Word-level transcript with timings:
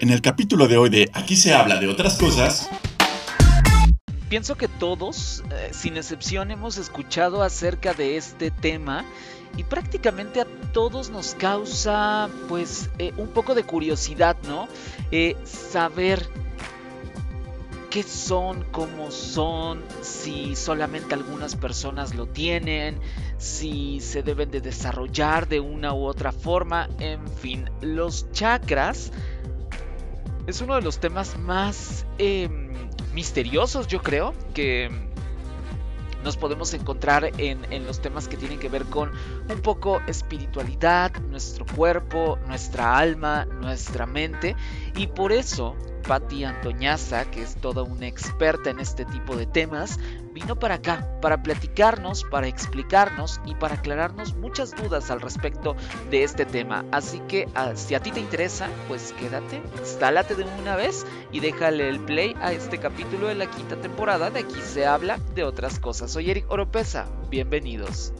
En 0.00 0.10
el 0.10 0.22
capítulo 0.22 0.68
de 0.68 0.76
hoy 0.76 0.90
de 0.90 1.10
Aquí 1.12 1.34
se 1.34 1.52
habla 1.52 1.80
de 1.80 1.88
otras 1.88 2.18
cosas, 2.18 2.70
Pienso 4.28 4.56
que 4.56 4.68
todos, 4.68 5.42
eh, 5.50 5.70
sin 5.72 5.96
excepción, 5.96 6.50
hemos 6.50 6.76
escuchado 6.76 7.42
acerca 7.42 7.94
de 7.94 8.18
este 8.18 8.50
tema 8.50 9.04
y 9.56 9.64
prácticamente 9.64 10.42
a 10.42 10.46
todos 10.72 11.08
nos 11.08 11.34
causa 11.34 12.28
pues 12.46 12.90
eh, 12.98 13.12
un 13.16 13.28
poco 13.28 13.54
de 13.54 13.64
curiosidad, 13.64 14.36
¿no? 14.46 14.68
Eh, 15.10 15.34
saber 15.44 16.28
qué 17.90 18.02
son, 18.02 18.66
cómo 18.70 19.10
son, 19.10 19.82
si 20.02 20.54
solamente 20.54 21.14
algunas 21.14 21.56
personas 21.56 22.14
lo 22.14 22.26
tienen, 22.26 23.00
si 23.38 24.00
se 24.00 24.22
deben 24.22 24.50
de 24.50 24.60
desarrollar 24.60 25.48
de 25.48 25.60
una 25.60 25.94
u 25.94 26.04
otra 26.04 26.32
forma, 26.32 26.88
en 27.00 27.26
fin, 27.28 27.70
los 27.80 28.30
chakras 28.32 29.10
es 30.48 30.62
uno 30.62 30.76
de 30.76 30.80
los 30.80 30.98
temas 30.98 31.38
más 31.38 32.06
em, 32.16 32.70
misteriosos, 33.12 33.86
yo 33.86 34.00
creo, 34.00 34.32
que 34.54 34.90
nos 36.24 36.38
podemos 36.38 36.72
encontrar 36.72 37.30
en, 37.36 37.70
en, 37.70 37.86
los 37.86 38.00
temas 38.00 38.28
que 38.28 38.38
tienen 38.38 38.58
que 38.58 38.70
ver 38.70 38.86
con 38.86 39.12
un 39.50 39.60
poco 39.60 40.00
espiritualidad, 40.06 41.12
nuestro 41.20 41.66
cuerpo, 41.66 42.38
nuestra 42.46 42.96
alma, 42.96 43.44
nuestra 43.44 44.06
mente. 44.06 44.56
Y 44.96 45.08
por 45.08 45.32
eso 45.32 45.76
Patti 46.08 46.42
Antoñaza, 46.44 47.30
que 47.30 47.42
es 47.42 47.56
toda 47.56 47.82
una 47.82 48.06
experta 48.06 48.70
en 48.70 48.80
este 48.80 49.04
tipo 49.04 49.36
de 49.36 49.44
temas, 49.44 50.00
vino 50.32 50.56
para 50.56 50.76
acá, 50.76 51.06
para 51.20 51.42
platicarnos, 51.42 52.24
para 52.24 52.48
explicarnos 52.48 53.42
y 53.44 53.54
para 53.54 53.74
aclararnos 53.74 54.34
muchas 54.34 54.74
dudas 54.74 55.10
al 55.10 55.20
respecto 55.20 55.76
de 56.10 56.24
este 56.24 56.46
tema. 56.46 56.86
Así 56.92 57.20
que 57.28 57.46
ah, 57.54 57.72
si 57.74 57.94
a 57.94 58.00
ti 58.00 58.10
te 58.10 58.20
interesa, 58.20 58.70
pues 58.88 59.12
quédate, 59.20 59.60
instálate 59.78 60.34
de 60.34 60.44
una 60.44 60.76
vez 60.76 61.04
y 61.30 61.40
déjale 61.40 61.90
el 61.90 62.00
play 62.00 62.34
a 62.40 62.52
este 62.52 62.78
capítulo 62.78 63.28
de 63.28 63.34
la 63.34 63.50
quinta 63.50 63.76
temporada 63.76 64.30
de 64.30 64.38
Aquí 64.38 64.60
se 64.62 64.86
habla 64.86 65.18
de 65.34 65.44
otras 65.44 65.78
cosas. 65.78 66.10
Soy 66.10 66.30
Eric 66.30 66.50
Oropesa, 66.50 67.06
bienvenidos. 67.28 68.14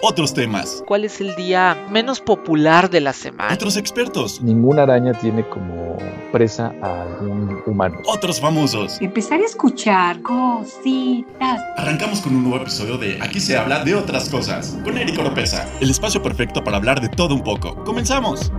Otros 0.00 0.32
temas. 0.32 0.82
¿Cuál 0.86 1.04
es 1.04 1.20
el 1.20 1.34
día 1.34 1.86
menos 1.90 2.20
popular 2.20 2.88
de 2.88 3.00
la 3.00 3.12
semana? 3.12 3.52
Otros 3.52 3.76
expertos. 3.76 4.40
Ninguna 4.40 4.84
araña 4.84 5.12
tiene 5.14 5.48
como 5.48 5.98
presa 6.32 6.72
a 6.82 7.02
algún 7.02 7.62
humano. 7.66 7.98
Otros 8.06 8.40
famosos. 8.40 9.00
Empezar 9.00 9.40
a 9.40 9.44
escuchar 9.44 10.22
cositas. 10.22 11.60
Arrancamos 11.76 12.20
con 12.20 12.36
un 12.36 12.44
nuevo 12.44 12.62
episodio 12.62 12.96
de 12.96 13.18
Aquí 13.20 13.40
se 13.40 13.56
habla 13.56 13.84
de 13.84 13.94
otras 13.94 14.28
cosas, 14.28 14.78
con 14.84 14.96
Eric 14.96 15.18
Oropesa. 15.18 15.68
El 15.80 15.90
espacio 15.90 16.22
perfecto 16.22 16.62
para 16.62 16.76
hablar 16.76 17.00
de 17.00 17.08
todo 17.08 17.34
un 17.34 17.42
poco. 17.42 17.82
¡Comenzamos! 17.84 18.52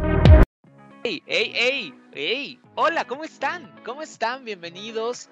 ¡Ey, 1.03 1.23
ey, 1.25 1.53
ey! 1.55 1.93
¡Ey! 2.11 2.59
Hola, 2.75 3.05
¿cómo 3.05 3.23
están? 3.23 3.71
¿Cómo 3.85 4.01
están? 4.01 4.43
Bienvenidos 4.43 5.29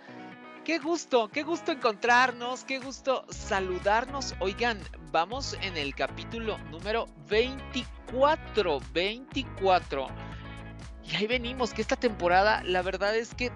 Qué 0.68 0.80
gusto, 0.80 1.30
qué 1.30 1.44
gusto 1.44 1.72
encontrarnos, 1.72 2.66
qué 2.66 2.80
gusto 2.80 3.24
saludarnos. 3.30 4.36
Oigan, 4.42 4.78
vamos 5.14 5.58
en 5.62 5.78
el 5.78 5.96
capítulo 5.96 6.58
número 6.70 7.08
24, 7.30 8.82
24. 8.92 10.08
Y 11.10 11.16
ahí 11.16 11.26
venimos, 11.26 11.74
que 11.74 11.82
esta 11.82 11.96
temporada, 11.96 12.64
la 12.66 12.82
verdad 12.82 13.16
es 13.16 13.34
que 13.34 13.50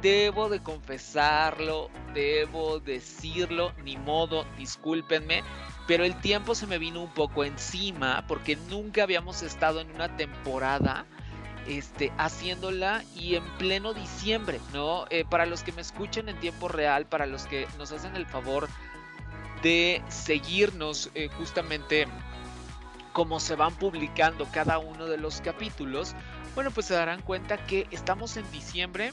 debo 0.00 0.48
de 0.48 0.62
confesarlo, 0.62 1.90
debo 2.14 2.78
decirlo, 2.78 3.72
ni 3.82 3.96
modo, 3.96 4.46
discúlpenme, 4.56 5.42
pero 5.88 6.04
el 6.04 6.14
tiempo 6.20 6.54
se 6.54 6.68
me 6.68 6.78
vino 6.78 7.02
un 7.02 7.12
poco 7.14 7.42
encima 7.42 8.24
porque 8.28 8.54
nunca 8.70 9.02
habíamos 9.02 9.42
estado 9.42 9.80
en 9.80 9.90
una 9.90 10.16
temporada 10.16 11.04
este, 11.66 12.12
haciéndola 12.18 13.02
y 13.14 13.36
en 13.36 13.44
pleno 13.58 13.94
diciembre, 13.94 14.60
¿no? 14.72 15.06
Eh, 15.10 15.24
para 15.28 15.46
los 15.46 15.62
que 15.62 15.72
me 15.72 15.80
escuchan 15.80 16.28
en 16.28 16.38
tiempo 16.40 16.68
real, 16.68 17.06
para 17.06 17.26
los 17.26 17.46
que 17.46 17.66
nos 17.78 17.92
hacen 17.92 18.16
el 18.16 18.26
favor 18.26 18.68
de 19.62 20.02
seguirnos 20.08 21.10
eh, 21.14 21.28
justamente 21.38 22.06
como 23.12 23.40
se 23.40 23.54
van 23.54 23.74
publicando 23.74 24.46
cada 24.52 24.78
uno 24.78 25.06
de 25.06 25.16
los 25.16 25.40
capítulos, 25.40 26.14
bueno, 26.54 26.70
pues 26.70 26.86
se 26.86 26.94
darán 26.94 27.22
cuenta 27.22 27.56
que 27.64 27.86
estamos 27.90 28.36
en 28.36 28.50
diciembre 28.50 29.12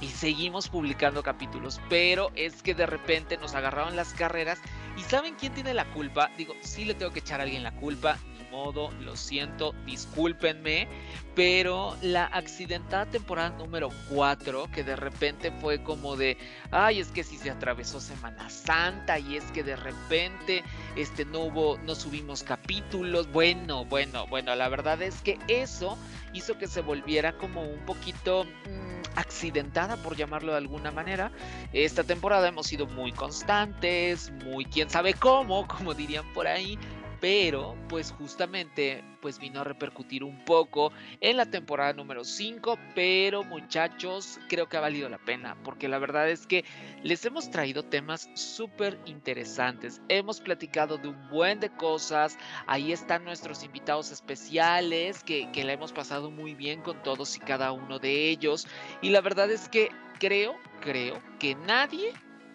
y 0.00 0.08
seguimos 0.08 0.68
publicando 0.68 1.22
capítulos, 1.22 1.80
pero 1.88 2.30
es 2.34 2.62
que 2.62 2.74
de 2.74 2.86
repente 2.86 3.36
nos 3.36 3.54
agarraron 3.54 3.96
las 3.96 4.14
carreras 4.14 4.58
y 4.96 5.02
¿saben 5.02 5.34
quién 5.34 5.52
tiene 5.52 5.74
la 5.74 5.84
culpa? 5.92 6.30
Digo, 6.36 6.54
sí 6.62 6.84
le 6.84 6.94
tengo 6.94 7.12
que 7.12 7.20
echar 7.20 7.40
a 7.40 7.42
alguien 7.42 7.62
la 7.62 7.72
culpa, 7.72 8.18
modo, 8.50 8.90
lo 9.00 9.16
siento, 9.16 9.74
discúlpenme, 9.86 10.88
pero 11.34 11.96
la 12.02 12.26
accidentada 12.26 13.06
temporada 13.06 13.50
número 13.50 13.88
4, 14.10 14.70
que 14.72 14.84
de 14.84 14.96
repente 14.96 15.52
fue 15.60 15.82
como 15.82 16.16
de, 16.16 16.36
ay, 16.70 17.00
es 17.00 17.08
que 17.08 17.24
si 17.24 17.36
se 17.38 17.50
atravesó 17.50 18.00
Semana 18.00 18.50
Santa 18.50 19.18
y 19.18 19.36
es 19.36 19.44
que 19.52 19.62
de 19.62 19.76
repente 19.76 20.62
este 20.96 21.24
no 21.24 21.40
hubo, 21.40 21.78
no 21.78 21.94
subimos 21.94 22.42
capítulos, 22.42 23.30
bueno, 23.32 23.84
bueno, 23.84 24.26
bueno, 24.26 24.54
la 24.54 24.68
verdad 24.68 25.00
es 25.02 25.22
que 25.22 25.38
eso 25.48 25.96
hizo 26.32 26.58
que 26.58 26.66
se 26.66 26.80
volviera 26.80 27.32
como 27.32 27.62
un 27.62 27.84
poquito 27.86 28.44
mmm, 28.44 29.00
accidentada, 29.16 29.96
por 29.96 30.16
llamarlo 30.16 30.52
de 30.52 30.58
alguna 30.58 30.90
manera. 30.90 31.30
Esta 31.72 32.04
temporada 32.04 32.48
hemos 32.48 32.66
sido 32.66 32.86
muy 32.86 33.12
constantes, 33.12 34.32
muy 34.44 34.64
quién 34.64 34.90
sabe 34.90 35.14
cómo, 35.14 35.66
como 35.66 35.94
dirían 35.94 36.24
por 36.32 36.46
ahí, 36.46 36.78
pero 37.20 37.76
pues 37.88 38.12
justamente 38.12 39.04
pues 39.20 39.38
vino 39.38 39.60
a 39.60 39.64
repercutir 39.64 40.24
un 40.24 40.44
poco 40.44 40.92
en 41.20 41.36
la 41.36 41.46
temporada 41.46 41.92
número 41.92 42.24
5, 42.24 42.78
pero 42.94 43.44
muchachos, 43.44 44.40
creo 44.48 44.68
que 44.68 44.78
ha 44.78 44.80
valido 44.80 45.08
la 45.08 45.18
pena, 45.18 45.56
porque 45.62 45.88
la 45.88 45.98
verdad 45.98 46.30
es 46.30 46.46
que 46.46 46.64
les 47.02 47.24
hemos 47.26 47.50
traído 47.50 47.84
temas 47.84 48.30
súper 48.34 48.98
interesantes, 49.04 50.00
hemos 50.08 50.40
platicado 50.40 50.96
de 50.96 51.08
un 51.08 51.28
buen 51.28 51.60
de 51.60 51.68
cosas, 51.68 52.38
ahí 52.66 52.92
están 52.92 53.24
nuestros 53.24 53.62
invitados 53.62 54.10
especiales, 54.10 55.22
que, 55.22 55.50
que 55.52 55.64
la 55.64 55.74
hemos 55.74 55.92
pasado 55.92 56.30
muy 56.30 56.54
bien 56.54 56.80
con 56.80 57.02
todos 57.02 57.36
y 57.36 57.40
cada 57.40 57.72
uno 57.72 57.98
de 57.98 58.30
ellos, 58.30 58.66
y 59.02 59.10
la 59.10 59.20
verdad 59.20 59.50
es 59.50 59.68
que 59.68 59.90
creo, 60.18 60.56
creo 60.80 61.20
que 61.38 61.54
nadie 61.54 62.12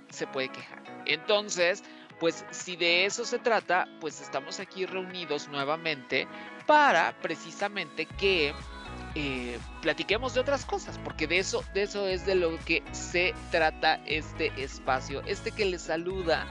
se 0.09 0.27
puede 0.27 0.49
quejar. 0.49 0.83
Entonces, 1.05 1.83
pues 2.19 2.45
si 2.51 2.75
de 2.75 3.05
eso 3.05 3.25
se 3.25 3.39
trata, 3.39 3.87
pues 3.99 4.21
estamos 4.21 4.59
aquí 4.59 4.85
reunidos 4.85 5.47
nuevamente 5.49 6.27
para 6.65 7.15
precisamente 7.21 8.05
que 8.05 8.53
eh, 9.15 9.59
platiquemos 9.81 10.33
de 10.33 10.41
otras 10.41 10.65
cosas, 10.65 10.99
porque 11.03 11.27
de 11.27 11.39
eso, 11.39 11.63
de 11.73 11.83
eso 11.83 12.07
es 12.07 12.25
de 12.25 12.35
lo 12.35 12.57
que 12.65 12.83
se 12.91 13.33
trata 13.51 13.95
este 14.05 14.51
espacio. 14.61 15.21
Este 15.25 15.51
que 15.51 15.65
les 15.65 15.83
saluda 15.83 16.45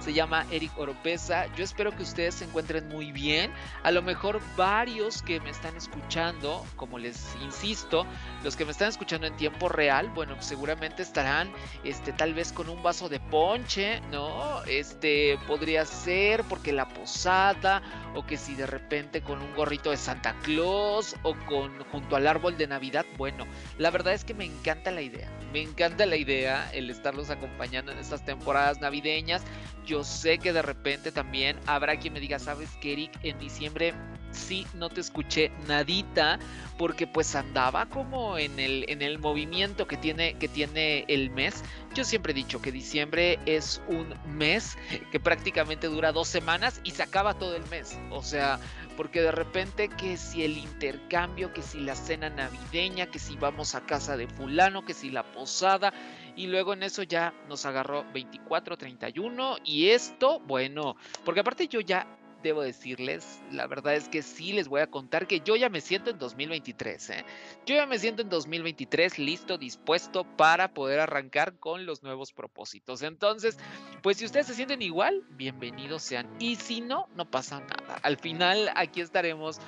se 0.00 0.12
llama 0.12 0.44
Eric 0.50 0.76
Oropesa. 0.78 1.46
Yo 1.54 1.62
espero 1.62 1.94
que 1.94 2.02
ustedes 2.02 2.34
se 2.36 2.44
encuentren 2.44 2.88
muy 2.88 3.12
bien. 3.12 3.52
A 3.82 3.90
lo 3.90 4.02
mejor 4.02 4.40
varios 4.56 5.22
que 5.22 5.40
me 5.40 5.50
están 5.50 5.76
escuchando, 5.76 6.64
como 6.76 6.98
les 6.98 7.36
insisto, 7.42 8.06
los 8.42 8.56
que 8.56 8.64
me 8.64 8.72
están 8.72 8.88
escuchando 8.88 9.26
en 9.26 9.36
tiempo 9.36 9.68
real, 9.68 10.08
bueno, 10.10 10.40
seguramente 10.40 11.02
estarán 11.02 11.52
este 11.84 12.12
tal 12.12 12.34
vez 12.34 12.52
con 12.52 12.68
un 12.68 12.82
vaso 12.82 13.08
de 13.08 13.20
ponche, 13.20 14.00
¿no? 14.10 14.62
Este 14.64 15.38
podría 15.46 15.84
ser 15.84 16.44
porque 16.44 16.72
la 16.72 16.88
posada 16.88 17.82
o 18.14 18.24
que 18.24 18.36
si 18.36 18.54
de 18.54 18.66
repente 18.66 19.22
con 19.22 19.42
un 19.42 19.54
gorrito 19.54 19.90
de 19.90 19.96
Santa 19.96 20.34
Claus 20.42 21.14
o 21.22 21.34
con 21.46 21.78
junto 21.84 22.16
al 22.16 22.26
árbol 22.26 22.56
de 22.56 22.66
Navidad. 22.66 23.04
Bueno, 23.16 23.46
la 23.78 23.90
verdad 23.90 24.14
es 24.14 24.24
que 24.24 24.34
me 24.34 24.44
encanta 24.44 24.90
la 24.90 25.02
idea. 25.02 25.30
Me 25.52 25.60
encanta 25.60 26.06
la 26.06 26.16
idea 26.16 26.70
el 26.72 26.90
estarlos 26.90 27.30
acompañando 27.30 27.92
en 27.92 27.98
estas 27.98 28.24
temporadas 28.24 28.80
navideñas. 28.80 29.42
Yo 29.90 30.04
sé 30.04 30.38
que 30.38 30.52
de 30.52 30.62
repente 30.62 31.10
también 31.10 31.58
habrá 31.66 31.98
quien 31.98 32.12
me 32.12 32.20
diga, 32.20 32.38
sabes 32.38 32.70
que 32.80 32.92
Eric, 32.92 33.10
en 33.24 33.36
diciembre 33.40 33.92
sí 34.30 34.64
no 34.74 34.88
te 34.88 35.00
escuché 35.00 35.50
nadita 35.66 36.38
porque 36.78 37.08
pues 37.08 37.34
andaba 37.34 37.86
como 37.86 38.38
en 38.38 38.60
el, 38.60 38.84
en 38.88 39.02
el 39.02 39.18
movimiento 39.18 39.88
que 39.88 39.96
tiene, 39.96 40.34
que 40.34 40.46
tiene 40.46 41.04
el 41.08 41.30
mes. 41.30 41.64
Yo 41.92 42.04
siempre 42.04 42.30
he 42.30 42.34
dicho 42.36 42.62
que 42.62 42.70
diciembre 42.70 43.40
es 43.46 43.82
un 43.88 44.14
mes 44.26 44.78
que 45.10 45.18
prácticamente 45.18 45.88
dura 45.88 46.12
dos 46.12 46.28
semanas 46.28 46.80
y 46.84 46.92
se 46.92 47.02
acaba 47.02 47.34
todo 47.34 47.56
el 47.56 47.66
mes. 47.66 47.98
O 48.10 48.22
sea, 48.22 48.60
porque 49.00 49.22
de 49.22 49.32
repente 49.32 49.88
que 49.88 50.18
si 50.18 50.44
el 50.44 50.58
intercambio, 50.58 51.54
que 51.54 51.62
si 51.62 51.80
la 51.80 51.94
cena 51.94 52.28
navideña, 52.28 53.06
que 53.06 53.18
si 53.18 53.34
vamos 53.34 53.74
a 53.74 53.80
casa 53.86 54.14
de 54.14 54.26
fulano, 54.26 54.84
que 54.84 54.92
si 54.92 55.08
la 55.08 55.22
posada, 55.22 55.90
y 56.36 56.48
luego 56.48 56.74
en 56.74 56.82
eso 56.82 57.02
ya 57.02 57.32
nos 57.48 57.64
agarró 57.64 58.04
24, 58.12 58.76
31 58.76 59.56
y 59.64 59.88
esto, 59.88 60.40
bueno, 60.40 60.96
porque 61.24 61.40
aparte 61.40 61.66
yo 61.66 61.80
ya 61.80 62.06
debo 62.42 62.62
decirles, 62.62 63.40
la 63.50 63.66
verdad 63.66 63.94
es 63.94 64.08
que 64.08 64.22
sí 64.22 64.52
les 64.52 64.68
voy 64.68 64.80
a 64.80 64.86
contar 64.86 65.26
que 65.26 65.40
yo 65.40 65.56
ya 65.56 65.68
me 65.68 65.80
siento 65.80 66.10
en 66.10 66.18
2023. 66.18 67.10
¿eh? 67.10 67.24
Yo 67.66 67.74
ya 67.74 67.86
me 67.86 67.98
siento 67.98 68.22
en 68.22 68.28
2023 68.28 69.18
listo, 69.18 69.58
dispuesto 69.58 70.24
para 70.36 70.72
poder 70.72 71.00
arrancar 71.00 71.58
con 71.58 71.86
los 71.86 72.02
nuevos 72.02 72.32
propósitos. 72.32 73.02
Entonces, 73.02 73.58
pues 74.02 74.18
si 74.18 74.24
ustedes 74.24 74.46
se 74.46 74.54
sienten 74.54 74.82
igual, 74.82 75.24
bienvenidos 75.30 76.02
sean. 76.02 76.28
Y 76.38 76.56
si 76.56 76.80
no, 76.80 77.08
no 77.14 77.30
pasa 77.30 77.60
nada. 77.60 77.98
Al 78.02 78.16
final 78.16 78.70
aquí 78.74 79.00
estaremos 79.00 79.60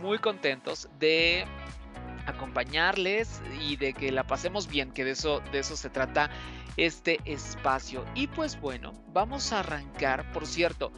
muy 0.00 0.18
contentos 0.18 0.88
de 0.98 1.44
acompañarles 2.26 3.42
y 3.60 3.76
de 3.76 3.92
que 3.94 4.12
la 4.12 4.26
pasemos 4.26 4.68
bien, 4.68 4.92
que 4.92 5.04
de 5.04 5.12
eso, 5.12 5.42
de 5.52 5.58
eso 5.58 5.76
se 5.76 5.90
trata 5.90 6.30
este 6.76 7.20
espacio. 7.24 8.04
Y 8.14 8.28
pues 8.28 8.60
bueno, 8.60 8.92
vamos 9.08 9.52
a 9.52 9.60
arrancar, 9.60 10.30
por 10.32 10.46
cierto, 10.46 10.92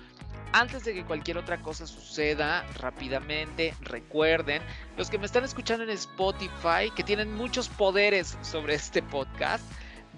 antes 0.55 0.85
de 0.85 0.95
que 0.95 1.05
cualquier 1.05 1.37
otra 1.37 1.61
cosa 1.61 1.85
suceda 1.85 2.65
rápidamente, 2.79 3.75
recuerden, 3.81 4.62
los 4.97 5.11
que 5.11 5.19
me 5.19 5.27
están 5.27 5.43
escuchando 5.43 5.83
en 5.83 5.91
Spotify, 5.91 6.93
que 6.95 7.03
tienen 7.03 7.35
muchos 7.35 7.69
poderes 7.69 8.39
sobre 8.43 8.77
este 8.77 9.03
podcast, 9.03 9.65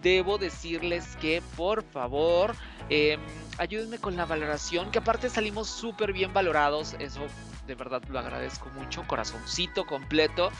debo 0.03 0.37
decirles 0.37 1.17
que 1.23 1.43
por 1.57 1.83
favor 1.83 2.55
em, 2.91 3.19
ayúdenme 3.57 3.97
con 3.97 4.15
la 4.15 4.27
valoración, 4.27 4.91
que 4.91 4.99
aparte 4.99 5.31
salimos 5.31 5.71
súper 5.71 6.13
bien 6.13 6.35
valorados, 6.35 6.97
eso 6.99 7.23
de 7.67 7.75
verdad 7.75 8.03
lo 8.11 8.19
agradezco 8.19 8.69
mucho, 8.75 9.07
corazoncito 9.07 9.87
completo. 9.87 10.51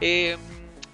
Em, 0.00 0.38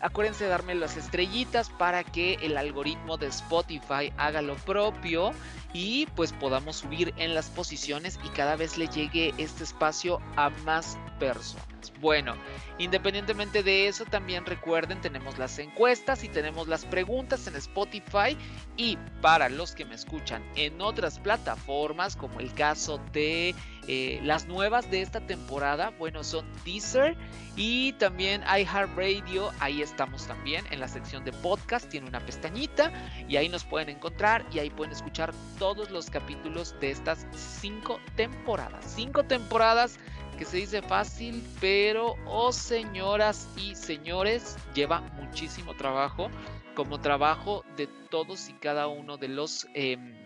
acuérdense 0.00 0.44
de 0.44 0.50
darme 0.50 0.74
las 0.74 0.96
estrellitas 0.96 1.70
para 1.70 2.04
que 2.04 2.34
el 2.42 2.56
algoritmo 2.56 3.16
de 3.16 3.26
Spotify 3.28 4.12
haga 4.16 4.42
lo 4.42 4.56
propio 4.56 5.32
y 5.72 6.06
pues 6.16 6.32
podamos 6.32 6.76
subir 6.76 7.14
en 7.16 7.34
las 7.34 7.48
posiciones 7.50 8.18
y 8.24 8.28
cada 8.30 8.56
vez 8.56 8.76
le 8.76 8.88
llegue 8.88 9.34
este 9.38 9.64
espacio 9.64 10.20
a 10.36 10.50
más 10.64 10.98
personas. 11.18 11.70
Bueno, 12.00 12.34
independientemente 12.78 13.62
de 13.62 13.88
eso, 13.88 14.04
también 14.04 14.46
recuerden, 14.46 15.00
tenemos 15.00 15.38
las 15.38 15.58
encuestas 15.58 16.24
y 16.24 16.28
tenemos 16.28 16.66
las 16.66 16.84
preguntas 16.84 17.46
en 17.46 17.56
Spotify 17.56 18.36
y 18.76 18.98
para 19.20 19.48
los 19.48 19.74
que 19.74 19.84
me 19.84 19.94
escuchan 19.94 20.42
en 20.56 20.80
otras 20.80 21.18
plataformas, 21.18 22.16
como 22.16 22.40
el 22.40 22.52
caso 22.52 23.00
de 23.12 23.54
eh, 23.92 24.20
las 24.22 24.46
nuevas 24.46 24.88
de 24.88 25.02
esta 25.02 25.18
temporada, 25.18 25.90
bueno, 25.98 26.22
son 26.22 26.46
Deezer 26.64 27.16
y 27.56 27.92
también 27.94 28.40
iHeartRadio, 28.42 29.50
ahí 29.58 29.82
estamos 29.82 30.28
también 30.28 30.64
en 30.70 30.78
la 30.78 30.86
sección 30.86 31.24
de 31.24 31.32
podcast, 31.32 31.88
tiene 31.88 32.06
una 32.06 32.20
pestañita 32.20 32.92
y 33.28 33.36
ahí 33.36 33.48
nos 33.48 33.64
pueden 33.64 33.88
encontrar 33.88 34.46
y 34.52 34.60
ahí 34.60 34.70
pueden 34.70 34.92
escuchar 34.92 35.34
todos 35.58 35.90
los 35.90 36.08
capítulos 36.08 36.76
de 36.78 36.92
estas 36.92 37.26
cinco 37.34 37.98
temporadas. 38.14 38.84
Cinco 38.94 39.24
temporadas 39.24 39.98
que 40.38 40.44
se 40.44 40.58
dice 40.58 40.82
fácil, 40.82 41.44
pero 41.60 42.14
oh 42.26 42.52
señoras 42.52 43.48
y 43.56 43.74
señores, 43.74 44.56
lleva 44.72 45.00
muchísimo 45.20 45.74
trabajo, 45.74 46.30
como 46.76 47.00
trabajo 47.00 47.64
de 47.76 47.88
todos 47.88 48.50
y 48.50 48.52
cada 48.52 48.86
uno 48.86 49.16
de 49.16 49.26
los... 49.26 49.66
Em, 49.74 50.19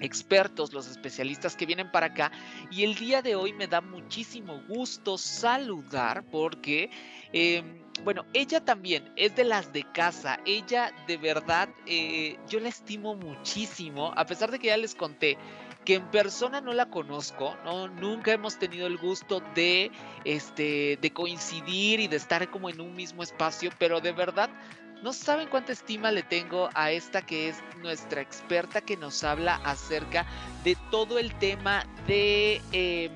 expertos, 0.00 0.72
los 0.72 0.88
especialistas 0.88 1.56
que 1.56 1.66
vienen 1.66 1.90
para 1.90 2.06
acá. 2.06 2.32
Y 2.70 2.84
el 2.84 2.94
día 2.94 3.22
de 3.22 3.36
hoy 3.36 3.52
me 3.52 3.66
da 3.66 3.80
muchísimo 3.80 4.62
gusto 4.68 5.18
saludar 5.18 6.24
porque, 6.30 6.90
em, 7.32 7.82
bueno, 8.02 8.24
ella 8.32 8.64
también 8.64 9.12
es 9.16 9.36
de 9.36 9.44
las 9.44 9.72
de 9.72 9.84
casa. 9.92 10.40
Ella 10.46 10.92
de 11.06 11.16
verdad, 11.16 11.68
eh, 11.86 12.38
yo 12.48 12.60
la 12.60 12.68
estimo 12.68 13.14
muchísimo, 13.14 14.12
a 14.16 14.26
pesar 14.26 14.50
de 14.50 14.58
que 14.58 14.68
ya 14.68 14.76
les 14.76 14.94
conté 14.94 15.38
que 15.84 15.96
en 15.96 16.10
persona 16.10 16.60
no 16.60 16.72
la 16.72 16.86
conozco, 16.86 17.56
¿no? 17.64 17.88
Nunca 17.88 18.32
hemos 18.32 18.58
tenido 18.58 18.86
el 18.86 18.96
gusto 18.96 19.42
de, 19.54 19.90
este, 20.24 20.98
de 21.00 21.12
coincidir 21.12 22.00
y 22.00 22.08
de 22.08 22.16
estar 22.16 22.50
como 22.50 22.70
en 22.70 22.80
un 22.80 22.94
mismo 22.94 23.22
espacio, 23.22 23.70
pero 23.78 24.00
de 24.00 24.12
verdad 24.12 24.50
no 25.04 25.12
saben 25.12 25.48
cuánta 25.48 25.72
estima 25.72 26.10
le 26.10 26.22
tengo 26.22 26.70
a 26.72 26.90
esta 26.90 27.20
que 27.20 27.50
es 27.50 27.56
nuestra 27.82 28.22
experta 28.22 28.80
que 28.80 28.96
nos 28.96 29.22
habla 29.22 29.56
acerca 29.56 30.24
de 30.64 30.78
todo 30.90 31.18
el 31.18 31.34
tema 31.34 31.84
de 32.06 32.62
em, 32.72 33.12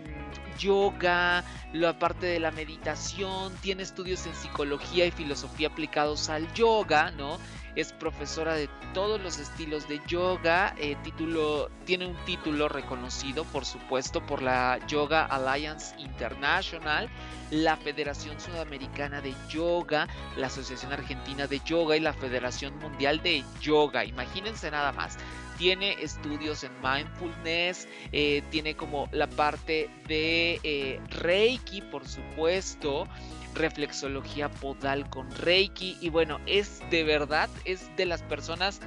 yoga, 0.59 1.43
la 1.73 1.99
parte 1.99 2.27
de 2.27 2.41
la 2.41 2.51
meditación, 2.51 3.55
tiene 3.63 3.85
estudios 3.85 4.27
en 4.27 4.35
psicología 4.35 5.07
y 5.07 5.11
filosofía 5.11 5.69
aplicados 5.69 6.29
al 6.29 6.53
yoga, 6.53 7.11
¿no? 7.13 7.39
Es 7.81 7.93
profesora 7.93 8.55
de 8.55 8.69
todos 8.93 9.21
los 9.21 9.39
estilos 9.39 9.87
de 9.87 10.01
yoga, 10.09 10.75
eh, 10.79 10.97
título, 11.05 11.71
tiene 11.85 12.07
un 12.07 12.17
título 12.25 12.69
reconocido 12.69 13.45
por 13.45 13.65
supuesto 13.65 14.21
por 14.27 14.43
la 14.43 14.81
Yoga 14.89 15.25
Alliance 15.25 15.95
International, 15.99 17.09
la 17.53 17.77
Federación 17.77 18.41
Sudamericana 18.41 19.21
de 19.21 19.33
Yoga, 19.49 20.09
la 20.37 20.49
Asociación 20.49 20.93
Argentina 20.93 21.47
de 21.47 21.61
Yoga 21.61 21.97
y 21.97 22.01
la 22.01 22.13
Federación 22.13 22.77
Mundial 22.79 23.23
de 23.23 23.45
Yoga, 23.61 24.05
imagínense 24.05 24.73
nada 24.73 24.91
más 24.91 25.17
tiene 25.59 26.01
estudios 26.01 26.65
en 26.65 26.73
mindfulness, 26.83 27.89
eh, 28.13 28.43
tiene 28.51 28.75
como 28.75 29.09
la 29.13 29.27
parte 29.27 29.91
de 30.07 30.61
eh, 30.63 31.01
Reiki, 31.11 31.83
por 31.83 32.07
supuesto, 32.09 33.07
reflexología 33.55 34.49
podal 34.49 35.11
con 35.11 35.31
Reiki 35.31 35.99
y 36.01 36.09
bueno, 36.11 36.39
es 36.47 36.81
de 36.91 37.03
verdad, 37.03 37.51
es 37.65 37.95
de 37.97 38.07
las 38.07 38.23
personas 38.23 38.81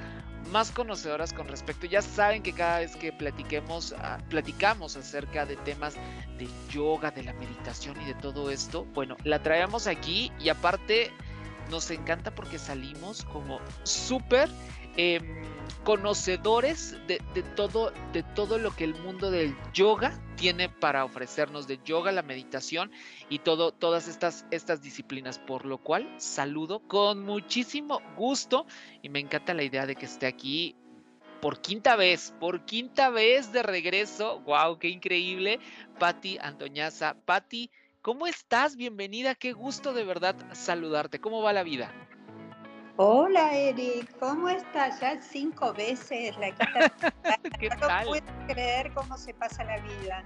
más 0.50 0.70
conocedoras 0.70 1.32
con 1.32 1.48
respecto. 1.48 1.86
Ya 1.86 2.02
saben 2.02 2.42
que 2.42 2.52
cada 2.52 2.80
vez 2.80 2.96
que 2.96 3.12
platiquemos, 3.12 3.94
ah, 3.98 4.18
platicamos 4.28 4.96
acerca 4.96 5.46
de 5.46 5.56
temas 5.56 5.94
de 6.38 6.48
yoga, 6.70 7.10
de 7.10 7.22
la 7.22 7.32
meditación 7.34 8.00
y 8.02 8.06
de 8.06 8.14
todo 8.14 8.50
esto, 8.50 8.86
bueno, 8.94 9.16
la 9.24 9.42
traemos 9.42 9.86
aquí 9.86 10.32
y 10.40 10.48
aparte 10.48 11.10
nos 11.70 11.90
encanta 11.90 12.34
porque 12.34 12.58
salimos 12.58 13.24
como 13.24 13.60
súper 13.84 14.48
em, 14.96 15.42
conocedores 15.84 16.96
de, 17.06 17.18
todo, 17.56 17.92
de 18.12 18.22
todo 18.22 18.58
lo 18.58 18.74
que 18.74 18.84
el 18.84 18.94
mundo 18.94 19.30
del 19.30 19.56
yoga 19.72 20.18
tiene 20.36 20.68
para 20.68 21.04
ofrecernos 21.04 21.66
de 21.66 21.80
yoga, 21.84 22.12
la 22.12 22.22
meditación 22.22 22.90
y 23.28 23.40
todo, 23.40 23.72
todas 23.72 24.08
estas, 24.08 24.46
estas 24.50 24.82
disciplinas, 24.82 25.38
por 25.38 25.66
lo 25.66 25.78
cual 25.78 26.08
saludo 26.18 26.80
con 26.80 27.24
muchísimo 27.24 28.00
gusto 28.16 28.66
y 29.02 29.08
me 29.08 29.20
encanta 29.20 29.54
la 29.54 29.64
idea 29.64 29.86
de 29.86 29.96
que 29.96 30.06
esté 30.06 30.26
aquí 30.26 30.76
por 31.40 31.60
quinta 31.60 31.96
vez, 31.96 32.32
por 32.38 32.64
quinta 32.64 33.10
vez 33.10 33.52
de 33.52 33.64
regreso. 33.64 34.40
¡Wow! 34.40 34.78
¡Qué 34.78 34.88
increíble! 34.88 35.58
Patti 35.98 36.38
Antoñaza. 36.40 37.16
Patti, 37.24 37.68
¿cómo 38.00 38.28
estás? 38.28 38.76
Bienvenida, 38.76 39.34
qué 39.34 39.52
gusto 39.52 39.92
de 39.92 40.04
verdad 40.04 40.36
saludarte. 40.52 41.20
¿Cómo 41.20 41.42
va 41.42 41.52
la 41.52 41.64
vida? 41.64 41.92
Hola 42.96 43.54
Eric, 43.54 44.18
¿cómo 44.18 44.48
estás? 44.50 45.00
Ya 45.00 45.20
cinco 45.20 45.72
veces 45.72 46.36
la 46.38 46.48
¿Qué 47.58 47.68
no 47.70 47.76
tal? 47.86 48.06
puedo 48.06 48.22
creer 48.46 48.92
cómo 48.92 49.16
se 49.16 49.32
pasa 49.34 49.64
la 49.64 49.78
vida. 49.78 50.22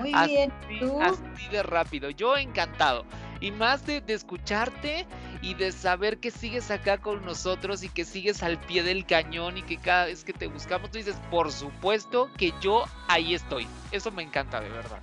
Muy 0.00 0.12
Así, 0.14 0.30
bien, 0.30 0.52
¿tú? 0.80 1.00
así 1.02 1.48
de 1.50 1.62
rápido. 1.62 2.10
Yo 2.10 2.36
encantado. 2.36 3.04
Y 3.40 3.50
más 3.50 3.84
de, 3.84 4.00
de 4.00 4.14
escucharte 4.14 5.06
y 5.42 5.52
de 5.54 5.70
saber 5.70 6.18
que 6.18 6.30
sigues 6.30 6.70
acá 6.70 6.96
con 6.98 7.22
nosotros 7.26 7.82
y 7.82 7.90
que 7.90 8.06
sigues 8.06 8.42
al 8.42 8.58
pie 8.58 8.82
del 8.82 9.04
cañón 9.04 9.58
y 9.58 9.62
que 9.62 9.76
cada 9.76 10.06
vez 10.06 10.24
que 10.24 10.32
te 10.32 10.46
buscamos 10.46 10.90
tú 10.90 10.96
dices, 10.96 11.16
por 11.30 11.52
supuesto 11.52 12.30
que 12.38 12.52
yo 12.62 12.84
ahí 13.08 13.34
estoy. 13.34 13.68
Eso 13.90 14.10
me 14.10 14.22
encanta 14.22 14.60
de 14.60 14.70
verdad. 14.70 15.02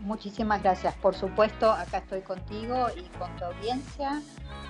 Muchísimas 0.00 0.62
gracias. 0.62 0.94
Por 0.96 1.14
supuesto, 1.14 1.70
acá 1.70 1.98
estoy 1.98 2.20
contigo 2.20 2.88
y 2.96 3.02
con 3.18 3.34
tu 3.36 3.44
audiencia 3.44 4.20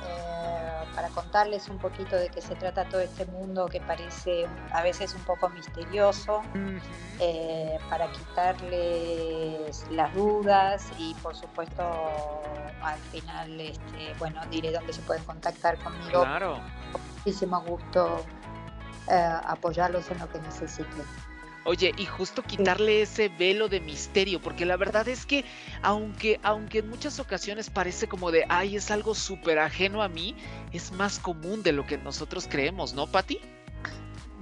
eh, 0.06 0.84
para 0.94 1.08
contarles 1.08 1.68
un 1.68 1.78
poquito 1.78 2.16
de 2.16 2.28
qué 2.28 2.40
se 2.40 2.54
trata 2.54 2.88
todo 2.88 3.00
este 3.00 3.26
mundo 3.26 3.66
que 3.66 3.80
parece 3.80 4.46
a 4.72 4.82
veces 4.82 5.14
un 5.14 5.22
poco 5.22 5.48
misterioso, 5.48 6.42
eh, 7.20 7.78
para 7.90 8.10
quitarles 8.12 9.84
las 9.90 10.14
dudas 10.14 10.90
y 10.98 11.14
por 11.14 11.34
supuesto 11.34 11.82
al 12.82 12.98
final, 13.10 13.60
este, 13.60 14.14
bueno, 14.18 14.40
diré 14.50 14.72
dónde 14.72 14.92
se 14.92 15.02
pueden 15.02 15.24
contactar 15.24 15.78
conmigo. 15.78 16.22
Claro. 16.22 16.60
Con 16.92 17.02
muchísimo 17.16 17.60
gusto 17.62 18.24
eh, 19.08 19.38
apoyarlos 19.44 20.10
en 20.10 20.18
lo 20.18 20.28
que 20.30 20.38
necesiten. 20.40 21.04
Oye, 21.68 21.92
y 21.98 22.06
justo 22.06 22.42
quitarle 22.42 23.02
ese 23.02 23.28
velo 23.28 23.68
de 23.68 23.78
misterio, 23.80 24.40
porque 24.40 24.64
la 24.64 24.78
verdad 24.78 25.06
es 25.06 25.26
que 25.26 25.44
aunque, 25.82 26.40
aunque 26.42 26.78
en 26.78 26.88
muchas 26.88 27.20
ocasiones 27.20 27.68
parece 27.68 28.08
como 28.08 28.30
de, 28.30 28.46
ay, 28.48 28.76
es 28.76 28.90
algo 28.90 29.14
súper 29.14 29.58
ajeno 29.58 30.02
a 30.02 30.08
mí, 30.08 30.34
es 30.72 30.92
más 30.92 31.18
común 31.18 31.62
de 31.62 31.72
lo 31.72 31.84
que 31.84 31.98
nosotros 31.98 32.48
creemos, 32.48 32.94
¿no, 32.94 33.06
Patti? 33.06 33.38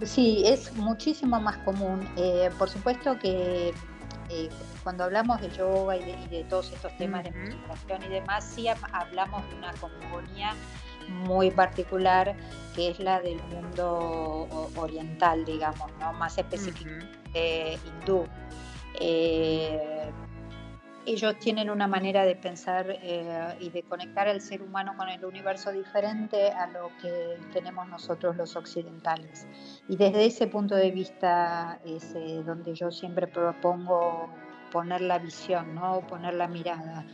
Sí, 0.05 0.45
es 0.47 0.73
muchísimo 0.77 1.41
más 1.41 1.57
común. 1.65 2.09
Eh, 2.17 2.49
por 2.61 2.71
supuesto 2.71 3.19
que 3.19 3.75
eh, 4.31 4.49
cuando 4.85 5.03
hablamos 5.03 5.41
de 5.41 5.51
yoga 5.51 5.97
y 5.97 6.05
de, 6.05 6.11
y 6.13 6.29
de 6.29 6.45
todos 6.45 6.71
estos 6.71 6.97
temas 6.97 7.25
de 7.25 7.33
meditación 7.33 8.05
y 8.05 8.09
demás, 8.09 8.49
sí 8.55 8.69
ha- 8.69 8.77
hablamos 8.93 9.43
de 9.49 9.55
una 9.57 9.73
cosmogonía 9.73 10.55
muy 11.09 11.51
particular 11.51 12.37
que 12.75 12.91
es 12.91 12.99
la 13.01 13.21
del 13.21 13.41
mundo 13.45 14.47
oriental, 14.77 15.45
digamos, 15.45 15.91
¿no? 15.99 16.13
más 16.13 16.37
específicamente 16.37 17.79
hindú. 17.87 18.27
Eh, 19.01 20.11
ellos 21.07 21.39
tienen 21.39 21.71
una 21.71 21.87
manera 21.87 22.25
de 22.25 22.35
pensar 22.35 22.87
eh, 22.91 23.57
y 23.61 23.71
de 23.71 23.85
conectar 23.85 24.27
al 24.29 24.41
ser 24.41 24.61
humano 24.61 24.95
con 24.97 25.09
el 25.09 25.25
universo 25.25 25.71
diferente 25.71 26.51
a 26.51 26.67
lo 26.67 26.91
que 27.01 27.39
tenemos 27.53 27.89
nosotros 27.89 28.37
los 28.37 28.57
occidentales. 28.57 29.47
Y 29.89 29.97
desde 29.97 30.27
ese 30.27 30.49
punto 30.49 30.75
de 30.75 30.91
vista 30.91 31.79
es 31.85 32.13
eh, 32.17 32.43
donde 32.45 32.75
yo 32.75 32.91
siempre 32.91 33.29
propongo 33.29 34.29
poner 34.73 35.01
la 35.01 35.19
visión, 35.19 35.77
¿no? 35.77 36.01
poner 36.09 36.35
la 36.35 36.49
mirada. 36.49 37.07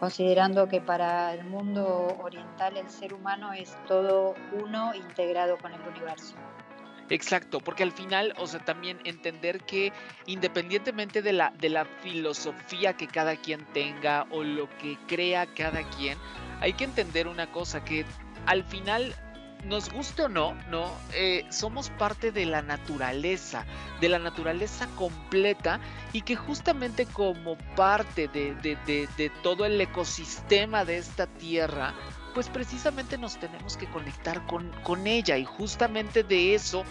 Considerando 0.00 0.66
que 0.66 0.80
para 0.80 1.34
el 1.34 1.44
mundo 1.44 2.16
oriental 2.22 2.76
el 2.78 2.88
ser 2.88 3.12
humano 3.12 3.52
es 3.52 3.76
todo 3.86 4.34
uno 4.52 4.94
integrado 4.94 5.58
con 5.58 5.72
el 5.72 5.80
universo. 5.82 6.34
Exacto, 7.10 7.60
porque 7.60 7.82
al 7.82 7.92
final, 7.92 8.32
o 8.38 8.46
sea, 8.46 8.60
también 8.60 8.98
entender 9.04 9.60
que 9.60 9.92
independientemente 10.26 11.22
de 11.22 11.32
la, 11.32 11.52
de 11.58 11.68
la 11.68 11.84
filosofía 11.84 12.94
que 12.94 13.08
cada 13.08 13.36
quien 13.36 13.64
tenga 13.72 14.26
o 14.30 14.42
lo 14.42 14.68
que 14.78 14.96
crea 15.06 15.46
cada 15.46 15.82
quien, 15.90 16.16
hay 16.60 16.72
que 16.72 16.84
entender 16.84 17.26
una 17.26 17.50
cosa, 17.50 17.84
que 17.84 18.06
al 18.46 18.64
final 18.64 19.14
nos 19.64 19.92
guste 19.92 20.22
o 20.22 20.28
no, 20.28 20.54
¿no? 20.70 20.90
Eh, 21.14 21.44
somos 21.50 21.90
parte 21.90 22.32
de 22.32 22.46
la 22.46 22.62
naturaleza, 22.62 23.64
de 24.00 24.08
la 24.08 24.18
naturaleza 24.18 24.86
completa 24.96 25.80
y 26.12 26.22
que 26.22 26.36
justamente 26.36 27.06
como 27.06 27.56
parte 27.76 28.28
de, 28.28 28.54
de, 28.54 29.32
todo 29.42 29.64
el 29.64 29.80
ecosistema 29.80 30.84
de 30.84 30.98
esta 30.98 31.26
tierra, 31.26 31.94
pues 32.34 32.48
precisamente 32.48 33.18
nos 33.18 33.38
tenemos 33.38 33.76
que 33.76 33.88
conectar 33.90 34.46
con, 34.46 34.70
con 34.82 35.06
ella 35.06 35.36
y 35.36 35.44
justamente 35.44 36.22
de 36.22 36.54
eso 36.54 36.84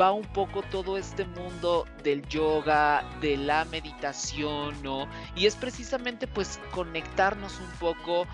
va 0.00 0.12
un 0.12 0.24
poco 0.24 0.62
todo 0.62 0.96
este 0.96 1.24
mundo 1.24 1.86
del 2.02 2.26
yoga, 2.28 3.04
de 3.20 3.36
la 3.36 3.64
meditación, 3.66 4.82
¿no? 4.82 5.08
Y 5.36 5.46
es 5.46 5.56
precisamente 5.56 6.26
pues 6.26 6.60
conectarnos 6.72 7.58
un 7.60 7.70
poco 7.78 8.26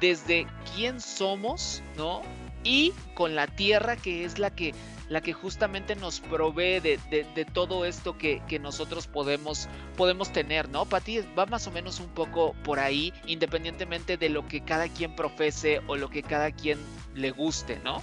desde 0.00 0.46
quién 0.74 1.00
somos, 1.00 1.82
¿no? 1.96 2.22
Y 2.64 2.92
con 3.14 3.34
la 3.34 3.46
tierra 3.46 3.96
que 3.96 4.24
es 4.24 4.38
la 4.38 4.50
que, 4.50 4.74
la 5.08 5.20
que 5.20 5.32
justamente 5.32 5.96
nos 5.96 6.20
provee 6.20 6.80
de, 6.80 6.98
de, 7.10 7.44
todo 7.44 7.84
esto 7.84 8.18
que, 8.18 8.42
que, 8.48 8.58
nosotros 8.58 9.06
podemos, 9.06 9.68
podemos 9.96 10.32
tener, 10.32 10.68
¿no? 10.68 10.84
Pati, 10.84 11.20
va 11.38 11.46
más 11.46 11.66
o 11.66 11.70
menos 11.70 12.00
un 12.00 12.08
poco 12.08 12.54
por 12.64 12.78
ahí, 12.78 13.12
independientemente 13.26 14.16
de 14.16 14.28
lo 14.28 14.46
que 14.46 14.62
cada 14.62 14.88
quien 14.88 15.14
profese 15.14 15.80
o 15.86 15.96
lo 15.96 16.10
que 16.10 16.22
cada 16.22 16.50
quien 16.50 16.78
le 17.14 17.30
guste, 17.30 17.78
¿no? 17.84 18.02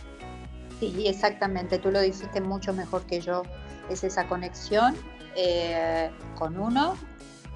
Sí, 0.79 1.07
exactamente, 1.07 1.79
tú 1.79 1.91
lo 1.91 2.01
dijiste 2.01 2.41
mucho 2.41 2.73
mejor 2.73 3.05
que 3.05 3.21
yo. 3.21 3.43
Es 3.89 4.03
esa 4.03 4.27
conexión 4.27 4.95
eh, 5.35 6.09
con 6.35 6.57
uno, 6.57 6.97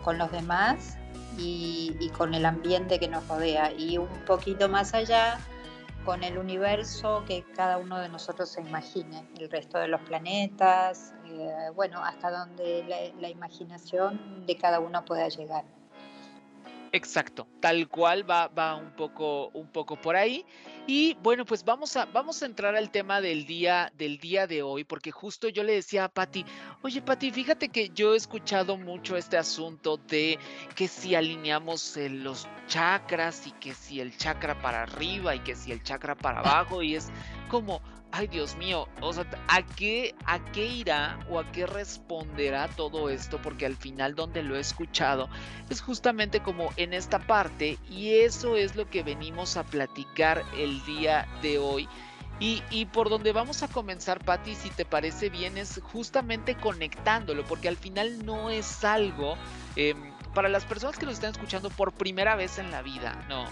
con 0.03 0.17
los 0.17 0.31
demás 0.31 0.97
y, 1.37 1.95
y, 1.99 2.09
con 2.09 2.33
el 2.33 2.45
ambiente 2.45 2.99
que 2.99 3.07
nos 3.07 3.27
rodea. 3.27 3.73
Y 3.73 3.97
un 3.97 4.07
poquito 4.25 4.69
más 4.69 4.93
allá, 4.93 5.39
con 6.05 6.23
el 6.23 6.37
universo 6.37 7.23
que 7.27 7.43
cada 7.55 7.77
uno 7.77 7.99
de 7.99 8.09
nosotros 8.09 8.49
se 8.49 8.61
imagine, 8.61 9.23
el 9.37 9.49
resto 9.49 9.77
de 9.77 9.87
los 9.87 10.01
planetas, 10.01 11.13
eh, 11.25 11.69
bueno, 11.75 12.03
hasta 12.03 12.31
donde 12.31 12.83
la, 12.87 12.97
la 13.19 13.29
imaginación 13.29 14.45
de 14.45 14.55
cada 14.55 14.79
uno 14.79 15.03
pueda 15.05 15.27
llegar. 15.27 15.63
Exacto, 16.91 17.47
tal 17.59 17.87
cual 17.87 18.29
va, 18.29 18.47
va 18.47 18.75
un, 18.75 18.91
poco, 18.91 19.49
un 19.49 19.67
poco 19.67 19.95
por 19.95 20.15
ahí. 20.15 20.45
Y 20.87 21.15
bueno, 21.21 21.45
pues 21.45 21.63
vamos 21.63 21.95
a, 21.97 22.05
vamos 22.05 22.41
a 22.41 22.47
entrar 22.47 22.75
al 22.75 22.89
tema 22.89 23.21
del 23.21 23.45
día, 23.45 23.91
del 23.95 24.17
día 24.17 24.47
de 24.47 24.63
hoy, 24.63 24.83
porque 24.83 25.11
justo 25.11 25.47
yo 25.47 25.63
le 25.63 25.73
decía 25.73 26.05
a 26.05 26.09
Patti, 26.09 26.43
oye 26.81 27.01
Patti, 27.01 27.29
fíjate 27.31 27.69
que 27.69 27.89
yo 27.89 28.13
he 28.13 28.17
escuchado 28.17 28.75
mucho 28.75 29.15
este 29.15 29.37
asunto 29.37 29.97
de 29.97 30.39
que 30.75 30.87
si 30.87 31.13
alineamos 31.13 31.95
eh, 31.97 32.09
los 32.09 32.47
chakras 32.67 33.45
y 33.45 33.51
que 33.51 33.75
si 33.75 34.01
el 34.01 34.17
chakra 34.17 34.59
para 34.61 34.83
arriba 34.83 35.35
y 35.35 35.39
que 35.39 35.55
si 35.55 35.71
el 35.71 35.83
chakra 35.83 36.15
para 36.15 36.39
abajo, 36.39 36.81
y 36.81 36.95
es 36.95 37.09
como, 37.49 37.81
ay 38.11 38.27
Dios 38.27 38.55
mío, 38.55 38.87
o 39.01 39.13
sea, 39.13 39.25
¿a 39.47 39.61
qué, 39.61 40.15
¿a 40.25 40.39
qué 40.51 40.65
irá 40.65 41.19
o 41.29 41.39
a 41.39 41.51
qué 41.51 41.65
responderá 41.65 42.67
todo 42.69 43.09
esto? 43.09 43.41
Porque 43.41 43.65
al 43.65 43.75
final 43.75 44.15
donde 44.15 44.43
lo 44.43 44.55
he 44.55 44.59
escuchado 44.59 45.29
es 45.69 45.81
justamente 45.81 46.41
como 46.41 46.71
en 46.77 46.93
esta 46.93 47.19
parte 47.19 47.77
y 47.89 48.15
eso 48.19 48.55
es 48.55 48.75
lo 48.75 48.89
que 48.89 49.03
venimos 49.03 49.57
a 49.57 49.63
platicar 49.63 50.43
el 50.57 50.83
día 50.85 51.27
de 51.41 51.59
hoy. 51.59 51.87
Y, 52.41 52.63
y, 52.71 52.85
por 52.85 53.09
donde 53.09 53.33
vamos 53.33 53.63
a 53.63 53.67
comenzar, 53.67 54.23
Patti, 54.23 54.55
si 54.55 54.69
te 54.69 54.85
parece 54.85 55.29
bien, 55.29 55.57
es 55.57 55.81
justamente 55.83 56.55
conectándolo, 56.55 57.45
porque 57.45 57.67
al 57.67 57.75
final 57.75 58.25
no 58.25 58.49
es 58.49 58.85
algo, 58.85 59.35
em, 59.75 60.13
para 60.33 60.47
las 60.47 60.63
personas 60.63 60.97
que 60.97 61.05
lo 61.05 61.11
están 61.11 61.31
escuchando 61.31 61.69
por 61.69 61.91
primera 61.91 62.37
vez 62.37 62.57
en 62.57 62.71
la 62.71 62.81
vida, 62.81 63.25
no, 63.27 63.45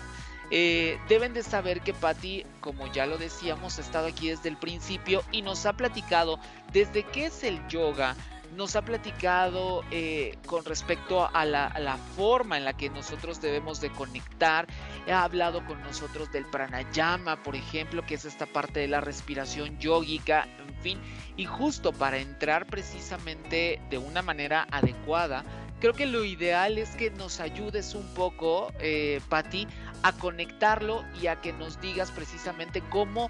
eh, 0.50 1.00
deben 1.10 1.34
de 1.34 1.44
saber 1.44 1.82
que 1.82 1.94
Patty, 1.94 2.46
como 2.62 2.92
ya 2.92 3.06
lo 3.06 3.18
decíamos, 3.18 3.78
ha 3.78 3.82
estado 3.82 4.08
aquí 4.08 4.30
desde 4.30 4.50
el 4.50 4.58
principio 4.58 5.24
y 5.32 5.42
nos 5.42 5.66
ha 5.66 5.74
platicado 5.74 6.40
desde 6.72 7.04
qué 7.04 7.26
es 7.26 7.44
el 7.44 7.66
yoga, 7.68 8.16
nos 8.56 8.76
ha 8.76 8.82
platicado 8.82 9.84
eh, 9.92 10.38
con 10.46 10.64
respecto 10.64 11.30
a 11.32 11.46
la, 11.46 11.98
forma 12.16 12.58
en 12.58 12.66
la 12.66 12.74
que 12.74 12.90
nosotros 12.90 13.42
debemos 13.42 13.82
de 13.82 13.90
conectar, 13.92 14.68
ha 15.12 15.24
hablado 15.24 15.66
con 15.66 15.82
nosotros 15.84 16.32
del 16.32 16.46
pranayama, 16.46 17.44
por 17.44 17.56
ejemplo, 17.56 18.06
que 18.06 18.16
es 18.16 18.26
esta 18.26 18.46
parte 18.46 18.80
de 18.80 18.88
la 18.88 19.02
respiración 19.02 19.78
yógica, 19.80 20.48
en 20.66 20.76
fin, 20.82 21.00
y 21.36 21.46
justo 21.46 21.92
para 21.92 22.18
entrar 22.18 22.66
precisamente 22.66 23.82
de 23.90 23.98
una 23.98 24.22
manera 24.22 24.68
adecuada, 24.72 25.44
creo 25.80 25.94
que 25.94 26.06
lo 26.06 26.24
ideal 26.24 26.78
es 26.78 26.90
que 26.92 27.12
nos 27.12 27.40
ayudes 27.40 27.96
un 27.96 28.06
poco, 28.14 28.72
eh, 28.80 29.22
Patti, 29.30 29.68
a 30.04 30.12
conectarlo 30.14 31.04
y 31.22 31.28
a 31.28 31.42
que 31.42 31.54
nos 31.54 31.80
digas 31.82 32.12
precisamente 32.12 32.82
cómo, 32.90 33.30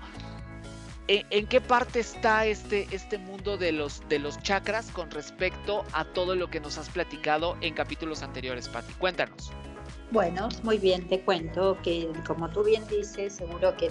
en, 1.08 1.48
qué 1.48 1.62
parte 1.62 2.00
está 2.00 2.46
este, 2.46 2.88
este 2.92 3.18
mundo 3.18 3.58
de 3.58 3.72
los, 3.72 4.01
de 4.10 4.20
los 4.20 4.38
chakras 4.39 4.92
con 4.92 5.10
respecto 5.12 5.86
a 5.94 6.06
todo 6.06 6.36
lo 6.36 6.50
que 6.50 6.60
nos 6.60 6.77
has 6.77 6.89
platicado 6.89 7.58
en 7.62 7.74
capítulos 7.74 8.24
anteriores, 8.24 8.68
Patti. 8.68 8.94
Cuéntanos. 8.94 9.51
Bueno, 10.12 10.50
muy 10.63 10.77
bien, 10.77 11.08
te 11.08 11.22
cuento 11.22 11.77
que 11.82 12.10
como 12.25 12.50
tú 12.50 12.63
bien 12.63 12.86
dices, 12.88 13.34
seguro 13.34 13.75
que 13.75 13.89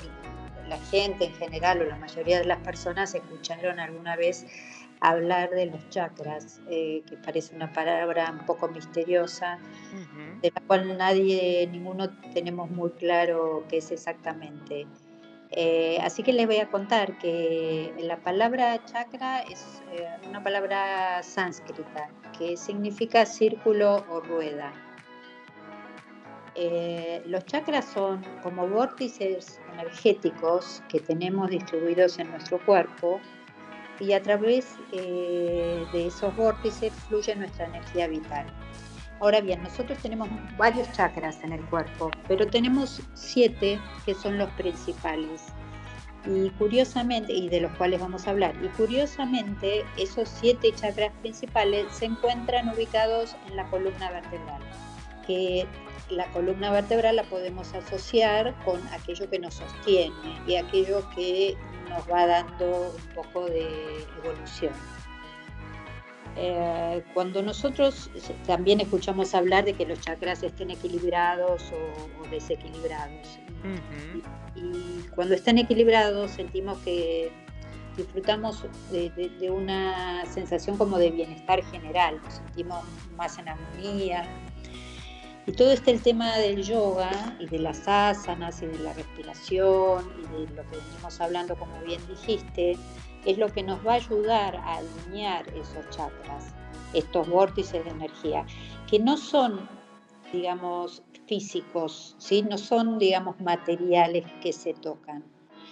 la 0.68 0.78
gente 0.90 1.26
en 1.26 1.34
general 1.34 1.82
o 1.82 1.84
la 1.84 1.96
mayoría 1.96 2.38
de 2.38 2.46
las 2.46 2.58
personas 2.60 3.14
escucharon 3.14 3.78
alguna 3.78 4.16
vez 4.16 4.46
hablar 5.00 5.50
de 5.50 5.66
los 5.66 5.88
chakras, 5.90 6.60
eh, 6.70 7.02
que 7.08 7.16
parece 7.16 7.54
una 7.54 7.72
palabra 7.72 8.30
un 8.30 8.46
poco 8.46 8.68
misteriosa, 8.68 9.58
de 10.42 10.52
la 10.54 10.60
cual 10.66 10.96
nadie, 10.96 11.68
ninguno 11.70 12.10
tenemos 12.32 12.70
muy 12.70 12.90
claro 12.90 13.64
qué 13.68 13.78
es 13.78 13.90
exactamente. 13.90 14.86
Eh, 15.50 15.98
así 16.02 16.22
que 16.22 16.32
les 16.32 16.46
voy 16.46 16.58
a 16.58 16.68
contar 16.68 17.18
que 17.18 17.94
la 18.00 18.16
palabra 18.16 18.84
chakra 18.84 19.42
es 19.42 19.82
eh, 19.92 20.08
una 20.28 20.42
palabra 20.42 21.22
sánscrita 21.22 22.10
que 22.36 22.56
significa 22.56 23.24
círculo 23.24 24.04
o 24.10 24.20
rueda. 24.20 24.72
los 27.26 27.44
chakras 27.44 27.84
son 27.84 28.24
como 28.42 28.66
vórtices 28.66 29.60
energéticos 29.74 30.82
que 30.88 31.00
tenemos 31.00 31.50
distribuidos 31.50 32.18
en 32.18 32.30
nuestro 32.30 32.58
cuerpo 32.64 33.20
y 34.00 34.12
a 34.12 34.22
través 34.22 34.76
eh, 34.92 35.84
de 35.92 36.06
esos 36.06 36.34
vórtices 36.36 36.92
fluye 37.08 37.34
nuestra 37.34 37.66
energía 37.66 38.08
vital. 38.08 38.46
Ahora 39.20 39.40
bien, 39.40 39.62
nosotros 39.62 39.98
tenemos 40.02 40.28
varios 40.58 40.90
chakras 40.92 41.42
en 41.42 41.52
el 41.52 41.64
cuerpo, 41.66 42.10
pero 42.28 42.46
tenemos 42.46 43.00
siete 43.14 43.80
que 44.04 44.14
son 44.14 44.36
los 44.36 44.50
principales. 44.50 45.46
Y 46.26 46.50
curiosamente, 46.50 47.32
y 47.32 47.48
de 47.48 47.60
los 47.60 47.72
cuales 47.76 48.00
vamos 48.00 48.26
a 48.26 48.30
hablar, 48.30 48.54
y 48.62 48.68
curiosamente 48.76 49.84
esos 49.96 50.28
siete 50.28 50.72
chakras 50.74 51.12
principales 51.22 51.86
se 51.92 52.06
encuentran 52.06 52.68
ubicados 52.68 53.36
en 53.48 53.56
la 53.56 53.64
columna 53.70 54.10
vertebral, 54.10 54.60
que 55.26 55.66
la 56.10 56.30
columna 56.32 56.70
vertebral 56.70 57.16
la 57.16 57.24
podemos 57.24 57.74
asociar 57.74 58.54
con 58.64 58.80
aquello 58.88 59.28
que 59.28 59.38
nos 59.38 59.54
sostiene 59.54 60.14
y 60.46 60.56
aquello 60.56 61.08
que 61.14 61.56
nos 61.88 62.08
va 62.10 62.26
dando 62.26 62.94
un 62.96 63.14
poco 63.14 63.46
de 63.46 63.68
evolución. 64.22 64.72
Eh, 66.38 67.02
cuando 67.14 67.42
nosotros 67.42 68.10
también 68.46 68.80
escuchamos 68.80 69.34
hablar 69.34 69.64
de 69.64 69.72
que 69.72 69.86
los 69.86 70.00
chakras 70.00 70.42
estén 70.42 70.70
equilibrados 70.70 71.72
o, 71.72 72.28
desequilibrados, 72.28 73.38
y, 74.54 75.00
cuando 75.14 75.34
están 75.34 75.56
equilibrados 75.58 76.32
sentimos 76.32 76.78
que 76.78 77.32
disfrutamos 77.96 78.66
de, 78.92 79.50
una 79.50 80.26
sensación 80.26 80.76
como 80.76 80.98
de 80.98 81.10
bienestar 81.10 81.64
general, 81.64 82.20
nos 82.22 82.34
sentimos 82.34 82.84
más 83.16 83.38
en 83.38 83.48
armonía, 83.48 84.28
y 85.46 85.52
todo 85.52 85.70
este 85.70 85.92
el 85.92 86.02
tema 86.02 86.36
del 86.38 86.62
yoga 86.62 87.36
y 87.38 87.46
de 87.46 87.60
las 87.60 87.86
asanas 87.86 88.62
y 88.62 88.66
de 88.66 88.78
la 88.80 88.92
respiración 88.94 90.10
y 90.18 90.22
de 90.32 90.54
lo 90.54 90.68
que 90.70 90.76
venimos 90.76 91.20
hablando, 91.20 91.56
como 91.56 91.80
bien 91.82 92.00
dijiste, 92.08 92.76
es 93.24 93.38
lo 93.38 93.48
que 93.48 93.62
nos 93.62 93.84
va 93.86 93.92
a 93.92 93.96
ayudar 93.96 94.56
a 94.56 94.78
alinear 94.78 95.46
esos 95.48 95.88
chakras, 95.90 96.52
estos 96.94 97.28
vórtices 97.28 97.84
de 97.84 97.90
energía, 97.90 98.44
que 98.90 98.98
no 98.98 99.16
son, 99.16 99.68
digamos, 100.32 101.02
físicos, 101.26 102.16
¿sí? 102.18 102.42
no 102.42 102.58
son, 102.58 102.98
digamos, 102.98 103.40
materiales 103.40 104.24
que 104.42 104.52
se 104.52 104.74
tocan, 104.74 105.24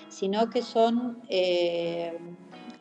sino 0.09 0.51
que 0.51 0.63
son, 0.63 1.21
eh, 1.29 2.17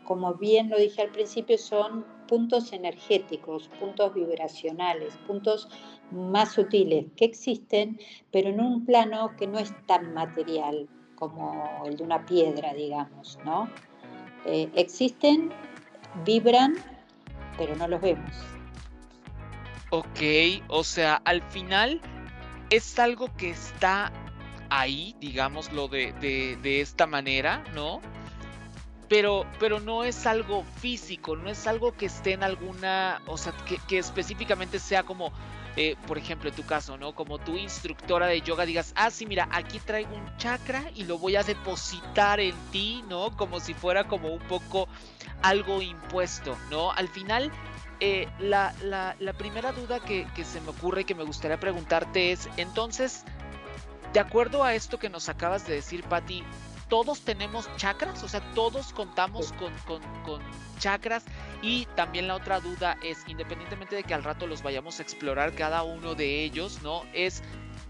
como 0.04 0.36
bien 0.36 0.70
lo 0.70 0.78
dije 0.78 1.02
al 1.02 1.10
principio, 1.10 1.58
son 1.58 2.06
puntos 2.28 2.74
energéticos, 2.74 3.70
puntos 3.80 4.14
vibracionales, 4.14 5.16
puntos 5.28 5.70
más 6.14 6.54
sutiles 6.54 7.06
que 7.18 7.26
existen, 7.26 8.00
pero 8.32 8.50
en 8.50 8.62
un 8.62 8.86
plano 8.86 9.36
que 9.38 9.48
no 9.48 9.60
es 9.60 9.74
tan 9.86 10.14
material 10.14 10.88
como 11.16 11.84
el 11.86 11.98
de 11.98 12.04
una 12.04 12.26
piedra, 12.26 12.74
digamos, 12.74 13.40
¿no? 13.46 13.70
Eh, 14.46 14.70
existen, 14.76 15.52
vibran, 16.26 16.76
pero 17.58 17.76
no 17.76 17.88
los 17.88 18.02
vemos. 18.02 18.36
Ok, 19.90 20.64
o 20.70 20.84
sea, 20.84 21.22
al 21.26 21.42
final 21.44 22.02
es 22.70 22.98
algo 23.00 23.28
que 23.38 23.52
está 23.52 24.12
ahí, 24.70 25.16
digámoslo 25.20 25.88
de, 25.88 26.14
de, 26.14 26.82
esta 26.82 27.06
manera, 27.06 27.64
¿no? 27.76 28.02
Pero, 29.14 29.46
pero, 29.60 29.80
no 29.80 30.04
es 30.04 30.26
algo 30.26 30.64
físico, 30.82 31.36
no 31.36 31.48
es 31.48 31.68
algo 31.68 31.92
que 31.92 32.08
esté 32.08 32.34
en 32.34 32.42
alguna, 32.42 33.22
o 33.28 33.38
sea, 33.38 33.54
que, 33.88 34.00
específicamente 34.00 34.80
sea 34.80 35.04
como 35.04 35.32
eh, 35.76 35.96
por 36.08 36.18
ejemplo, 36.18 36.50
en 36.50 36.56
tu 36.56 36.66
caso, 36.66 36.98
¿no? 36.98 37.14
Como 37.14 37.38
tu 37.38 37.56
instructora 37.56 38.26
de 38.26 38.42
yoga 38.42 38.66
digas, 38.66 38.92
ah, 38.96 39.12
sí, 39.12 39.28
mira, 39.28 39.48
aquí 39.52 39.80
traigo 39.80 40.16
un 40.16 40.38
chakra 40.38 40.86
y 40.96 41.04
lo 41.04 41.20
voy 41.20 41.36
a 41.36 41.44
depositar 41.44 42.40
en 42.40 42.56
ti, 42.72 43.04
¿no? 43.08 43.38
Como 43.38 43.60
si 43.60 43.76
fuera 43.76 44.08
como 44.08 44.30
un 44.30 44.42
poco 44.42 44.88
algo 45.44 45.84
impuesto, 45.84 46.58
¿no? 46.72 46.92
Al 46.92 47.08
final, 47.08 47.52
eh, 48.00 48.28
la, 48.40 48.74
primera 49.38 49.74
duda 49.74 50.00
que, 50.00 50.26
que 50.36 50.44
se 50.44 50.60
me 50.60 50.70
ocurre 50.70 51.02
y 51.02 51.06
que 51.06 51.14
me 51.14 51.24
gustaría 51.24 51.60
preguntarte 51.60 52.32
es, 52.32 52.50
entonces, 52.58 53.26
de 54.12 54.20
acuerdo 54.20 54.64
a 54.64 54.74
esto 54.74 54.98
que 54.98 55.10
nos 55.12 55.30
acabas 55.30 55.68
de 55.68 55.76
decir, 55.76 56.04
Patti, 56.04 56.44
todos 56.90 57.22
tenemos 57.22 57.70
chakras, 57.78 58.24
o 58.24 58.28
sea, 58.28 58.42
todos 58.54 58.94
contamos 58.94 59.54
con, 59.54 59.74
chakras. 60.80 61.24
Y 61.62 61.86
también 61.96 62.28
la 62.28 62.36
otra 62.36 62.60
duda 62.60 62.98
es, 63.04 63.20
independientemente 63.28 63.96
de 63.96 64.04
que 64.04 64.14
al 64.14 64.24
rato 64.24 64.48
los 64.48 64.64
vayamos 64.64 65.00
a 65.00 65.04
explorar 65.04 65.54
cada 65.54 65.84
uno 65.84 66.16
de 66.16 66.44
ellos, 66.44 66.82
¿no? 66.82 67.04
Es, 67.14 67.42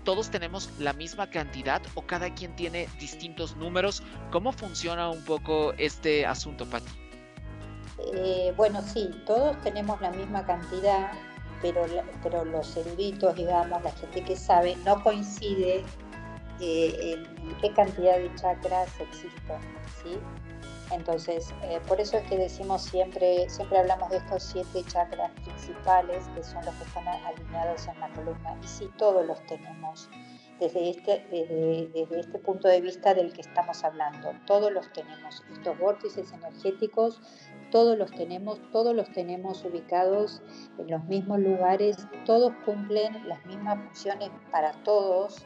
¿todos 0.04 0.30
tenemos 0.30 0.70
la 0.80 0.94
misma 0.94 1.30
cantidad 1.30 1.82
o 1.96 2.04
cada 2.04 2.34
quien 2.34 2.56
tiene 2.56 2.88
distintos 3.00 3.56
números? 3.56 4.04
¿Cómo 4.32 4.52
funciona 4.52 5.10
un 5.10 5.24
poco 5.26 5.74
este 5.78 6.26
asunto, 6.26 6.66
Pati? 6.66 6.92
Eh, 8.14 8.54
bueno, 8.56 8.82
sí, 8.82 9.10
todos 9.26 9.60
tenemos 9.62 10.00
la 10.02 10.12
misma 10.12 10.46
cantidad, 10.46 11.12
pero, 11.62 11.86
pero 12.22 12.44
los 12.46 12.76
eruditos, 12.76 13.36
digamos, 13.36 13.82
la 13.82 13.92
gente 13.92 14.24
que 14.24 14.36
sabe, 14.36 14.76
no 14.86 15.02
coincide 15.02 15.84
eh, 16.64 17.24
qué 17.62 17.74
cantidad 17.74 18.18
de 18.18 18.34
chakras 18.36 18.90
existen, 19.00 19.60
¿sí? 20.02 20.20
Entonces, 20.92 21.54
eh, 21.64 21.80
por 21.88 22.00
eso 22.00 22.18
es 22.18 22.24
que 22.30 22.38
decimos 22.38 22.84
siempre, 22.84 23.50
siempre 23.50 23.80
hablamos 23.80 24.10
de 24.12 24.18
estos 24.18 24.44
siete 24.44 24.84
chakras 24.88 25.32
principales, 25.44 26.26
que 26.36 26.44
son 26.44 26.64
los 26.66 26.76
que 26.76 26.84
están 26.84 27.08
alineados 27.08 27.88
en 27.88 28.00
la 28.00 28.10
columna, 28.10 28.58
y 28.62 28.68
sí, 28.68 28.90
todos 28.98 29.26
los 29.26 29.44
tenemos, 29.48 30.10
desde 30.60 30.92
este, 30.92 31.26
desde, 31.32 31.88
desde 31.94 32.20
este 32.20 32.38
punto 32.40 32.68
de 32.68 32.82
vista 32.82 33.14
del 33.14 33.34
que 33.34 33.42
estamos 33.42 33.84
hablando, 33.84 34.34
todos 34.46 34.72
los 34.72 34.92
tenemos, 34.94 35.44
estos 35.52 35.78
vórtices 35.80 36.32
energéticos, 36.32 37.20
todos 37.72 37.98
los 37.98 38.12
tenemos, 38.12 38.62
todos 38.72 38.96
los 38.96 39.12
tenemos 39.14 39.66
ubicados 39.66 40.44
en 40.78 40.92
los 40.92 41.04
mismos 41.06 41.40
lugares, 41.40 41.98
todos 42.26 42.54
cumplen 42.66 43.28
las 43.28 43.44
mismas 43.48 43.80
funciones 43.84 44.30
para 44.52 44.74
todos, 44.84 45.44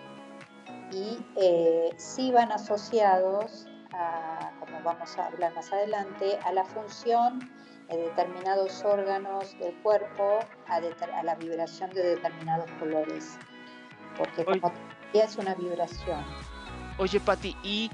y 0.91 1.19
eh, 1.35 1.89
sí 1.97 2.31
van 2.31 2.51
asociados, 2.51 3.67
a, 3.93 4.51
como 4.59 4.81
vamos 4.83 5.17
a 5.17 5.27
hablar 5.27 5.53
más 5.55 5.71
adelante, 5.71 6.39
a 6.43 6.51
la 6.51 6.63
función 6.65 7.39
de 7.89 7.97
determinados 7.97 8.83
órganos 8.83 9.57
del 9.59 9.73
cuerpo, 9.81 10.39
a, 10.67 10.79
la 11.23 11.35
vibración 11.35 11.89
de 11.91 12.15
determinados 12.15 12.69
colores, 12.79 13.37
porque 14.17 14.43
como 14.43 14.71
es 15.13 15.37
una 15.37 15.55
vibración. 15.55 16.23
Oye, 16.97 17.19
Pati, 17.19 17.55
y 17.63 17.89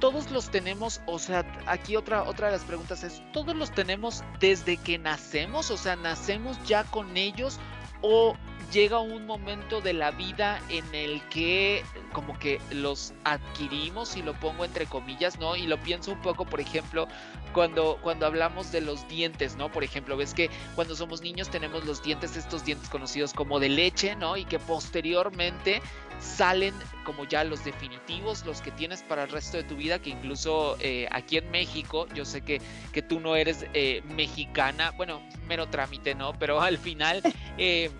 todos 0.00 0.30
los 0.30 0.50
tenemos, 0.50 1.00
o 1.06 1.18
sea, 1.18 1.44
aquí 1.66 1.94
otra, 1.94 2.24
otra 2.24 2.46
de 2.46 2.52
las 2.54 2.64
preguntas 2.64 3.04
es, 3.04 3.22
¿todos 3.32 3.54
los 3.54 3.70
tenemos 3.70 4.24
desde 4.40 4.76
que 4.78 4.98
nacemos? 4.98 5.70
O 5.70 5.76
sea, 5.76 5.94
¿nacemos 5.96 6.60
ya 6.64 6.84
con 6.84 7.16
ellos 7.16 7.60
o 8.02 8.34
llega 8.72 9.00
un 9.00 9.26
momento 9.26 9.80
de 9.80 9.92
la 9.92 10.10
vida 10.10 10.60
en 10.68 10.84
el 10.94 11.20
que 11.28 11.84
como 12.12 12.38
que 12.38 12.60
los 12.70 13.12
adquirimos 13.24 14.16
y 14.16 14.22
lo 14.22 14.34
pongo 14.34 14.64
entre 14.64 14.86
comillas, 14.86 15.38
¿no? 15.38 15.56
Y 15.56 15.66
lo 15.66 15.80
pienso 15.80 16.12
un 16.12 16.20
poco, 16.22 16.44
por 16.44 16.60
ejemplo, 16.60 17.06
cuando, 17.52 17.98
cuando 18.02 18.26
hablamos 18.26 18.72
de 18.72 18.80
los 18.80 19.06
dientes, 19.08 19.56
¿no? 19.56 19.70
Por 19.70 19.84
ejemplo, 19.84 20.16
ves 20.16 20.34
que 20.34 20.50
cuando 20.74 20.94
somos 20.96 21.22
niños 21.22 21.48
tenemos 21.50 21.84
los 21.84 22.02
dientes, 22.02 22.36
estos 22.36 22.64
dientes 22.64 22.88
conocidos 22.88 23.32
como 23.32 23.60
de 23.60 23.68
leche, 23.68 24.16
¿no? 24.16 24.36
Y 24.36 24.44
que 24.44 24.58
posteriormente 24.58 25.82
salen 26.20 26.74
como 27.04 27.24
ya 27.24 27.44
los 27.44 27.64
definitivos, 27.64 28.44
los 28.44 28.60
que 28.60 28.70
tienes 28.70 29.02
para 29.02 29.24
el 29.24 29.30
resto 29.30 29.56
de 29.56 29.64
tu 29.64 29.76
vida, 29.76 30.00
que 30.00 30.10
incluso 30.10 30.76
eh, 30.80 31.08
aquí 31.10 31.38
en 31.38 31.50
México, 31.50 32.06
yo 32.14 32.24
sé 32.24 32.42
que, 32.42 32.60
que 32.92 33.02
tú 33.02 33.20
no 33.20 33.36
eres 33.36 33.66
eh, 33.72 34.02
mexicana, 34.14 34.92
bueno, 34.96 35.22
mero 35.48 35.68
trámite, 35.68 36.14
¿no? 36.14 36.32
Pero 36.38 36.60
al 36.60 36.78
final... 36.78 37.22
Eh, 37.62 37.90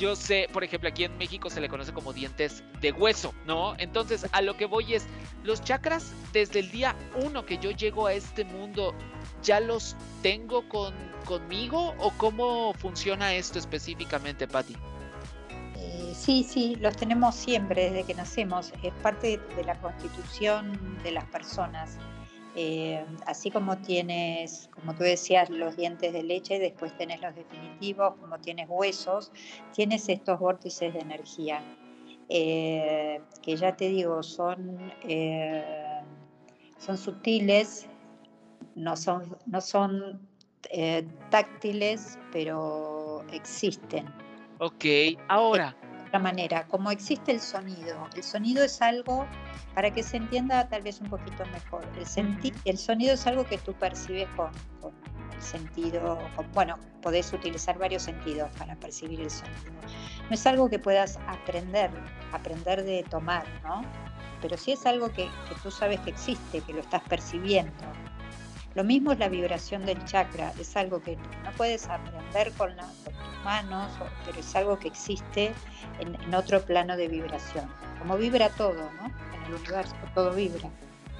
yo 0.00 0.16
sé, 0.16 0.48
por 0.50 0.64
ejemplo, 0.64 0.88
aquí 0.88 1.04
en 1.04 1.16
México 1.18 1.50
se 1.50 1.60
le 1.60 1.68
conoce 1.68 1.92
como 1.92 2.14
dientes 2.14 2.64
de 2.80 2.90
hueso, 2.90 3.34
¿no? 3.46 3.74
Entonces, 3.76 4.26
a 4.32 4.40
lo 4.40 4.56
que 4.56 4.64
voy 4.64 4.94
es, 4.94 5.06
los 5.44 5.62
chakras 5.62 6.12
desde 6.32 6.60
el 6.60 6.70
día 6.70 6.96
uno 7.22 7.44
que 7.44 7.58
yo 7.58 7.70
llego 7.70 8.06
a 8.06 8.14
este 8.14 8.44
mundo, 8.44 8.94
¿ya 9.42 9.60
los 9.60 9.94
tengo 10.22 10.66
con, 10.70 10.94
conmigo 11.26 11.94
o 11.98 12.10
cómo 12.16 12.72
funciona 12.72 13.34
esto 13.34 13.58
específicamente, 13.58 14.48
Patti? 14.48 14.74
Eh, 15.76 16.14
sí, 16.16 16.46
sí, 16.48 16.76
los 16.76 16.96
tenemos 16.96 17.34
siempre 17.34 17.90
desde 17.90 18.04
que 18.04 18.14
nacemos. 18.14 18.72
Es 18.82 18.94
parte 19.02 19.38
de 19.54 19.64
la 19.64 19.78
constitución 19.80 20.98
de 21.02 21.12
las 21.12 21.26
personas. 21.26 21.98
Eh, 22.56 23.04
así 23.26 23.50
como 23.50 23.78
tienes, 23.78 24.68
como 24.74 24.94
tú 24.94 25.04
decías, 25.04 25.50
los 25.50 25.76
dientes 25.76 26.12
de 26.12 26.22
leche, 26.22 26.58
después 26.58 26.96
tenés 26.96 27.20
los 27.20 27.34
definitivos, 27.34 28.14
como 28.20 28.38
tienes 28.38 28.66
huesos, 28.68 29.30
tienes 29.72 30.08
estos 30.08 30.38
vórtices 30.40 30.92
de 30.92 31.00
energía, 31.00 31.62
eh, 32.28 33.20
que 33.42 33.56
ya 33.56 33.76
te 33.76 33.88
digo, 33.88 34.22
son, 34.22 34.92
eh, 35.02 36.00
son 36.78 36.98
sutiles, 36.98 37.86
no 38.74 38.96
son, 38.96 39.36
no 39.46 39.60
son 39.60 40.28
táctiles, 41.30 42.18
pero 42.32 43.24
existen. 43.32 44.06
Ok, 44.58 44.84
ahora 45.28 45.74
manera, 46.18 46.66
como 46.68 46.90
existe 46.90 47.32
el 47.32 47.40
sonido. 47.40 48.08
El 48.14 48.22
sonido 48.22 48.64
es 48.64 48.80
algo, 48.82 49.26
para 49.74 49.90
que 49.90 50.02
se 50.02 50.16
entienda 50.16 50.68
tal 50.68 50.82
vez 50.82 51.00
un 51.00 51.08
poquito 51.08 51.44
mejor, 51.46 51.84
el, 51.96 52.52
el 52.64 52.78
sonido 52.78 53.14
es 53.14 53.26
algo 53.26 53.44
que 53.44 53.58
tú 53.58 53.72
percibes 53.74 54.28
con, 54.36 54.50
el 55.34 55.42
sentido, 55.42 56.18
bueno, 56.52 56.78
podés 57.00 57.32
utilizar 57.32 57.78
varios 57.78 58.02
sentidos 58.02 58.50
para 58.58 58.76
percibir 58.76 59.20
el 59.20 59.30
sonido. 59.30 59.72
No 60.28 60.34
es 60.34 60.46
algo 60.46 60.68
que 60.68 60.78
puedas 60.78 61.18
aprender, 61.26 61.90
aprender 62.32 62.84
de 62.84 63.02
tomar, 63.04 63.46
¿no? 63.62 63.82
Pero 64.42 64.56
sí 64.56 64.72
es 64.72 64.84
algo 64.86 65.08
que, 65.10 65.24
que 65.48 65.54
tú 65.62 65.70
sabes 65.70 66.00
que 66.00 66.10
existe, 66.10 66.60
que 66.60 66.72
lo 66.72 66.80
estás 66.80 67.02
percibiendo. 67.02 67.72
Lo 68.74 68.84
mismo 68.84 69.10
es 69.12 69.18
la 69.18 69.28
vibración 69.28 69.84
del 69.84 70.02
chakra, 70.04 70.52
es 70.58 70.76
algo 70.76 71.02
que 71.02 71.16
no 71.16 71.50
puedes 71.56 71.88
aprender 71.88 72.52
con, 72.52 72.76
tus 72.76 73.44
manos, 73.44 73.90
pero 74.24 74.38
es 74.38 74.54
algo 74.54 74.78
que 74.78 74.88
existe 74.88 75.52
en, 75.98 76.34
otro 76.34 76.62
plano 76.62 76.96
de 76.96 77.08
vibración. 77.08 77.68
Como 77.98 78.16
vibra 78.16 78.48
todo, 78.50 78.90
¿no? 79.00 79.06
En 79.34 79.42
el 79.46 79.54
universo 79.54 79.94
todo 80.14 80.32
vibra. 80.32 80.70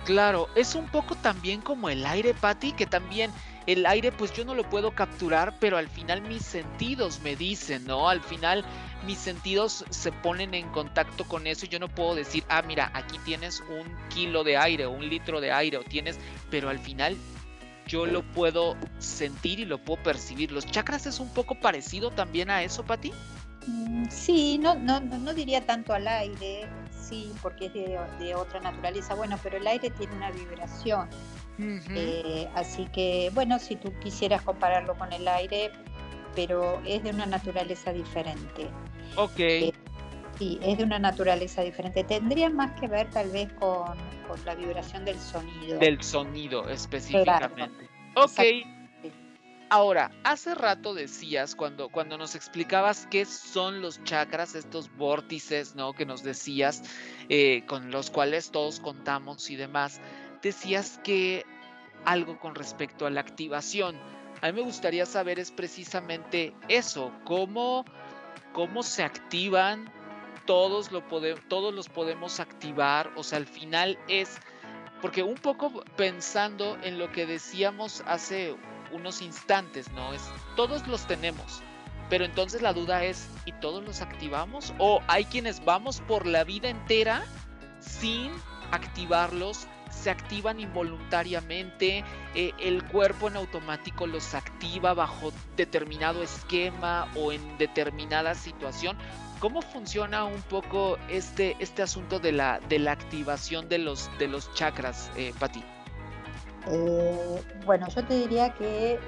Claro, 0.05 0.49
es 0.55 0.75
un 0.75 0.87
poco 0.89 1.17
también 1.17 1.61
como 1.61 1.91
el 1.91 2.07
aire, 2.07 2.35
Patti, 2.35 2.73
que 2.73 2.87
también 2.87 3.33
el 3.67 3.85
aire 3.85 4.13
pues 4.13 4.33
yo 4.33 4.45
no 4.45 4.55
lo 4.55 4.69
puedo 4.69 4.93
capturar, 4.93 5.55
pero 5.61 5.77
al 5.77 5.89
final 5.89 6.23
mis 6.23 6.43
sentidos 6.43 7.21
me 7.21 7.37
dicen, 7.37 7.85
¿no? 7.85 8.09
Al 8.09 8.21
final 8.21 8.65
mis 9.05 9.19
sentidos 9.19 9.85
se 9.91 10.13
ponen 10.13 10.55
en 10.55 10.69
contacto 10.71 11.25
con 11.25 11.47
eso 11.47 11.67
y 11.67 11.69
yo 11.69 11.79
no 11.79 11.89
puedo 11.89 12.15
decir, 12.15 12.45
ah, 12.49 12.63
mira, 12.63 12.91
aquí 12.95 13.19
tienes 13.25 13.61
un 13.61 13.87
kilo 14.09 14.45
de 14.45 14.57
aire 14.57 14.87
o 14.87 14.91
un 14.91 15.09
litro 15.09 15.41
de 15.41 15.53
aire 15.53 15.77
o 15.77 15.83
tienes, 15.83 16.19
pero 16.51 16.69
al 16.69 16.79
final 16.79 17.17
yo 17.87 18.07
lo 18.07 18.23
puedo 18.23 18.77
sentir 18.99 19.61
y 19.61 19.64
lo 19.64 19.79
puedo 19.79 20.03
percibir. 20.03 20.53
¿Los 20.53 20.66
chakras 20.66 21.07
es 21.07 21.21
un 21.21 21.29
poco 21.31 21.55
parecido 21.55 22.11
también 22.11 22.51
a 22.51 22.62
eso, 22.62 22.85
Pati? 22.85 23.12
Mm, 23.66 24.07
sí, 24.09 24.59
no, 24.59 24.75
no, 24.75 25.01
no 25.01 25.35
diría 25.35 25.66
tanto 25.66 25.93
al 25.93 26.09
aire, 26.09 26.66
sí, 26.99 27.33
porque 27.43 27.66
es 27.66 27.75
de, 28.19 28.35
otra 28.35 28.61
naturaleza. 28.61 29.14
Bueno, 29.14 29.38
pero 29.43 29.57
el 29.57 29.66
aire 29.66 29.90
tiene 29.90 30.14
una 30.14 30.31
vibración. 30.31 31.09
Eh, 31.59 32.49
así 32.55 32.87
que, 32.87 33.31
bueno, 33.35 33.59
si 33.59 33.77
tú 33.77 33.93
quisieras 33.99 34.40
compararlo 34.40 34.95
con 34.95 35.12
el 35.12 35.29
aire, 35.29 35.71
pero 36.35 36.81
es 36.87 37.03
de 37.03 37.11
una 37.11 37.27
naturaleza 37.27 37.93
diferente. 37.93 38.66
Ok. 39.16 39.38
Eh, 39.38 39.73
sí, 40.40 40.59
es 40.62 40.79
de 40.79 40.85
una 40.85 40.98
naturaleza 40.98 41.62
diferente. 41.62 42.03
Tendría 42.03 42.48
más 42.48 42.72
que 42.81 42.88
ver 42.88 43.11
tal 43.11 43.31
vez 43.31 43.53
con 43.59 43.94
la 44.46 44.55
vibración 44.55 45.05
del 45.05 45.18
sonido. 45.18 45.79
Del 45.79 46.03
sonido 46.03 46.68
específicamente. 46.68 47.88
Ok. 48.16 48.40
Ahora, 49.72 50.11
hace 50.24 50.55
rato 50.57 50.94
decías, 50.94 51.55
cuando, 51.55 51.90
cuando 51.90 52.18
nos 52.18 52.35
explicabas 52.35 53.07
qué 53.09 53.24
son 53.24 53.83
los 53.83 54.03
chakras, 54.03 54.57
estos 54.57 54.90
vórtices, 54.96 55.76
¿no? 55.76 55.92
Que 55.92 56.05
nos 56.05 56.24
decías, 56.24 56.83
eh, 57.29 57.62
con 57.66 57.92
los 57.92 58.11
cuales 58.11 58.50
todos 58.50 58.81
contamos 58.81 59.48
y 59.48 59.55
demás, 59.55 60.00
decías 60.42 60.98
que 61.05 61.44
algo 62.05 62.40
con 62.40 62.57
respecto 62.57 63.07
a 63.07 63.11
la 63.11 63.20
activación. 63.20 63.96
A 64.40 64.46
mí 64.46 64.55
me 64.55 64.62
gustaría 64.62 65.07
saber 65.07 65.38
es 65.38 65.53
precisamente 65.53 66.53
eso, 66.68 67.12
cómo, 67.24 67.85
cómo 68.53 68.83
se 68.83 69.05
activan, 69.05 69.88
todos, 70.51 70.91
lo 70.91 71.05
todos 71.47 71.73
los 71.73 71.89
podemos 71.89 72.41
activar, 72.41 73.13
o 73.15 73.23
sea, 73.23 73.39
al 73.39 73.47
final 73.47 73.97
es, 74.09 74.37
porque 75.01 75.23
un 75.23 75.37
poco 75.37 75.85
pensando 75.97 76.77
en 76.83 76.99
lo 76.99 77.13
que 77.13 77.25
decíamos 77.25 78.03
hace 78.05 78.57
unos 78.91 79.23
instantes, 79.23 79.93
¿no? 79.93 80.13
Es, 80.13 80.29
todos 80.57 80.89
los 80.89 81.07
tenemos, 81.07 81.63
pero 82.09 82.25
entonces 82.25 82.63
la 82.63 82.73
duda 82.73 83.05
es, 83.05 83.29
¿y 83.45 83.53
todos 83.53 83.85
los 83.85 84.01
activamos? 84.01 84.75
¿O 84.79 85.01
hay 85.07 85.25
quienes 85.27 85.65
vamos 85.65 86.01
por 86.01 86.27
la 86.27 86.43
vida 86.43 86.69
entera 86.69 87.23
sin 87.79 88.33
activarlos? 88.73 89.69
Se 89.90 90.11
activan 90.11 90.61
involuntariamente, 90.61 92.05
eh, 92.35 92.53
el 92.59 92.85
cuerpo 92.85 93.29
en 93.29 93.37
automático 93.37 94.07
los 94.07 94.35
activa 94.35 94.94
bajo 94.94 95.33
determinado 95.57 96.22
esquema 96.22 97.09
o 97.16 97.33
en 97.33 97.59
determinada 97.59 98.35
situación. 98.35 98.96
¿Cómo 99.40 99.62
funciona 99.62 100.24
un 100.24 100.42
poco 100.42 100.98
este, 101.09 101.57
este 101.61 101.83
asunto 101.83 102.18
de 102.18 102.33
la, 102.33 102.61
de 102.68 102.79
la 102.79 102.92
activación 102.92 103.68
de 103.68 103.79
los, 103.79 104.11
de 104.18 104.29
los 104.29 104.53
chakras, 104.55 105.11
eh, 105.16 105.33
Pati? 105.38 105.64
Eh, 106.68 107.42
bueno, 107.64 107.88
yo 107.88 108.05
te 108.05 108.18
diría 108.18 108.53
que 108.53 108.98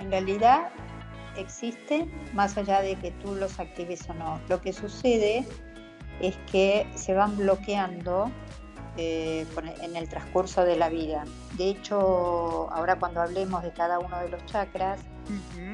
en 0.00 0.10
realidad 0.10 0.70
existen 1.36 2.10
más 2.32 2.56
allá 2.56 2.80
de 2.80 2.96
que 2.96 3.12
tú 3.12 3.34
los 3.34 3.58
actives 3.60 4.08
o 4.08 4.14
no. 4.14 4.40
Lo 4.48 4.60
que 4.60 4.72
sucede 4.72 5.46
es 6.20 6.36
que 6.50 6.86
se 6.94 7.14
van 7.14 7.36
bloqueando 7.36 8.30
eh, 8.96 9.46
en 9.82 9.96
el 9.96 10.08
transcurso 10.08 10.64
de 10.64 10.76
la 10.76 10.88
vida. 10.88 11.24
De 11.56 11.68
hecho, 11.68 12.70
ahora 12.72 12.98
cuando 12.98 13.20
hablemos 13.20 13.62
de 13.62 13.72
cada 13.72 13.98
uno 13.98 14.18
de 14.20 14.28
los 14.28 14.44
chakras, 14.46 15.00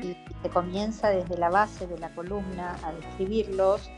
y 0.03 0.17
se 0.43 0.49
comienza 0.49 1.11
desde 1.11 1.37
la 1.37 1.51
base 1.51 1.87
de 1.87 1.99
la 1.99 2.09
columna 2.15 2.77
a 2.85 2.93
describirlos, 2.93 3.91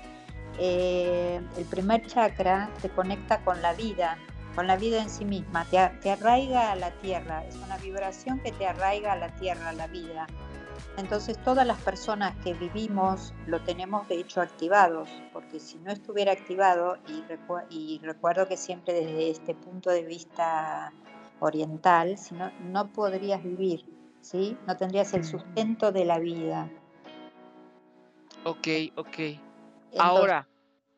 eh, 0.58 1.40
el 1.56 1.64
primer 1.64 2.06
chakra 2.06 2.70
te 2.80 2.88
conecta 2.90 3.42
con 3.44 3.62
la 3.62 3.72
vida, 3.74 4.18
con 4.54 4.66
la 4.66 4.76
vida 4.76 5.02
en 5.02 5.10
sí 5.10 5.24
misma, 5.24 5.64
te, 5.64 6.10
arraiga 6.10 6.72
a 6.72 6.76
la 6.76 6.90
tierra, 6.90 7.44
es 7.46 7.56
una 7.56 7.78
vibración 7.78 8.40
que 8.40 8.52
te 8.52 8.66
arraiga 8.66 9.12
a 9.12 9.16
la 9.16 9.28
tierra, 9.36 9.70
a 9.70 9.72
la 9.72 9.86
vida. 9.86 10.26
Entonces 10.96 11.42
todas 11.42 11.66
las 11.66 11.80
personas 11.80 12.36
que 12.44 12.52
vivimos 12.52 13.32
lo 13.46 13.60
tenemos 13.62 14.06
de 14.08 14.16
hecho 14.16 14.40
activados, 14.40 15.08
porque 15.32 15.58
si 15.58 15.78
no 15.78 15.90
estuviera 15.90 16.32
activado, 16.32 16.98
y, 17.08 17.24
y 17.70 17.98
recuerdo 18.02 18.46
que 18.46 18.56
siempre 18.56 18.92
desde 18.94 19.30
este 19.30 19.54
punto 19.54 19.90
de 19.90 20.02
vista 20.02 20.92
oriental, 21.40 22.18
si 22.18 22.34
no, 22.34 22.50
no 22.60 22.92
podrías 22.92 23.42
vivir, 23.42 23.84
¿sí? 24.20 24.56
no 24.66 24.76
tendrías 24.76 25.12
el 25.14 25.24
sustento 25.24 25.92
de 25.92 26.04
la 26.04 26.18
vida. 26.18 26.70
Ok, 28.44 28.68
ok. 28.96 29.18
Ahora, 29.98 30.48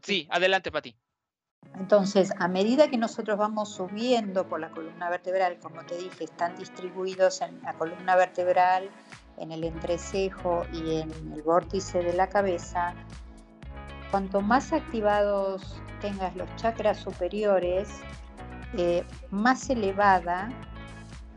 sí, 0.03 0.27
adelante, 0.31 0.71
Pati. 0.71 0.95
Entonces, 1.77 2.33
a 2.39 2.47
medida 2.47 2.89
que 2.89 2.99
nosotros 2.99 3.37
vamos 3.37 3.75
subiendo 3.75 4.47
por 4.49 4.61
la 4.61 4.71
columna 4.71 5.11
vertebral, 5.11 5.59
como 5.59 5.85
te 5.85 5.97
dije, 5.97 6.25
están 6.25 6.57
distribuidos 6.57 7.41
en 7.41 7.61
la 7.63 7.75
columna 7.75 8.15
vertebral, 8.17 8.91
en 9.39 9.53
el 9.53 9.65
entrecejo 9.65 10.65
y 10.73 11.01
en 11.01 11.11
el 11.33 11.43
vórtice 11.43 12.03
de 12.03 12.13
la 12.13 12.29
cabeza, 12.29 12.95
cuanto 14.11 14.41
más 14.41 14.73
activados 14.73 15.81
tengas 16.01 16.37
los 16.37 16.49
chakras 16.57 16.99
superiores, 16.99 17.89
eh, 18.77 19.05
más 19.31 19.71
elevada, 19.71 20.51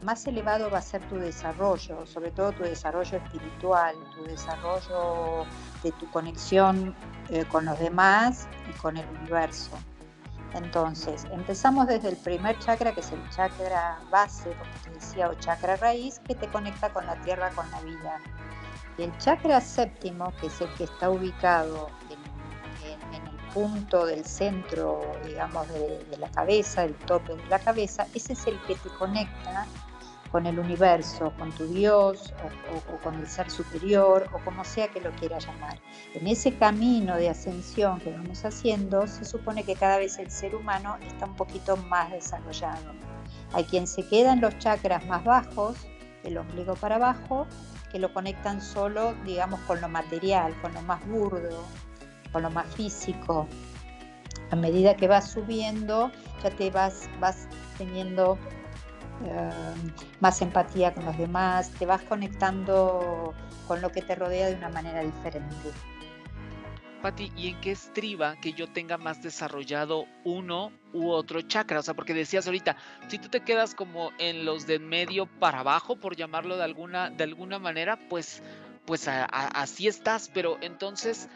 más 0.03 0.25
elevado 0.27 0.69
va 0.69 0.79
a 0.79 0.81
ser 0.81 1.01
tu 1.09 1.15
desarrollo, 1.15 2.05
sobre 2.05 2.31
todo 2.31 2.51
tu 2.51 2.63
desarrollo 2.63 3.17
espiritual, 3.17 3.95
tu 4.15 4.23
desarrollo 4.25 5.45
de 5.83 5.91
tu 5.93 6.09
conexión 6.11 6.95
eh, 7.29 7.45
con 7.45 7.65
los 7.65 7.79
demás 7.79 8.47
y 8.69 8.77
con 8.79 8.97
el 8.97 9.05
universo. 9.21 9.71
Entonces, 10.53 11.25
empezamos 11.31 11.87
desde 11.87 12.09
el 12.09 12.17
primer 12.17 12.57
chakra, 12.59 12.93
que 12.93 13.01
es 13.01 13.11
el 13.11 13.29
chakra 13.29 13.99
base, 14.09 14.51
como 14.51 14.71
te 14.83 14.89
decía, 14.91 15.29
o 15.29 15.33
chakra 15.35 15.75
raíz, 15.75 16.19
que 16.19 16.35
te 16.35 16.47
conecta 16.47 16.89
con 16.89 17.05
la 17.05 17.15
tierra, 17.21 17.49
con 17.51 17.69
la 17.71 17.81
vida. 17.81 18.19
Y 18.97 19.03
el 19.03 19.17
chakra 19.17 19.61
séptimo, 19.61 20.33
que 20.39 20.47
es 20.47 20.61
el 20.61 20.73
que 20.75 20.85
está 20.85 21.09
ubicado 21.09 21.89
en, 22.09 22.17
el 23.13 23.53
punto 23.53 24.05
del 24.05 24.23
centro, 24.25 25.01
digamos, 25.25 25.67
de, 25.69 26.05
de 26.05 26.17
la 26.17 26.29
cabeza, 26.29 26.83
el 26.83 26.95
tope 26.95 27.35
de 27.35 27.45
la 27.47 27.59
cabeza, 27.59 28.05
ese 28.13 28.33
es 28.33 28.45
el 28.45 28.61
que 28.63 28.75
te 28.75 28.89
conecta 28.89 29.65
con 30.37 30.45
el 30.45 30.59
universo, 30.59 31.33
con 31.39 31.51
tu 31.51 31.65
Dios 31.65 32.31
o, 32.93 32.97
con 32.97 33.15
el 33.15 33.25
ser 33.25 33.49
superior 33.49 34.29
o 34.31 34.37
como 34.45 34.63
sea 34.63 34.87
que 34.87 35.01
lo 35.01 35.09
quiera 35.13 35.39
llamar. 35.39 35.79
En 36.13 36.27
ese 36.27 36.53
camino 36.53 37.17
de 37.17 37.29
ascensión 37.29 37.99
que 37.99 38.11
vamos 38.11 38.45
haciendo, 38.45 39.07
se 39.07 39.25
supone 39.25 39.63
que 39.63 39.73
cada 39.73 39.97
vez 39.97 40.19
el 40.19 40.29
ser 40.29 40.53
humano 40.53 40.99
está 41.01 41.25
un 41.25 41.35
poquito 41.35 41.75
más 41.75 42.11
desarrollado. 42.11 42.91
Hay 43.53 43.63
quien 43.63 43.87
se 43.87 44.07
queda 44.07 44.33
en 44.33 44.41
los 44.41 44.55
chakras 44.59 45.03
más 45.07 45.23
bajos, 45.23 45.75
el 46.23 46.37
ombligo 46.37 46.75
para 46.75 46.97
abajo, 46.97 47.47
que 47.91 47.97
lo 47.97 48.13
conectan 48.13 48.61
solo, 48.61 49.15
digamos, 49.25 49.59
con 49.61 49.81
lo 49.81 49.89
material, 49.89 50.53
con 50.61 50.71
lo 50.71 50.83
más 50.83 51.03
burdo, 51.07 51.63
con 52.31 52.43
lo 52.43 52.51
más 52.51 52.67
físico. 52.75 53.47
A 54.51 54.55
medida 54.55 54.95
que 54.95 55.07
vas 55.07 55.31
subiendo, 55.31 56.11
ya 56.43 56.51
te 56.51 56.69
vas, 56.69 57.09
vas 57.19 57.47
teniendo 57.79 58.37
más 60.19 60.41
empatía 60.41 60.93
con 60.93 61.05
los 61.05 61.17
demás, 61.17 61.71
te 61.71 61.85
vas 61.85 62.01
conectando 62.03 63.33
con 63.67 63.81
lo 63.81 63.91
que 63.91 64.01
te 64.01 64.15
rodea 64.15 64.47
de 64.47 64.55
una 64.55 64.69
manera 64.69 65.01
diferente. 65.01 65.71
Pati, 67.01 67.31
¿y 67.35 67.49
en 67.49 67.61
qué 67.61 67.71
estriba 67.71 68.35
que 68.37 68.53
yo 68.53 68.67
tenga 68.67 68.97
más 68.97 69.21
desarrollado 69.21 70.05
uno 70.23 70.71
u 70.93 71.09
otro 71.09 71.41
chakra? 71.41 71.79
O 71.79 71.83
sea, 71.83 71.93
porque 71.93 72.13
decías 72.13 72.47
ahorita, 72.47 72.75
si 73.07 73.19
tú 73.19 73.29
te 73.29 73.41
quedas 73.41 73.75
como 73.75 74.11
en 74.17 74.45
los 74.45 74.65
de 74.65 74.79
medio 74.79 75.27
para 75.27 75.59
abajo, 75.59 75.95
por 75.95 76.15
llamarlo 76.15 76.57
de 76.57 76.63
alguna, 76.63 77.11
de 77.11 77.23
alguna 77.23 77.59
manera, 77.59 77.99
pues, 78.09 78.41
pues 78.85 79.07
así 79.07 79.87
estás, 79.87 80.31
pero 80.33 80.57
entonces, 80.61 81.29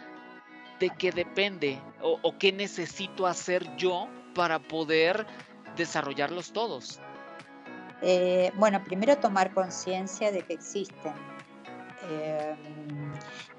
¿de 0.79 0.89
qué 0.89 1.11
depende? 1.11 1.79
¿O, 2.01 2.17
o 2.23 2.37
qué 2.39 2.51
necesito 2.51 3.27
hacer 3.27 3.75
yo 3.77 4.07
para 4.33 4.57
poder 4.57 5.27
desarrollarlos 5.77 6.53
todos? 6.53 6.99
Eh, 8.01 8.51
bueno, 8.55 8.83
primero 8.83 9.17
tomar 9.17 9.53
conciencia 9.53 10.31
de 10.31 10.41
que 10.41 10.53
existen. 10.53 11.13
Eh, 12.09 12.55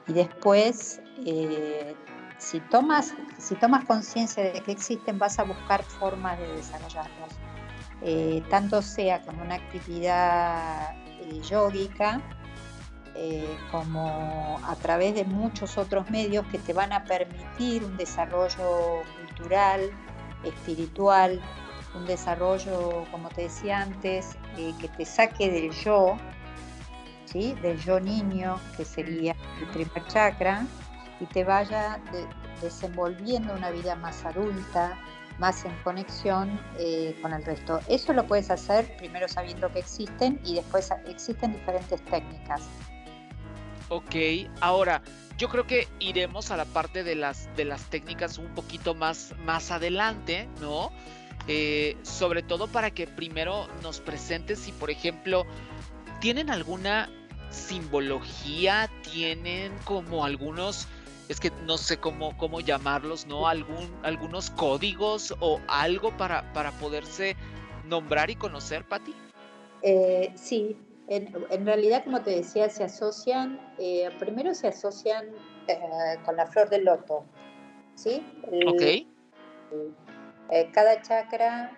y 0.08 0.12
después, 0.12 1.00
eh, 1.24 1.94
si 2.38 2.58
tomas, 2.60 3.14
si 3.38 3.54
tomas 3.54 3.84
conciencia 3.84 4.42
de 4.42 4.60
que 4.60 4.72
existen, 4.72 5.18
vas 5.18 5.38
a 5.38 5.44
buscar 5.44 5.82
formas 5.84 6.38
de 6.38 6.48
desarrollarlos. 6.56 7.32
tanto 8.50 8.82
sea 8.82 9.22
con 9.22 9.38
una 9.40 9.54
actividad 9.54 10.92
yógica, 11.48 12.20
como 13.70 14.58
a 14.66 14.74
través 14.74 15.14
de 15.14 15.24
muchos 15.24 15.78
otros 15.78 16.10
medios 16.10 16.44
que 16.46 16.58
te 16.58 16.72
van 16.72 16.92
a 16.92 17.04
permitir 17.04 17.84
un 17.84 17.96
desarrollo 17.96 19.02
cultural, 19.18 19.92
espiritual, 20.44 21.40
un 21.94 22.06
desarrollo, 22.06 23.04
como 23.10 23.28
te 23.28 23.42
decía 23.42 23.80
antes, 23.80 24.36
eh, 24.56 24.72
que 24.80 24.88
te 24.88 25.04
saque 25.04 25.50
del 25.50 25.70
yo, 25.72 26.16
¿sí? 27.26 27.54
del 27.62 27.78
yo 27.78 28.00
niño, 28.00 28.58
que 28.76 28.84
sería 28.84 29.36
el 29.60 29.68
primer 29.68 30.06
chakra, 30.08 30.66
y 31.20 31.26
te 31.26 31.44
vaya 31.44 32.00
desenvolviendo 32.60 33.54
una 33.54 33.70
vida 33.70 33.94
más 33.96 34.24
adulta, 34.24 34.98
más 35.38 35.64
en 35.64 35.74
conexión 35.82 36.60
eh, 36.78 37.16
con 37.22 37.32
el 37.32 37.44
resto. 37.44 37.80
Eso 37.88 38.12
lo 38.12 38.26
puedes 38.26 38.50
hacer 38.50 38.96
primero 38.96 39.28
sabiendo 39.28 39.70
que 39.72 39.80
existen 39.80 40.40
y 40.44 40.56
después 40.56 40.90
existen 41.06 41.52
diferentes 41.52 42.02
técnicas. 42.04 42.62
Ok, 43.88 44.14
ahora 44.60 45.02
yo 45.38 45.48
creo 45.48 45.66
que 45.66 45.88
iremos 45.98 46.50
a 46.50 46.56
la 46.56 46.64
parte 46.64 47.02
de 47.04 47.14
las, 47.14 47.48
de 47.56 47.64
las 47.64 47.82
técnicas 47.90 48.38
un 48.38 48.54
poquito 48.54 48.94
más, 48.94 49.34
más 49.44 49.70
adelante, 49.70 50.48
¿no? 50.60 50.92
Eh, 51.48 51.96
sobre 52.02 52.42
todo 52.42 52.68
para 52.68 52.92
que 52.92 53.06
primero 53.06 53.66
nos 53.82 54.00
presentes 54.00 54.60
si, 54.60 54.72
por 54.72 54.90
ejemplo, 54.90 55.44
tienen 56.20 56.50
alguna 56.50 57.10
simbología, 57.50 58.88
tienen 59.12 59.72
como 59.84 60.24
algunos, 60.24 60.86
es 61.28 61.40
que 61.40 61.50
no 61.66 61.78
sé 61.78 61.98
cómo, 61.98 62.36
cómo 62.38 62.60
llamarlos, 62.60 63.26
¿no? 63.26 63.48
Algún, 63.48 63.90
algunos 64.02 64.50
códigos 64.50 65.34
o 65.40 65.60
algo 65.68 66.16
para, 66.16 66.52
para 66.52 66.70
poderse 66.72 67.36
nombrar 67.88 68.30
y 68.30 68.36
conocer, 68.36 68.84
Patti. 68.84 69.14
Eh, 69.82 70.32
sí, 70.36 70.76
en, 71.08 71.66
realidad, 71.66 72.04
como 72.04 72.22
te 72.22 72.30
decía, 72.30 72.70
se 72.70 72.84
asocian, 72.84 73.60
eh, 73.78 74.08
primero 74.18 74.54
se 74.54 74.68
asocian 74.68 75.26
eh, 75.66 75.76
con 76.24 76.36
la 76.36 76.46
flor 76.46 76.70
del 76.70 76.84
loto, 76.84 77.24
¿sí? 77.96 78.24
ok. 78.66 79.06
Cada 80.72 81.00
chakra 81.02 81.76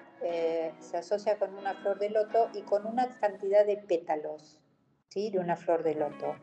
se 0.79 0.97
asocia 0.97 1.39
con 1.39 1.55
una 1.55 1.75
flor 1.75 1.99
de 1.99 2.11
loto 2.11 2.51
y 2.55 2.63
con 2.63 2.87
una 2.87 3.09
cantidad 3.21 3.67
de 3.67 3.77
pétalos, 3.77 4.61
¿sí? 5.09 5.31
De 5.31 5.39
una 5.39 5.57
flor 5.57 5.83
de 5.83 5.95
loto. 5.95 6.35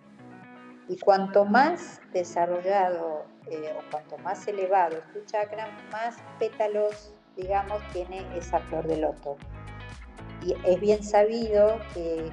Y 0.87 0.97
cuanto 0.97 1.45
más 1.45 1.99
desarrollado 2.13 3.25
o 3.47 3.91
cuanto 3.91 4.17
más 4.19 4.47
elevado 4.47 4.97
es 4.97 5.11
tu 5.13 5.25
chakra, 5.25 5.67
más 5.91 6.17
pétalos, 6.37 7.13
digamos, 7.35 7.81
tiene 7.91 8.25
esa 8.37 8.59
flor 8.59 8.87
de 8.87 8.97
loto. 8.97 9.37
Y 10.43 10.55
es 10.65 10.79
bien 10.79 11.03
sabido 11.03 11.79
que, 11.93 12.31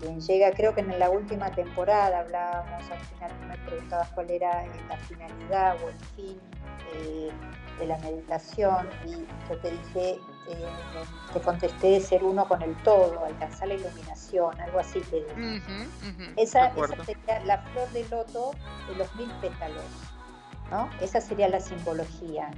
quien 0.00 0.20
llega, 0.20 0.52
creo 0.52 0.74
que 0.74 0.80
en 0.80 0.98
la 0.98 1.10
última 1.10 1.50
temporada 1.50 2.20
hablábamos, 2.20 2.90
al 2.90 3.00
final 3.00 3.32
me 3.48 3.58
preguntabas 3.58 4.08
cuál 4.12 4.30
era 4.30 4.64
eh, 4.64 4.70
la 4.88 4.96
finalidad 4.96 5.76
o 5.82 5.88
el 5.88 5.98
fin 6.16 6.40
eh, 6.94 7.30
de 7.82 7.88
la 7.88 7.98
meditación 7.98 8.88
y 9.04 9.10
yo 9.48 9.58
te 9.60 9.70
dije, 9.70 10.20
eh, 10.48 10.66
te 11.32 11.40
contesté 11.40 12.00
ser 12.00 12.22
uno 12.22 12.46
con 12.46 12.62
el 12.62 12.74
todo, 12.82 13.24
alcanzar 13.24 13.68
la 13.68 13.74
iluminación, 13.74 14.58
algo 14.60 14.78
así 14.78 15.00
te 15.00 15.16
dije. 15.16 15.62
esa, 16.36 16.68
esa, 16.68 17.04
sería 17.04 17.40
la 17.44 17.58
flor 17.58 17.88
de 17.90 18.08
loto 18.08 18.52
de 18.88 18.96
los 18.96 19.14
mil 19.16 19.30
pétalos, 19.40 19.84
¿no? 20.70 20.88
Esa 21.00 21.20
sería 21.20 21.48
la 21.48 21.60
simbología. 21.60 22.50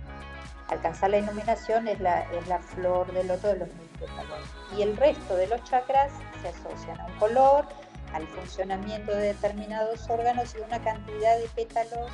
Alcanzar 0.68 1.10
la 1.10 1.18
iluminación 1.18 1.88
es 1.88 2.00
la, 2.00 2.22
es 2.32 2.46
la 2.48 2.58
flor 2.58 3.10
del 3.12 3.28
loto 3.28 3.48
de 3.48 3.58
los 3.58 3.68
mil 3.68 3.88
pétalos. 3.98 4.40
Y 4.76 4.82
el 4.82 4.96
resto 4.96 5.37
de 5.37 5.46
los 5.46 5.62
chakras 5.64 6.12
se 6.42 6.48
asocian 6.48 7.00
a 7.00 7.06
un 7.06 7.14
color, 7.18 7.66
al 8.12 8.26
funcionamiento 8.28 9.10
de 9.12 9.34
determinados 9.34 10.08
órganos 10.08 10.54
y 10.54 10.62
una 10.62 10.80
cantidad 10.82 11.38
de 11.38 11.48
pétalos 11.54 12.10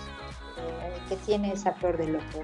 eh, 0.57 0.99
que 1.09 1.16
tiene 1.16 1.53
esa 1.53 1.73
flor 1.73 1.96
del 1.99 2.14
loto. 2.14 2.42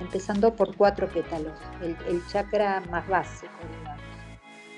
Empezando 0.00 0.54
por 0.54 0.74
cuatro 0.76 1.08
pétalos, 1.08 1.58
el, 1.80 1.96
el 2.08 2.26
chakra 2.28 2.82
más 2.90 3.06
básico, 3.08 3.52
digamos. 3.78 4.00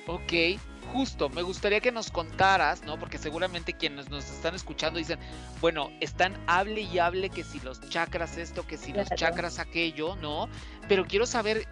Ok, 0.07 0.61
justo, 0.92 1.29
me 1.31 1.42
gustaría 1.42 1.81
que 1.81 1.90
nos 1.90 2.11
contaras, 2.11 2.83
¿no? 2.85 2.98
Porque 2.98 3.18
seguramente 3.18 3.72
quienes 3.72 4.09
nos 4.09 4.31
están 4.31 4.55
escuchando 4.55 4.98
dicen, 4.98 5.18
bueno, 5.61 5.90
están 6.00 6.35
hable 6.46 6.83
y 6.83 6.98
hable 6.98 7.31
que 7.31 7.44
si 7.44 7.61
los 7.61 7.81
chakras 7.88 8.37
esto, 8.37 8.66
que 8.66 8.76
si 8.76 8.92
los 8.92 9.09
chakras 9.11 9.59
aquello, 9.59 10.16
¿no? 10.16 10.48
Pero 10.88 11.05
quiero 11.05 11.26
saber 11.26 11.66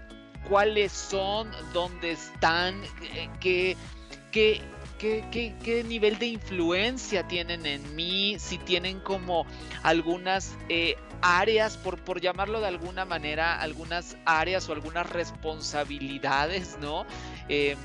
cuáles 0.48 0.92
son, 0.92 1.50
dónde 1.72 2.12
están, 2.12 2.82
eh, 3.14 3.30
qué, 3.40 3.76
qué, 4.98 5.24
qué, 5.30 5.54
qué, 5.62 5.84
nivel 5.84 6.18
de 6.18 6.26
influencia 6.26 7.26
tienen 7.26 7.66
en 7.66 7.94
mí, 7.94 8.36
si 8.38 8.58
tienen 8.58 9.00
como 9.00 9.46
algunas 9.82 10.56
eh, 10.68 10.96
áreas, 11.22 11.76
por, 11.76 11.98
por 12.02 12.20
llamarlo 12.20 12.60
de 12.60 12.68
alguna 12.68 13.04
manera, 13.04 13.60
algunas 13.60 14.16
áreas 14.24 14.68
o 14.68 14.72
algunas 14.72 15.08
responsabilidades, 15.08 16.78
¿no? 16.80 17.06
Em, 17.48 17.78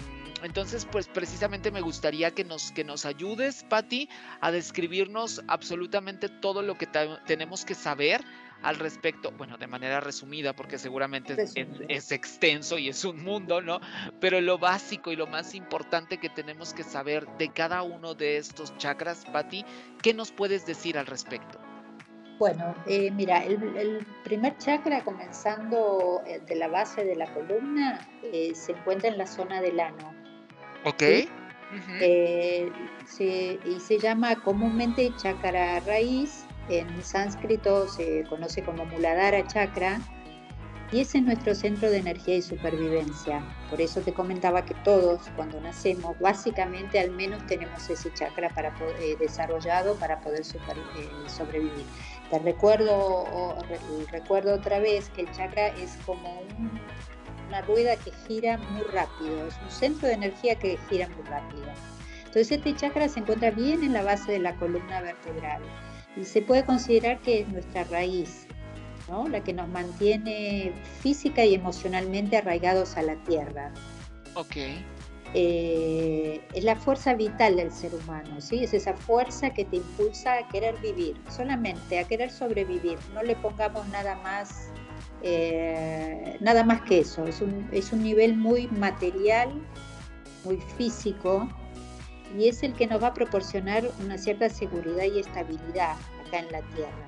entonces, 0.43 0.87
pues 0.89 1.07
precisamente 1.07 1.71
me 1.71 1.81
gustaría 1.81 2.31
que 2.31 2.43
nos, 2.43 2.71
que 2.71 2.83
nos 2.83 3.05
ayudes, 3.05 3.65
Patti, 3.67 4.09
a 4.41 4.51
describirnos 4.51 5.41
absolutamente 5.47 6.29
todo 6.29 6.61
lo 6.61 6.77
que 6.77 6.87
tenemos 7.25 7.65
que 7.65 7.75
saber 7.75 8.23
al 8.61 8.77
respecto, 8.77 9.31
bueno, 9.31 9.57
de 9.57 9.67
manera 9.67 9.99
resumida, 9.99 10.53
porque 10.53 10.77
seguramente 10.77 11.35
es, 11.87 12.11
extenso 12.11 12.77
y 12.77 12.89
es 12.89 13.05
un 13.05 13.23
mundo, 13.23 13.61
¿no? 13.61 13.79
Pero 14.19 14.41
lo 14.41 14.57
básico 14.57 15.11
y 15.11 15.15
lo 15.15 15.27
más 15.27 15.55
importante 15.55 16.17
que 16.17 16.29
tenemos 16.29 16.73
que 16.73 16.83
saber 16.83 17.27
de 17.37 17.49
cada 17.49 17.83
uno 17.83 18.15
de 18.15 18.37
estos 18.37 18.77
chakras, 18.77 19.25
Patti, 19.31 19.65
¿qué 20.01 20.13
nos 20.13 20.31
puedes 20.31 20.65
decir 20.65 20.97
al 20.97 21.05
respecto? 21.05 21.59
Bueno, 22.37 22.73
eh, 22.87 23.11
mira, 23.11 23.43
el, 23.43 24.05
primer 24.23 24.57
chakra, 24.57 25.03
comenzando 25.03 26.21
eh, 26.25 26.39
de 26.45 26.55
la 26.55 26.69
base 26.69 27.03
de 27.03 27.15
la 27.15 27.33
columna, 27.33 28.07
eh, 28.23 28.51
se 28.55 28.71
encuentra 28.71 29.09
en 29.09 29.17
la 29.17 29.27
zona 29.27 29.61
del 29.61 29.79
ano. 29.79 30.13
Ok. 30.85 31.03
Eh, 32.01 32.71
y 33.19 33.79
se 33.79 33.99
llama 33.99 34.35
comúnmente 34.37 35.11
chakra 35.17 35.79
raíz, 35.81 36.45
en 36.69 37.03
sánscrito 37.03 37.87
se 37.87 38.23
conoce 38.29 38.63
como 38.63 38.85
Muladhara 38.85 39.45
Chakra, 39.47 39.99
y 40.91 41.01
ese 41.01 41.19
es 41.19 41.23
nuestro 41.23 41.53
centro 41.53 41.91
de 41.91 41.97
energía 41.97 42.37
y 42.37 42.41
supervivencia. 42.41 43.43
Por 43.69 43.79
eso 43.79 44.01
te 44.01 44.11
comentaba 44.11 44.65
que 44.65 44.73
todos, 44.83 45.21
cuando 45.35 45.61
nacemos, 45.61 46.17
básicamente 46.19 46.99
al 46.99 47.11
menos 47.11 47.45
tenemos 47.45 47.87
ese 47.89 48.11
chakra 48.13 48.49
para 48.49 48.69
eh, 48.99 49.15
desarrollado 49.19 49.95
para 49.97 50.19
poder 50.21 50.41
eh, 50.41 51.09
sobrevivir. 51.27 51.85
Te 52.31 52.39
recuerdo, 52.39 53.55
recuerdo 54.11 54.55
otra 54.55 54.79
vez 54.79 55.09
que 55.09 55.21
el 55.21 55.31
chakra 55.31 55.67
es 55.67 55.95
como 56.05 56.41
un 56.57 56.79
una 57.49 57.61
rueda 57.61 57.95
que 57.95 58.11
gira 58.27 58.57
muy 58.57 58.83
rápido, 58.93 59.47
es 59.47 59.55
un 59.63 59.71
centro 59.71 60.07
de 60.07 60.13
energía 60.13 60.53
que 60.55 60.77
gira 60.87 61.07
muy 61.09 61.23
rápido. 61.25 61.65
Entonces 62.19 62.51
este 62.51 62.75
chakra 62.75 63.09
se 63.09 63.21
encuentra 63.21 63.49
bien 63.49 63.83
en 63.83 63.93
la 63.93 64.03
base 64.03 64.31
de 64.31 64.39
la 64.39 64.53
columna 64.55 65.01
vertebral 65.01 65.61
y 66.19 66.25
se 66.25 66.41
puede 66.41 66.65
considerar 66.65 67.19
que 67.19 67.41
es 67.41 67.47
nuestra 67.47 67.83
raíz, 67.85 68.45
¿no? 69.07 69.27
la 69.27 69.43
que 69.43 69.53
nos 69.53 69.67
mantiene 69.69 70.73
física 71.01 71.45
y 71.45 71.55
emocionalmente 71.55 72.37
arraigados 72.37 72.97
a 72.97 73.03
la 73.03 73.15
tierra. 73.23 73.73
Ok. 74.35 74.57
Eh, 75.35 76.41
es 76.55 76.63
la 76.63 76.75
fuerza 76.75 77.13
vital 77.13 77.55
del 77.55 77.71
ser 77.71 77.93
humano, 77.93 78.41
¿sí? 78.41 78.63
es 78.63 78.73
esa 78.73 78.95
fuerza 78.95 79.51
que 79.51 79.63
te 79.63 79.77
impulsa 79.77 80.39
a 80.39 80.47
querer 80.47 80.75
vivir, 80.81 81.15
solamente 81.29 81.99
a 81.99 82.03
querer 82.03 82.31
sobrevivir. 82.31 82.97
No 83.13 83.21
le 83.21 83.35
pongamos 83.35 83.87
nada 83.89 84.15
más 84.15 84.69
eh, 85.21 86.37
nada 86.39 86.63
más 86.63 86.81
que 86.81 86.99
eso, 86.99 87.25
es 87.25 87.41
un, 87.41 87.67
es 87.71 87.91
un 87.91 88.03
nivel 88.03 88.37
muy 88.37 88.67
material, 88.67 89.49
muy 90.45 90.57
físico, 90.77 91.47
y 92.37 92.47
es 92.47 92.63
el 92.63 92.73
que 92.73 92.87
nos 92.87 93.01
va 93.01 93.07
a 93.07 93.13
proporcionar 93.13 93.89
una 94.03 94.17
cierta 94.17 94.49
seguridad 94.49 95.03
y 95.03 95.19
estabilidad 95.19 95.95
acá 96.25 96.39
en 96.39 96.51
la 96.51 96.61
Tierra. 96.75 97.07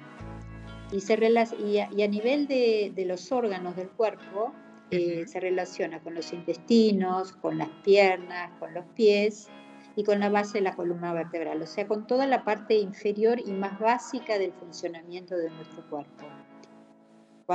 Y, 0.91 0.99
se 1.01 1.17
y, 1.65 1.77
a, 1.79 1.89
y 1.95 2.03
a 2.03 2.07
nivel 2.07 2.47
de, 2.47 2.91
de, 2.93 3.05
los 3.05 3.31
órganos 3.31 3.75
del 3.75 3.89
cuerpo, 3.89 4.53
eh, 4.89 5.25
se 5.25 5.39
relaciona 5.39 6.01
con 6.01 6.15
los 6.15 6.33
intestinos, 6.33 7.31
con 7.31 7.57
las 7.57 7.69
piernas, 7.83 8.51
con 8.59 8.73
los 8.73 8.85
pies 8.87 9.47
y 9.95 10.03
con 10.03 10.19
la 10.19 10.29
base 10.29 10.57
de 10.57 10.65
la 10.65 10.75
columna 10.75 11.13
vertebral, 11.13 11.61
o 11.61 11.65
sea, 11.65 11.87
con 11.87 12.07
toda 12.07 12.27
la 12.27 12.43
parte 12.43 12.75
inferior 12.75 13.39
y 13.39 13.51
más 13.51 13.79
básica 13.79 14.37
del 14.37 14.51
funcionamiento 14.51 15.37
de 15.37 15.49
nuestro 15.49 15.89
cuerpo. 15.89 16.25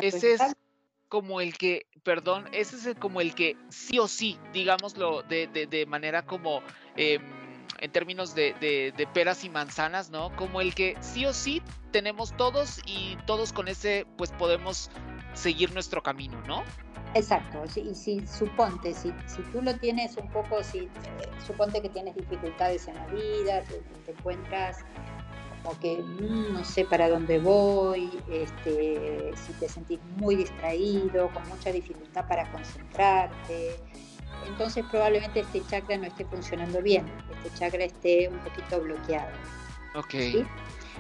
Ese 0.01 0.33
es 0.33 0.57
como 1.09 1.41
el 1.41 1.57
que, 1.57 1.87
perdón, 2.03 2.47
ese 2.53 2.91
es 2.91 2.97
como 2.99 3.21
el 3.21 3.35
que 3.35 3.57
sí 3.69 3.99
o 3.99 4.09
sí, 4.09 4.39
digámoslo 4.53 5.23
de, 5.23 5.47
de, 5.47 5.87
manera 5.87 6.23
como 6.23 6.63
em, 6.97 7.23
en 7.81 7.91
términos 7.91 8.35
de, 8.35 8.55
de, 8.61 9.07
peras 9.09 9.45
y 9.45 9.51
manzanas, 9.51 10.11
¿no? 10.11 10.35
Como 10.37 10.61
el 10.61 10.75
que 10.75 10.97
sí 11.01 11.27
o 11.27 11.33
sí 11.33 11.63
tenemos 11.91 12.37
todos 12.37 12.81
y 12.87 13.17
todos 13.27 13.53
con 13.53 13.69
ese 13.69 14.07
pues 14.17 14.31
podemos 14.33 14.91
seguir 15.35 15.73
nuestro 15.73 16.03
camino, 16.03 16.41
¿no? 16.47 16.63
Exacto, 17.15 17.65
y 17.81 17.95
si 17.95 18.27
suponte, 18.27 18.93
si, 18.93 19.13
si 19.27 19.43
tú 19.53 19.63
lo 19.63 19.75
tienes 19.77 20.17
un 20.17 20.29
poco, 20.29 20.63
si 20.63 20.81
eh, 20.81 20.89
suponte 21.47 21.81
que 21.81 21.89
tienes 21.89 22.15
dificultades 22.15 22.89
en 22.89 22.95
la 22.97 23.07
vida, 23.07 23.63
te, 23.63 23.81
te 24.05 24.11
encuentras 24.11 24.79
como 25.63 25.79
que 25.81 25.97
mm, 25.97 26.53
no 26.53 26.65
sé 26.65 26.85
para 26.85 27.09
dónde 27.09 27.39
voy, 27.39 28.11
este, 28.31 29.33
si 29.35 29.53
te 29.55 29.69
sentís 29.69 29.99
muy 30.17 30.37
distraído, 30.37 31.31
con 31.33 31.49
mucha 31.49 31.73
dificultad 31.73 32.27
para 32.29 32.51
concentrarte, 32.53 33.77
entonces 34.47 34.85
probablemente 34.91 35.41
este 35.41 35.65
chakra 35.67 35.97
no 35.99 36.07
esté 36.07 36.25
funcionando 36.25 36.81
bien, 36.83 37.07
este 37.37 37.59
chakra 37.59 37.85
esté 37.85 38.29
un 38.29 38.39
poquito 38.39 38.81
bloqueado. 38.81 39.33
Ok. 39.95 40.15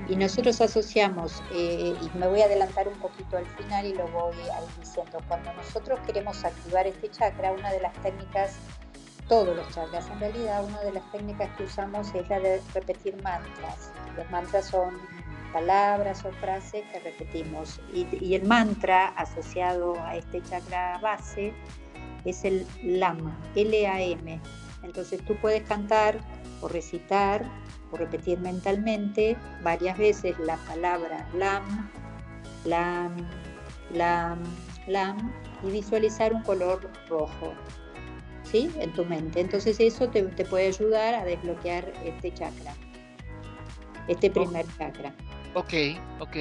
Y 0.08 0.16
nosotros 0.16 0.60
asociamos, 0.60 1.42
eh, 1.52 1.94
y 2.00 2.18
me 2.18 2.28
voy 2.28 2.42
a 2.42 2.44
adelantar 2.44 2.86
un 2.86 2.98
poquito 2.98 3.38
al 3.38 3.46
final 3.46 3.86
y 3.86 3.94
lo 3.94 4.06
voy 4.08 4.34
a 4.34 4.62
ir 4.62 4.68
diciendo, 4.78 5.18
cuando 5.26 5.52
nosotros 5.54 5.98
queremos 6.06 6.44
activar 6.44 6.86
este 6.86 7.10
chakra, 7.10 7.52
una 7.52 7.72
de 7.72 7.80
las 7.80 7.94
técnicas 8.02 8.56
todos 9.28 9.56
los 9.56 9.68
chakras. 9.74 10.08
En 10.10 10.20
realidad, 10.20 10.64
una 10.64 10.80
de 10.82 10.92
las 10.92 11.10
técnicas 11.12 11.50
que 11.56 11.64
usamos 11.64 12.14
es 12.14 12.28
la 12.28 12.40
de 12.40 12.60
repetir 12.74 13.20
mantras. 13.22 13.90
Los 14.16 14.30
mantras 14.30 14.66
son 14.66 14.98
palabras 15.52 16.24
o 16.24 16.32
frases 16.32 16.84
que 16.92 17.00
repetimos. 17.00 17.80
Y, 17.92 18.34
el 18.34 18.44
mantra 18.44 19.08
asociado 19.08 19.94
a 20.04 20.16
este 20.16 20.42
chakra 20.42 20.98
base 20.98 21.52
es 22.26 22.44
el 22.44 22.66
LAM, 22.82 23.34
L-A-M. 23.54 24.40
Entonces 24.82 25.24
tú 25.24 25.36
puedes 25.36 25.62
cantar 25.62 26.18
o 26.60 26.68
recitar 26.68 27.44
o 27.90 27.96
repetir 27.96 28.38
mentalmente 28.40 29.36
varias 29.62 29.96
veces 29.96 30.38
la 30.38 30.56
palabra 30.58 31.28
LAM, 31.34 31.90
LAM, 32.64 33.16
LAM, 33.92 34.42
LAM 34.86 35.32
y 35.62 35.70
visualizar 35.70 36.32
un 36.32 36.42
color 36.42 36.90
rojo. 37.08 37.54
¿sí? 38.50 38.70
En 38.78 38.92
tu 38.92 39.04
mente. 39.04 39.40
Entonces 39.40 39.78
eso 39.80 40.08
te, 40.08 40.22
puede 40.44 40.68
ayudar 40.68 41.14
a 41.14 41.24
desbloquear 41.24 41.92
este 42.04 42.32
chakra, 42.32 42.74
este 44.08 44.30
primer 44.30 44.66
chakra. 44.78 45.14
Ok, 45.54 45.72
ok, 46.20 46.36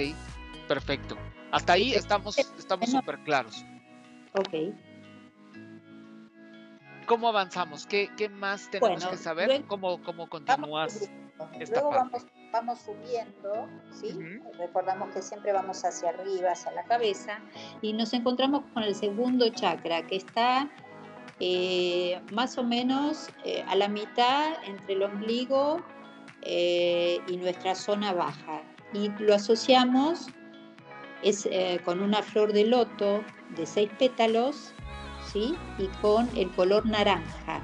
perfecto. 0.67 1.17
Hasta 1.51 1.73
ahí 1.73 1.93
estamos 1.93 2.37
estamos 2.37 2.89
súper 2.89 3.19
claros. 3.19 3.65
Ok. 4.33 4.73
¿Cómo 7.05 7.29
avanzamos? 7.29 7.85
¿Qué, 7.85 8.09
qué 8.17 8.29
más 8.29 8.69
tenemos 8.69 9.05
que 9.05 9.17
saber? 9.17 9.63
¿Cómo, 9.65 10.01
¿Cómo 10.03 10.27
continúas? 10.27 11.09
luego 11.69 11.89
vamos, 11.89 12.25
vamos 12.51 12.79
subiendo, 12.79 13.67
¿sí? 13.91 14.17
Recordamos 14.57 15.13
que 15.13 15.21
siempre 15.21 15.51
vamos 15.51 15.83
hacia 15.83 16.09
arriba, 16.09 16.51
hacia 16.51 16.71
la 16.71 16.83
cabeza, 16.85 17.39
y 17.81 17.93
nos 17.93 18.13
encontramos 18.13 18.63
con 18.73 18.83
el 18.83 18.95
segundo 18.95 19.49
chakra, 19.49 20.07
que 20.07 20.15
está 20.15 20.69
eh, 21.39 22.21
más 22.31 22.57
o 22.57 22.63
menos 22.63 23.29
eh, 23.43 23.65
a 23.67 23.75
la 23.75 23.89
mitad 23.89 24.53
entre 24.63 24.93
el 24.93 25.03
ombligo 25.03 25.83
eh, 26.43 27.19
y 27.27 27.37
nuestra 27.37 27.75
zona 27.75 28.13
baja. 28.13 28.61
Y 28.93 29.09
lo 29.19 29.35
asociamos 29.35 30.27
es, 31.23 31.49
con 31.83 32.01
una 32.01 32.21
flor 32.21 32.53
de 32.53 32.65
loto 32.65 33.23
de 33.57 33.65
seis 33.65 33.89
pétalos 33.97 34.74
y 35.35 35.87
con 36.01 36.29
el 36.35 36.49
color 36.51 36.85
naranja. 36.85 37.61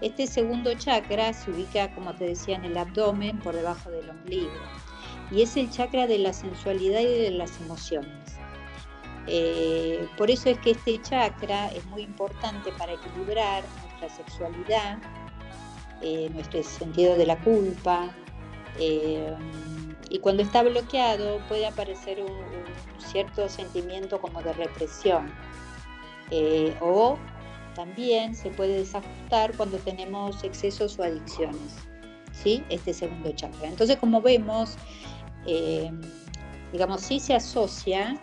Este 0.00 0.26
segundo 0.26 0.74
chakra 0.74 1.32
se 1.32 1.50
ubica, 1.50 1.94
como 1.94 2.14
te 2.14 2.26
decía, 2.26 2.56
en 2.56 2.64
el 2.64 2.76
abdomen, 2.76 3.38
por 3.38 3.54
debajo 3.54 3.90
del 3.90 4.10
ombligo, 4.10 4.52
y 5.30 5.42
es 5.42 5.56
el 5.56 5.70
chakra 5.70 6.06
de 6.06 6.18
la 6.18 6.32
sensualidad 6.32 7.00
y 7.00 7.06
de 7.06 7.30
las 7.30 7.58
emociones. 7.60 8.36
Eh, 9.26 10.06
por 10.18 10.30
eso 10.30 10.50
es 10.50 10.58
que 10.58 10.72
este 10.72 11.00
chakra 11.00 11.68
es 11.68 11.86
muy 11.86 12.02
importante 12.02 12.70
para 12.72 12.92
equilibrar 12.92 13.64
nuestra 13.82 14.24
sexualidad, 14.24 14.98
eh, 16.02 16.28
nuestro 16.34 16.62
sentido 16.62 17.16
de 17.16 17.24
la 17.24 17.38
culpa, 17.40 18.10
eh, 18.78 19.34
y 20.10 20.18
cuando 20.18 20.42
está 20.42 20.62
bloqueado 20.62 21.38
puede 21.48 21.66
aparecer 21.66 22.20
un 22.20 22.42
cierto 22.98 23.48
sentimiento 23.48 24.20
como 24.20 24.42
de 24.42 24.52
represión 24.52 25.32
o 26.80 27.18
también 27.74 28.34
se 28.34 28.50
puede 28.50 28.78
desajustar 28.78 29.56
cuando 29.56 29.78
tenemos 29.78 30.42
excesos 30.44 30.98
o 30.98 31.02
adicciones, 31.02 31.76
¿sí? 32.32 32.64
Este 32.68 32.94
segundo 32.94 33.32
chakra. 33.32 33.68
Entonces, 33.68 33.96
como 33.96 34.22
vemos, 34.22 34.76
eh, 35.46 35.90
digamos, 36.72 37.02
sí 37.02 37.20
se 37.20 37.34
asocia 37.34 38.18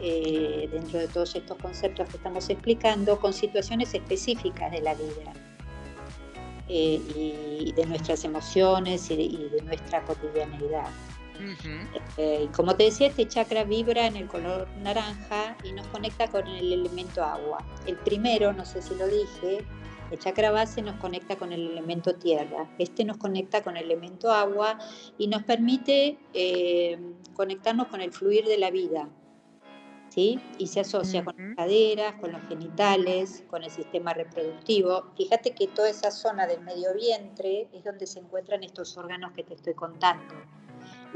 eh, 0.00 0.68
dentro 0.70 0.98
de 0.98 1.08
todos 1.08 1.34
estos 1.34 1.56
conceptos 1.58 2.08
que 2.08 2.16
estamos 2.16 2.50
explicando 2.50 3.18
con 3.18 3.32
situaciones 3.32 3.94
específicas 3.94 4.70
de 4.72 4.82
la 4.82 4.94
vida 4.94 5.32
eh, 6.68 7.00
y 7.64 7.72
de 7.72 7.86
nuestras 7.86 8.24
emociones 8.24 9.10
y 9.10 9.48
de 9.50 9.62
nuestra 9.62 10.02
cotidianidad. 10.02 10.88
Eh, 12.16 12.48
como 12.54 12.76
te 12.76 12.84
decía, 12.84 13.08
este 13.08 13.26
chakra 13.26 13.64
vibra 13.64 14.06
en 14.06 14.16
el 14.16 14.26
color 14.26 14.68
naranja 14.82 15.56
y 15.64 15.72
nos 15.72 15.86
conecta 15.88 16.28
con 16.28 16.46
el 16.46 16.72
elemento 16.72 17.22
agua. 17.22 17.58
El 17.86 17.96
primero, 17.96 18.52
no 18.52 18.64
sé 18.64 18.82
si 18.82 18.94
lo 18.94 19.06
dije, 19.06 19.64
el 20.10 20.18
chakra 20.18 20.50
base 20.50 20.82
nos 20.82 20.96
conecta 20.96 21.36
con 21.36 21.52
el 21.52 21.70
elemento 21.70 22.14
tierra. 22.14 22.68
Este 22.78 23.04
nos 23.04 23.16
conecta 23.16 23.62
con 23.62 23.76
el 23.76 23.84
elemento 23.84 24.30
agua 24.30 24.78
y 25.18 25.26
nos 25.26 25.42
permite 25.42 26.18
eh, 26.32 26.98
conectarnos 27.34 27.88
con 27.88 28.00
el 28.00 28.12
fluir 28.12 28.44
de 28.46 28.58
la 28.58 28.70
vida. 28.70 29.08
¿Sí? 30.08 30.40
Y 30.56 30.68
se 30.68 30.80
asocia 30.80 31.24
con 31.24 31.34
las 31.36 31.56
caderas, 31.56 32.14
con 32.14 32.32
los 32.32 32.40
genitales, 32.48 33.44
con 33.50 33.64
el 33.64 33.70
sistema 33.70 34.14
reproductivo. 34.14 35.12
Fíjate 35.14 35.54
que 35.54 35.66
toda 35.66 35.90
esa 35.90 36.10
zona 36.10 36.46
del 36.46 36.62
medio 36.62 36.94
vientre 36.94 37.68
es 37.72 37.84
donde 37.84 38.06
se 38.06 38.20
encuentran 38.20 38.62
estos 38.64 38.96
órganos 38.96 39.32
que 39.32 39.42
te 39.42 39.54
estoy 39.54 39.74
contando 39.74 40.34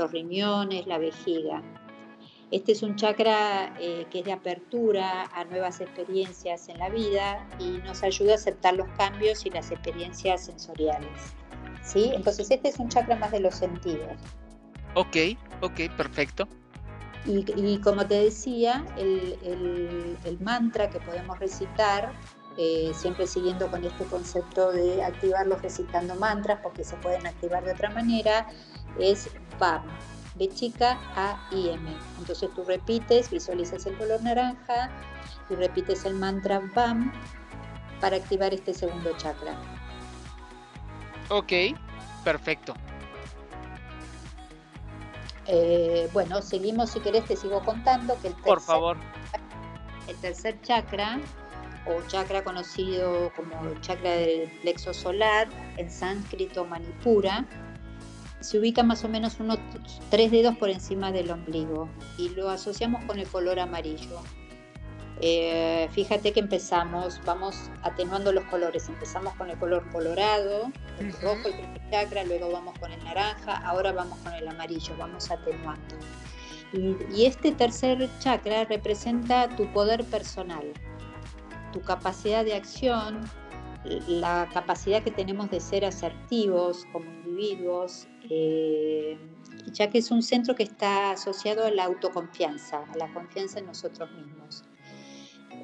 los 0.01 0.13
riñones, 0.13 0.87
la 0.87 0.99
vejiga. 0.99 1.63
Este 2.51 2.73
es 2.73 2.83
un 2.83 2.97
chakra 2.97 3.75
eh, 3.79 4.07
que 4.11 4.21
es 4.21 4.25
de 4.25 4.33
apertura 4.33 5.31
a 5.35 5.45
nuevas 5.45 5.81
experiencias 5.81 6.69
en 6.69 6.79
la 6.79 6.89
vida 6.89 7.47
y 7.61 7.79
nos 7.85 8.03
ayuda 8.03 8.33
a 8.33 8.35
aceptar 8.35 8.75
los 8.75 8.89
cambios 8.97 9.47
y 9.47 9.51
las 9.51 9.71
experiencias 9.71 10.47
sensoriales. 10.47 11.35
¿sí? 11.85 12.11
Entonces 12.15 12.51
este 12.51 12.69
es 12.69 12.79
un 12.79 12.89
chakra 12.89 13.17
más 13.17 13.31
de 13.31 13.41
los 13.41 13.55
sentidos. 13.55 14.17
Ok, 14.95 15.17
ok, 15.61 15.81
perfecto. 15.97 16.49
Y, 17.27 17.79
como 17.81 18.07
te 18.07 18.15
decía, 18.15 18.85
el, 18.97 20.39
mantra 20.41 20.89
que 20.89 20.99
podemos 21.01 21.39
recitar, 21.39 22.13
eh, 22.57 22.93
siempre 22.95 23.27
siguiendo 23.27 23.71
con 23.71 23.85
este 23.85 24.05
concepto 24.05 24.73
de 24.73 25.05
activarlos 25.05 25.61
recitando 25.61 26.15
mantras, 26.15 26.61
porque 26.63 26.83
se 26.83 26.97
pueden 26.97 27.27
activar 27.27 27.63
de 27.65 27.73
otra 27.73 27.91
manera, 27.91 28.49
es 28.99 29.31
BAM, 29.59 29.83
B 30.35 30.49
chica 30.49 30.99
A 31.17 31.49
I 31.53 31.71
M. 31.71 31.97
Entonces 32.19 32.51
tú 32.55 32.65
repites, 32.65 33.31
visualizas 33.31 33.87
el 33.87 33.97
color 33.97 34.23
naranja 34.23 34.91
y 35.49 35.55
repites 35.55 36.05
el 36.05 36.15
mantra 36.15 36.61
BAM 36.75 37.13
para 38.01 38.17
activar 38.17 38.55
este 38.55 38.73
segundo 38.75 39.13
chakra. 39.17 39.55
Ok, 41.29 41.53
perfecto. 42.25 42.75
Eh, 45.47 46.09
bueno, 46.13 46.43
seguimos 46.43 46.91
si 46.91 47.01
querés, 47.01 47.25
te 47.25 47.37
sigo 47.37 47.61
contando 47.63 48.15
que 48.21 48.29
el 48.29 48.35
tercer, 48.35 48.45
Por 48.45 48.61
favor. 48.61 48.97
El 50.07 50.17
tercer 50.17 50.61
chakra, 50.63 51.19
o 51.87 52.07
chakra 52.09 52.45
conocido 52.45 53.33
como 53.35 53.75
chakra 53.81 54.11
del 54.11 54.51
plexo 54.63 54.95
solar, 54.95 55.49
en 55.77 55.91
sánscrito 55.91 56.65
manipura, 56.65 57.45
se 58.41 58.59
ubica 58.59 58.83
más 58.83 59.05
o 59.05 59.09
menos 59.09 59.39
unos 59.41 59.59
tres 60.11 60.31
dedos 60.31 60.57
por 60.57 60.71
encima 60.71 61.13
del 61.13 61.31
ombligo 61.31 61.89
y 62.19 62.31
lo 62.31 62.49
asociamos 62.51 63.05
con 63.05 63.19
el 63.19 63.29
color 63.29 63.61
amarillo. 63.61 64.23
Eh, 65.23 65.89
fíjate 65.93 66.33
que 66.33 66.41
empezamos, 66.41 67.21
vamos 67.27 67.71
atenuando 67.83 68.33
los 68.33 68.45
colores. 68.45 68.89
Empezamos 68.89 69.35
con 69.35 69.51
el 69.51 69.59
color 69.59 69.87
colorado, 69.91 70.73
el 70.99 71.13
rojo, 71.21 71.49
el 71.49 71.55
primer 71.55 71.91
chakra, 71.91 72.25
luego 72.25 72.51
vamos 72.51 72.79
con 72.79 72.91
el 72.91 73.05
naranja, 73.05 73.59
ahora 73.59 73.93
vamos 73.93 74.19
con 74.21 74.33
el 74.33 74.49
amarillo, 74.49 74.95
vamos 74.99 75.31
atenuando. 75.31 75.97
y 76.73 77.27
este 77.27 77.53
tercer 77.53 78.09
chakra 78.21 78.65
representa 78.65 79.55
tu 79.57 79.71
poder 79.73 80.05
personal, 80.05 80.73
tu 81.73 81.83
capacidad 81.83 82.45
de 82.45 82.55
acción, 82.55 83.21
la 83.85 84.49
capacidad 84.53 85.03
que 85.03 85.11
tenemos 85.11 85.51
de 85.51 85.61
ser 85.61 85.85
asertivos 85.85 86.87
como 86.93 87.11
individuos, 87.11 88.09
eh, 88.29 89.19
ya 89.73 89.91
que 89.91 89.99
es 89.99 90.11
un 90.11 90.23
centro 90.23 90.55
que 90.55 90.65
está 90.65 91.13
asociado 91.13 91.65
a 91.65 91.71
la 91.71 91.85
autoconfianza, 91.85 92.85
a 92.93 92.97
la 92.97 93.13
confianza 93.13 93.59
en 93.59 93.67
nosotros 93.67 94.11
mismos. 94.13 94.65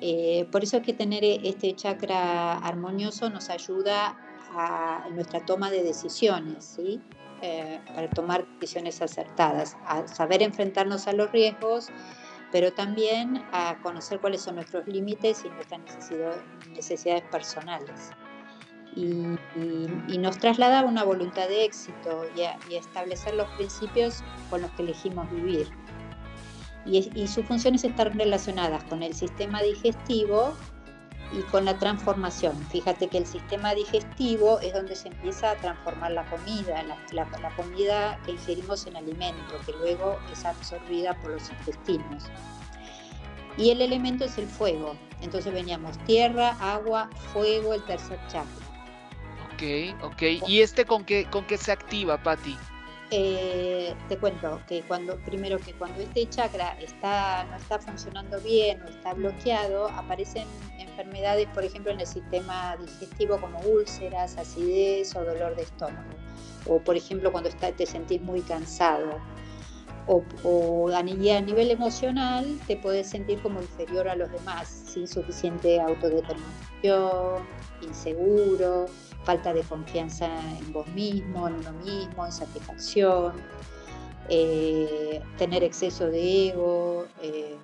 Eh, 0.00 0.46
por 0.50 0.62
eso 0.62 0.78
es 0.78 0.82
que 0.82 0.92
tener 0.92 1.24
este 1.24 1.74
chakra 1.74 2.58
armonioso 2.58 3.30
nos 3.30 3.50
ayuda 3.50 4.18
a 4.52 5.08
nuestra 5.12 5.44
toma 5.44 5.70
de 5.70 5.82
decisiones, 5.82 6.64
¿sí? 6.76 7.00
Eh, 7.42 7.80
para 7.94 8.08
tomar 8.08 8.46
decisiones 8.60 9.02
acertadas, 9.02 9.76
a 9.86 10.08
saber 10.08 10.42
enfrentarnos 10.42 11.06
a 11.06 11.12
los 11.12 11.30
riesgos 11.32 11.88
pero 12.56 12.72
también 12.72 13.44
a 13.52 13.76
conocer 13.82 14.18
cuáles 14.18 14.40
son 14.40 14.54
nuestros 14.54 14.86
límites 14.86 15.44
y 15.44 15.50
nuestras 15.50 15.78
necesidades 16.70 17.22
personales. 17.24 18.12
Y, 18.94 20.16
nos 20.18 20.38
traslada 20.38 20.80
a 20.80 20.84
una 20.84 21.04
voluntad 21.04 21.48
de 21.48 21.66
éxito 21.66 22.24
y 22.34 22.44
a, 22.44 22.58
establecer 22.70 23.34
los 23.34 23.46
principios 23.58 24.24
con 24.48 24.62
los 24.62 24.70
que 24.70 24.84
elegimos 24.84 25.30
vivir. 25.30 25.68
Y, 26.86 27.10
y 27.14 27.28
sus 27.28 27.44
funciones 27.44 27.84
están 27.84 28.18
relacionadas 28.18 28.82
con 28.84 29.02
el 29.02 29.12
sistema 29.12 29.60
digestivo 29.60 30.56
y 31.32 31.42
con 31.42 31.64
la 31.64 31.78
transformación. 31.78 32.56
Fíjate 32.70 33.08
que 33.08 33.18
el 33.18 33.26
sistema 33.26 33.74
digestivo 33.74 34.60
es 34.60 34.72
donde 34.72 34.94
se 34.94 35.08
empieza 35.08 35.52
a 35.52 35.56
transformar 35.56 36.12
la 36.12 36.24
comida, 36.26 36.82
la, 37.12 37.50
comida 37.56 38.18
que 38.24 38.32
ingerimos 38.32 38.86
en 38.86 38.96
alimento, 38.96 39.54
que 39.64 39.72
luego 39.72 40.18
es 40.32 40.44
absorbida 40.44 41.14
por 41.20 41.32
los 41.32 41.50
intestinos. 41.50 42.24
Y 43.56 43.70
el 43.70 43.80
elemento 43.80 44.24
es 44.24 44.38
el 44.38 44.46
fuego. 44.46 44.96
Entonces 45.22 45.52
veníamos 45.52 45.98
tierra, 46.04 46.56
agua, 46.60 47.08
fuego, 47.32 47.74
el 47.74 47.82
tercer 47.84 48.18
chakra. 48.28 48.66
Ok, 49.54 50.04
ok. 50.04 50.22
¿Y 50.46 50.60
este 50.60 50.84
con 50.84 51.04
qué, 51.04 51.24
con 51.24 51.46
qué 51.46 51.56
se 51.56 51.72
activa, 51.72 52.22
Patti? 52.22 52.56
Eh, 53.12 53.94
te 54.08 54.16
cuento 54.18 54.60
que 54.66 54.82
cuando 54.82 55.16
primero 55.18 55.58
que 55.60 55.72
cuando 55.74 56.02
este 56.02 56.28
chakra 56.28 56.76
está 56.80 57.44
no 57.44 57.56
está 57.56 57.78
funcionando 57.78 58.40
bien 58.40 58.82
o 58.82 58.86
está 58.86 59.14
bloqueado 59.14 59.86
aparecen 59.90 60.48
enfermedades 60.80 61.46
por 61.54 61.64
ejemplo 61.64 61.92
en 61.92 62.00
el 62.00 62.06
sistema 62.06 62.76
digestivo 62.76 63.40
como 63.40 63.60
úlceras 63.60 64.36
acidez 64.36 65.14
o 65.14 65.24
dolor 65.24 65.54
de 65.54 65.62
estómago. 65.62 66.10
O 66.66 66.80
por 66.80 66.96
ejemplo 66.96 67.30
cuando 67.30 67.48
está, 67.48 67.70
te 67.70 67.86
sentís 67.86 68.20
muy 68.20 68.40
cansado. 68.40 69.20
O, 70.08 70.88
a, 70.94 71.02
nivel 71.02 71.70
emocional 71.70 72.60
te 72.68 72.76
puedes 72.76 73.08
sentir 73.08 73.40
como 73.42 73.60
inferior 73.60 74.08
a 74.08 74.14
los 74.14 74.30
demás, 74.30 74.68
sin 74.68 75.08
suficiente 75.08 75.80
autodeterminación, 75.80 77.44
inseguro, 77.82 78.86
falta 79.26 79.52
de 79.52 79.62
confianza 79.62 80.26
en 80.58 80.72
vos 80.72 80.86
mismo, 80.88 81.48
en 81.48 81.54
uno 81.54 81.72
mismo, 81.72 82.24
insatisfacción, 82.24 83.34
eh, 84.28 85.20
tener 85.36 85.64
exceso 85.64 86.06
de 86.06 86.48
ego 86.48 87.06
eh, 87.20 87.56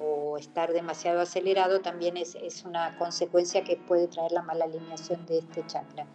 o 0.00 0.38
estar 0.38 0.72
demasiado 0.72 1.20
acelerado 1.20 1.80
también 1.80 2.16
es, 2.16 2.64
una 2.64 2.96
consecuencia 2.96 3.62
que 3.62 3.76
puede 3.76 4.08
traer 4.08 4.32
la 4.32 4.42
mala 4.42 4.64
alineación 4.64 5.26
de 5.26 5.38
este 5.40 5.64
chakra. 5.66 6.06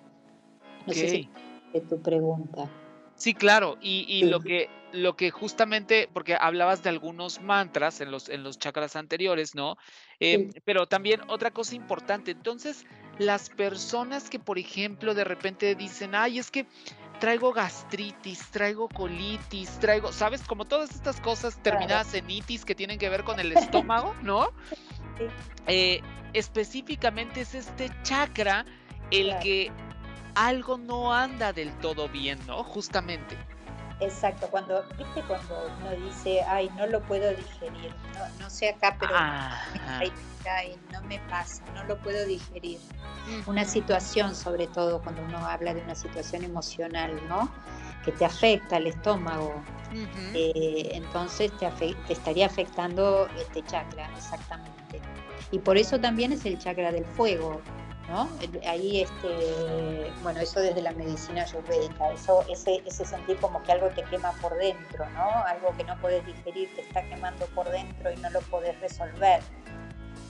No 0.88 0.94
sé 0.94 1.08
si 1.08 1.30
es 1.74 1.88
tu 1.88 2.02
pregunta. 2.02 2.68
Sí, 3.16 3.36
claro, 3.36 3.78
y, 3.80 4.24
lo 4.24 4.40
que 4.40 4.70
lo 4.92 5.16
que 5.16 5.32
justamente, 5.32 6.08
porque 6.14 6.36
hablabas 6.40 6.84
de 6.84 6.90
algunos 6.90 7.42
mantras 7.42 8.00
en 8.00 8.12
los, 8.12 8.30
en 8.30 8.44
los 8.44 8.60
chakras 8.60 8.96
anteriores, 8.96 9.56
¿no? 9.56 9.76
Em, 10.20 10.52
pero 10.66 10.86
también 10.86 11.22
otra 11.30 11.50
cosa 11.50 11.76
importante, 11.76 12.32
entonces, 12.32 12.86
las 13.20 13.50
personas 13.50 14.30
que, 14.30 14.40
por 14.40 14.58
ejemplo, 14.58 15.14
de 15.14 15.24
repente 15.24 15.76
dicen, 15.76 16.16
ay, 16.16 16.40
es 16.40 16.50
que 16.50 16.66
traigo 17.20 17.54
gastritis, 17.54 18.50
traigo 18.52 18.90
colitis, 18.90 19.80
traigo, 19.80 20.12
¿sabes? 20.12 20.42
Como 20.44 20.66
todas 20.66 20.92
estas 20.92 21.22
cosas 21.22 21.58
terminadas 21.62 22.14
en 22.14 22.30
itis 22.30 22.66
que 22.66 22.76
tienen 22.76 22.98
que 22.98 23.10
ver 23.10 23.24
con 23.24 23.40
el 23.40 23.52
estómago, 23.54 24.16
¿no? 24.22 24.50
Eh, 25.68 26.02
específicamente 26.34 27.42
es 27.42 27.56
este 27.56 27.92
chakra 28.04 28.66
el 29.12 29.38
que 29.40 29.72
algo 30.36 30.78
no 30.78 31.14
anda 31.14 31.54
del 31.54 31.72
todo 31.78 32.10
bien, 32.10 32.40
¿no? 32.48 32.64
Justamente. 32.64 33.38
Exacto, 34.04 34.48
cuando, 34.50 34.84
viste 34.98 35.22
cuando 35.28 35.68
uno 35.80 35.92
dice, 36.06 36.42
ay, 36.44 36.70
no 36.76 36.88
lo 36.88 37.02
puedo 37.02 37.30
digerir, 37.30 37.94
no, 38.40 38.50
sé 38.50 38.70
acá, 38.70 38.98
pero 39.00 39.16
ay, 39.16 40.12
no 40.92 41.02
me 41.04 41.20
pasa, 41.30 41.64
no 41.74 41.84
lo 41.86 41.98
puedo 42.00 42.26
digerir. 42.26 42.80
Una 43.46 43.64
situación, 43.64 44.36
sobre 44.36 44.68
todo 44.68 45.02
cuando 45.02 45.22
uno 45.24 45.38
habla 45.38 45.74
de 45.74 45.82
una 45.82 45.96
situación 45.96 46.44
emocional, 46.44 47.18
¿no? 47.30 47.50
Que 48.04 48.12
te 48.12 48.26
afecta 48.26 48.78
el 48.78 48.88
estómago, 48.88 49.64
eh, 50.34 50.92
entonces 50.94 51.52
te, 51.58 51.70
te 51.70 52.14
estaría 52.14 52.46
afectando 52.46 53.30
este 53.38 53.64
chakra, 53.64 54.10
exactamente. 54.18 55.00
Y 55.52 55.60
por 55.60 55.78
eso 55.78 56.00
también 56.00 56.34
es 56.34 56.46
el 56.46 56.58
chakra 56.58 56.92
del 56.92 57.06
fuego, 57.06 57.62
¿no? 58.08 58.30
Ahí, 58.68 59.02
este, 59.02 60.12
bueno, 60.22 60.40
eso 60.42 60.60
desde 60.60 60.82
la 60.82 60.92
medicina 60.92 61.44
ayurvédica, 61.44 62.12
eso, 62.12 62.44
ese, 62.50 62.82
ese 62.86 63.06
sentir 63.06 63.38
como 63.38 63.64
que 63.64 63.72
algo 63.72 63.88
te 63.90 64.04
quema 64.04 64.32
por 64.42 64.56
dentro, 64.58 65.10
¿no? 65.12 65.44
Algo 65.46 65.76
que 65.78 65.84
no 65.84 65.98
puedes 66.00 66.26
digerir, 66.26 66.74
te 66.76 66.82
está 66.82 67.04
quemando 67.04 67.46
por 67.48 67.70
dentro 67.70 68.12
y 68.12 68.18
no 68.18 68.30
lo 68.32 68.42
puedes 68.42 68.80
resolver, 68.82 69.42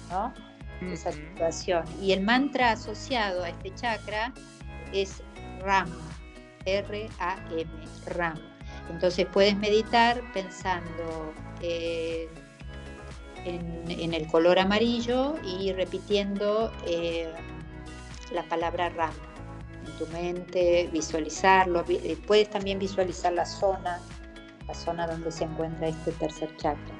¿no? 0.09 0.33
Esa 0.81 1.11
situación. 1.11 1.85
Y 2.01 2.11
el 2.11 2.21
mantra 2.21 2.71
asociado 2.71 3.43
a 3.43 3.49
este 3.49 3.73
chakra 3.73 4.33
es 4.91 5.23
RAM, 5.61 5.89
R-A-M, 6.65 7.71
RAM. 8.07 8.39
Entonces 8.89 9.25
puedes 9.27 9.55
meditar 9.55 10.21
pensando 10.33 11.33
eh, 11.61 12.27
en, 13.45 14.13
el 14.13 14.27
color 14.27 14.59
amarillo 14.59 15.35
y 15.43 15.71
repitiendo 15.73 16.71
eh, 16.85 17.33
la 18.31 18.43
palabra 18.43 18.89
RAM 18.89 19.13
en 19.85 19.97
tu 19.97 20.07
mente, 20.07 20.89
visualizarlo. 20.91 21.83
Eh, 21.89 22.17
puedes 22.25 22.49
también 22.49 22.79
visualizar 22.79 23.33
la 23.33 23.45
zona, 23.45 23.99
la 24.67 24.73
zona 24.73 25.07
donde 25.07 25.31
se 25.31 25.43
encuentra 25.43 25.87
este 25.87 26.11
tercer 26.13 26.55
chakra. 26.57 26.95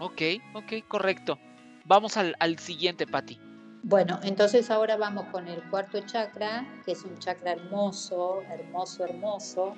Ok, 0.00 0.22
ok, 0.54 0.72
correcto. 0.88 1.38
Vamos 1.84 2.16
al, 2.16 2.58
siguiente, 2.58 3.06
Patti. 3.06 3.38
Bueno, 3.82 4.18
entonces 4.22 4.70
ahora 4.70 4.96
vamos 4.96 5.26
con 5.26 5.46
el 5.46 5.62
cuarto 5.68 6.00
chakra, 6.00 6.66
que 6.84 6.92
es 6.92 7.04
un 7.04 7.18
chakra 7.18 7.52
hermoso, 7.52 8.42
hermoso, 8.50 9.04
hermoso, 9.04 9.76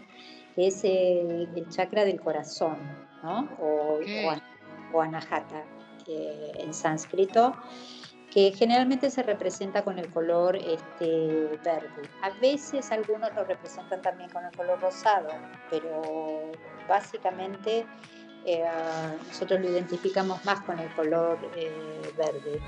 que 0.55 0.69
es 0.69 0.85
el, 0.85 1.67
chakra 1.71 2.05
del 2.05 2.21
corazón, 2.21 2.79
¿no? 3.25 3.49
O, 3.61 3.99
o, 4.95 5.01
anahata 5.01 5.65
en 6.07 6.73
sánscrito 6.73 7.53
generalmente 8.55 9.09
se 9.09 9.23
representa 9.23 9.83
con 9.83 9.99
el 9.99 10.11
color 10.11 10.57
este, 10.57 11.59
verde. 11.65 12.03
A 12.21 12.29
veces 12.39 12.93
algunos 12.93 13.35
lo 13.35 13.45
representan 13.45 14.03
también 14.03 14.29
con 14.29 14.45
el 14.45 14.55
color 14.55 14.79
rosado, 14.79 15.31
pero 15.71 16.53
básicamente 16.87 17.87
eh, 18.45 18.65
nosotros 19.27 19.61
lo 19.61 19.71
identificamos 19.71 20.45
más 20.45 20.61
con 20.61 20.79
el 20.79 20.93
color 20.95 21.39
eh, 21.57 22.13
verde. 22.19 22.61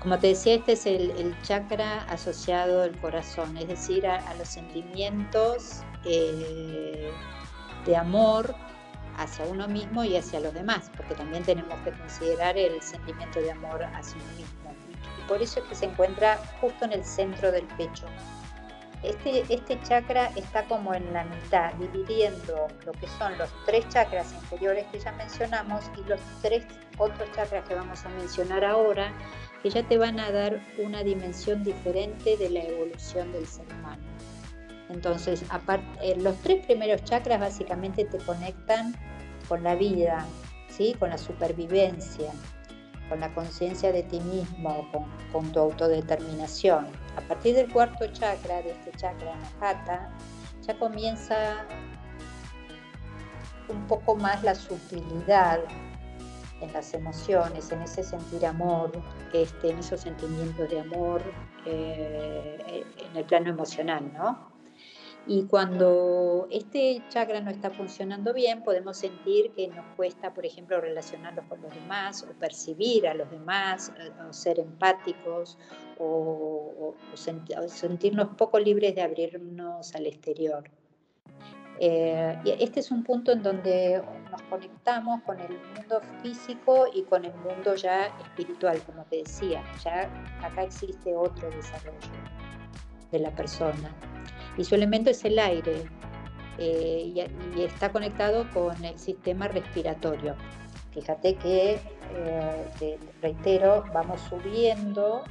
Como 0.00 0.18
te 0.18 0.28
decía, 0.28 0.56
este 0.56 0.72
es 0.72 0.84
el, 0.84 1.34
chakra 1.40 2.02
asociado 2.10 2.82
al 2.82 3.00
corazón, 3.00 3.56
es 3.56 3.68
decir, 3.68 4.06
a, 4.06 4.34
los 4.34 4.46
sentimientos 4.46 5.80
eh, 6.04 7.10
de 7.86 7.96
amor 7.96 8.54
hacia 9.16 9.46
uno 9.46 9.66
mismo 9.68 10.04
y 10.04 10.16
hacia 10.16 10.38
los 10.40 10.52
demás, 10.52 10.90
porque 10.96 11.14
también 11.14 11.42
tenemos 11.44 11.74
que 11.80 11.92
considerar 11.92 12.58
el 12.58 12.80
sentimiento 12.82 13.40
de 13.40 13.52
amor 13.52 13.82
hacia 13.82 14.16
uno 14.22 14.32
mismo 14.36 14.65
por 15.28 15.42
eso 15.42 15.60
es 15.60 15.66
que 15.66 15.74
se 15.74 15.86
encuentra 15.86 16.38
justo 16.60 16.84
en 16.84 16.92
el 16.92 17.04
centro 17.04 17.52
del 17.52 17.66
pecho. 17.76 18.06
Este, 19.02 19.44
este 19.52 19.80
chakra 19.82 20.30
está 20.36 20.64
como 20.64 20.94
en 20.94 21.12
la 21.12 21.24
mitad, 21.24 21.72
dividiendo 21.74 22.66
lo 22.84 22.92
que 22.92 23.06
son 23.18 23.36
los 23.38 23.50
tres 23.66 23.88
chakras 23.88 24.32
inferiores 24.32 24.86
que 24.90 24.98
ya 24.98 25.12
mencionamos 25.12 25.84
y 25.96 26.08
los 26.08 26.20
tres 26.42 26.64
otros 26.98 27.30
chakras 27.32 27.64
que 27.68 27.74
vamos 27.74 28.04
a 28.04 28.08
mencionar 28.10 28.64
ahora, 28.64 29.12
que 29.62 29.70
ya 29.70 29.86
te 29.86 29.98
van 29.98 30.18
a 30.18 30.30
dar 30.30 30.60
una 30.78 31.02
dimensión 31.02 31.62
diferente 31.62 32.36
de 32.36 32.50
la 32.50 32.60
evolución 32.60 33.30
del 33.32 33.46
ser 33.46 33.66
humano. 33.78 34.02
Entonces, 34.88 35.44
aparte, 35.50 35.86
eh, 36.02 36.16
los 36.16 36.36
tres 36.38 36.64
primeros 36.64 37.04
chakras 37.04 37.38
básicamente 37.38 38.04
te 38.04 38.18
conectan 38.18 38.94
con 39.48 39.62
la 39.62 39.74
vida, 39.74 40.26
¿sí? 40.68 40.94
con 40.98 41.10
la 41.10 41.18
supervivencia, 41.18 42.32
con 43.08 43.20
la 43.20 43.32
conciencia 43.34 43.92
de 43.92 44.02
ti 44.02 44.20
mismo, 44.20 44.88
con, 45.32 45.52
tu 45.52 45.60
autodeterminación. 45.60 46.86
A 47.16 47.20
partir 47.22 47.54
del 47.54 47.72
cuarto 47.72 48.06
chakra, 48.12 48.62
de 48.62 48.70
este 48.70 48.92
chakra 48.92 49.34
Anahata, 49.34 50.10
ya 50.66 50.78
comienza 50.78 51.66
un 53.68 53.86
poco 53.86 54.16
más 54.16 54.42
la 54.42 54.54
sutilidad 54.54 55.60
en 56.60 56.72
las 56.72 56.94
emociones, 56.94 57.70
en 57.70 57.82
ese 57.82 58.02
sentir 58.02 58.46
amor, 58.46 58.90
este, 59.32 59.70
en 59.70 59.78
esos 59.78 60.00
sentimientos 60.00 60.70
de 60.70 60.80
amor 60.80 61.22
eh, 61.66 62.84
en 62.96 63.16
el 63.16 63.24
plano 63.24 63.50
emocional, 63.50 64.10
¿no? 64.14 64.55
Y 65.28 65.42
cuando 65.46 66.46
este 66.52 67.02
chakra 67.08 67.40
no 67.40 67.50
está 67.50 67.70
funcionando 67.70 68.32
bien, 68.32 68.62
podemos 68.62 68.96
sentir 68.96 69.50
que 69.52 69.66
nos 69.66 69.84
cuesta, 69.96 70.32
por 70.32 70.46
ejemplo, 70.46 70.80
relacionarnos 70.80 71.44
con 71.46 71.60
los 71.62 71.74
demás 71.74 72.22
o 72.22 72.32
percibir 72.38 73.08
a 73.08 73.14
los 73.14 73.28
demás, 73.28 73.92
eh, 73.98 74.12
o 74.28 74.32
ser 74.32 74.60
empáticos 74.60 75.58
o, 75.98 76.94
sentirnos 77.14 78.28
poco 78.36 78.60
libres 78.60 78.94
de 78.94 79.02
abrirnos 79.02 79.94
al 79.96 80.06
exterior. 80.06 80.70
Eh, 81.80 82.38
este 82.60 82.80
es 82.80 82.90
un 82.92 83.02
punto 83.02 83.32
en 83.32 83.42
donde 83.42 84.02
nos 84.30 84.42
conectamos 84.42 85.22
con 85.22 85.40
el 85.40 85.58
mundo 85.76 86.00
físico 86.22 86.86
y 86.94 87.02
con 87.02 87.24
el 87.24 87.34
mundo 87.34 87.74
ya 87.74 88.06
espiritual, 88.22 88.80
como 88.86 89.04
te 89.06 89.16
decía. 89.16 89.64
Ya 89.82 90.02
acá 90.40 90.62
existe 90.62 91.16
otro 91.16 91.50
desarrollo 91.50 91.98
de 93.10 93.18
la 93.18 93.30
persona 93.32 93.92
y 94.56 94.64
su 94.64 94.74
elemento 94.74 95.10
es 95.10 95.24
el 95.24 95.38
aire 95.38 95.84
eh, 96.58 97.28
y, 97.56 97.62
está 97.62 97.92
conectado 97.92 98.48
con 98.52 98.82
el 98.84 98.98
sistema 98.98 99.48
respiratorio. 99.48 100.34
Fíjate 100.92 101.34
que, 101.34 101.78
eh, 102.14 102.98
reitero, 103.20 103.84
vamos 103.92 104.20
subiendo 104.28 105.22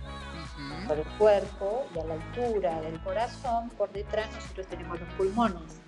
por 0.87 0.97
el 0.97 1.05
cuerpo 1.17 1.85
y 1.95 1.99
a 1.99 2.05
la 2.05 2.13
altura 2.13 2.81
del 2.81 3.01
corazón, 3.01 3.69
por 3.71 3.91
detrás 3.91 4.31
nosotros 4.33 4.67
tenemos 4.67 4.99
los 4.99 5.09
pulmones, 5.13 5.81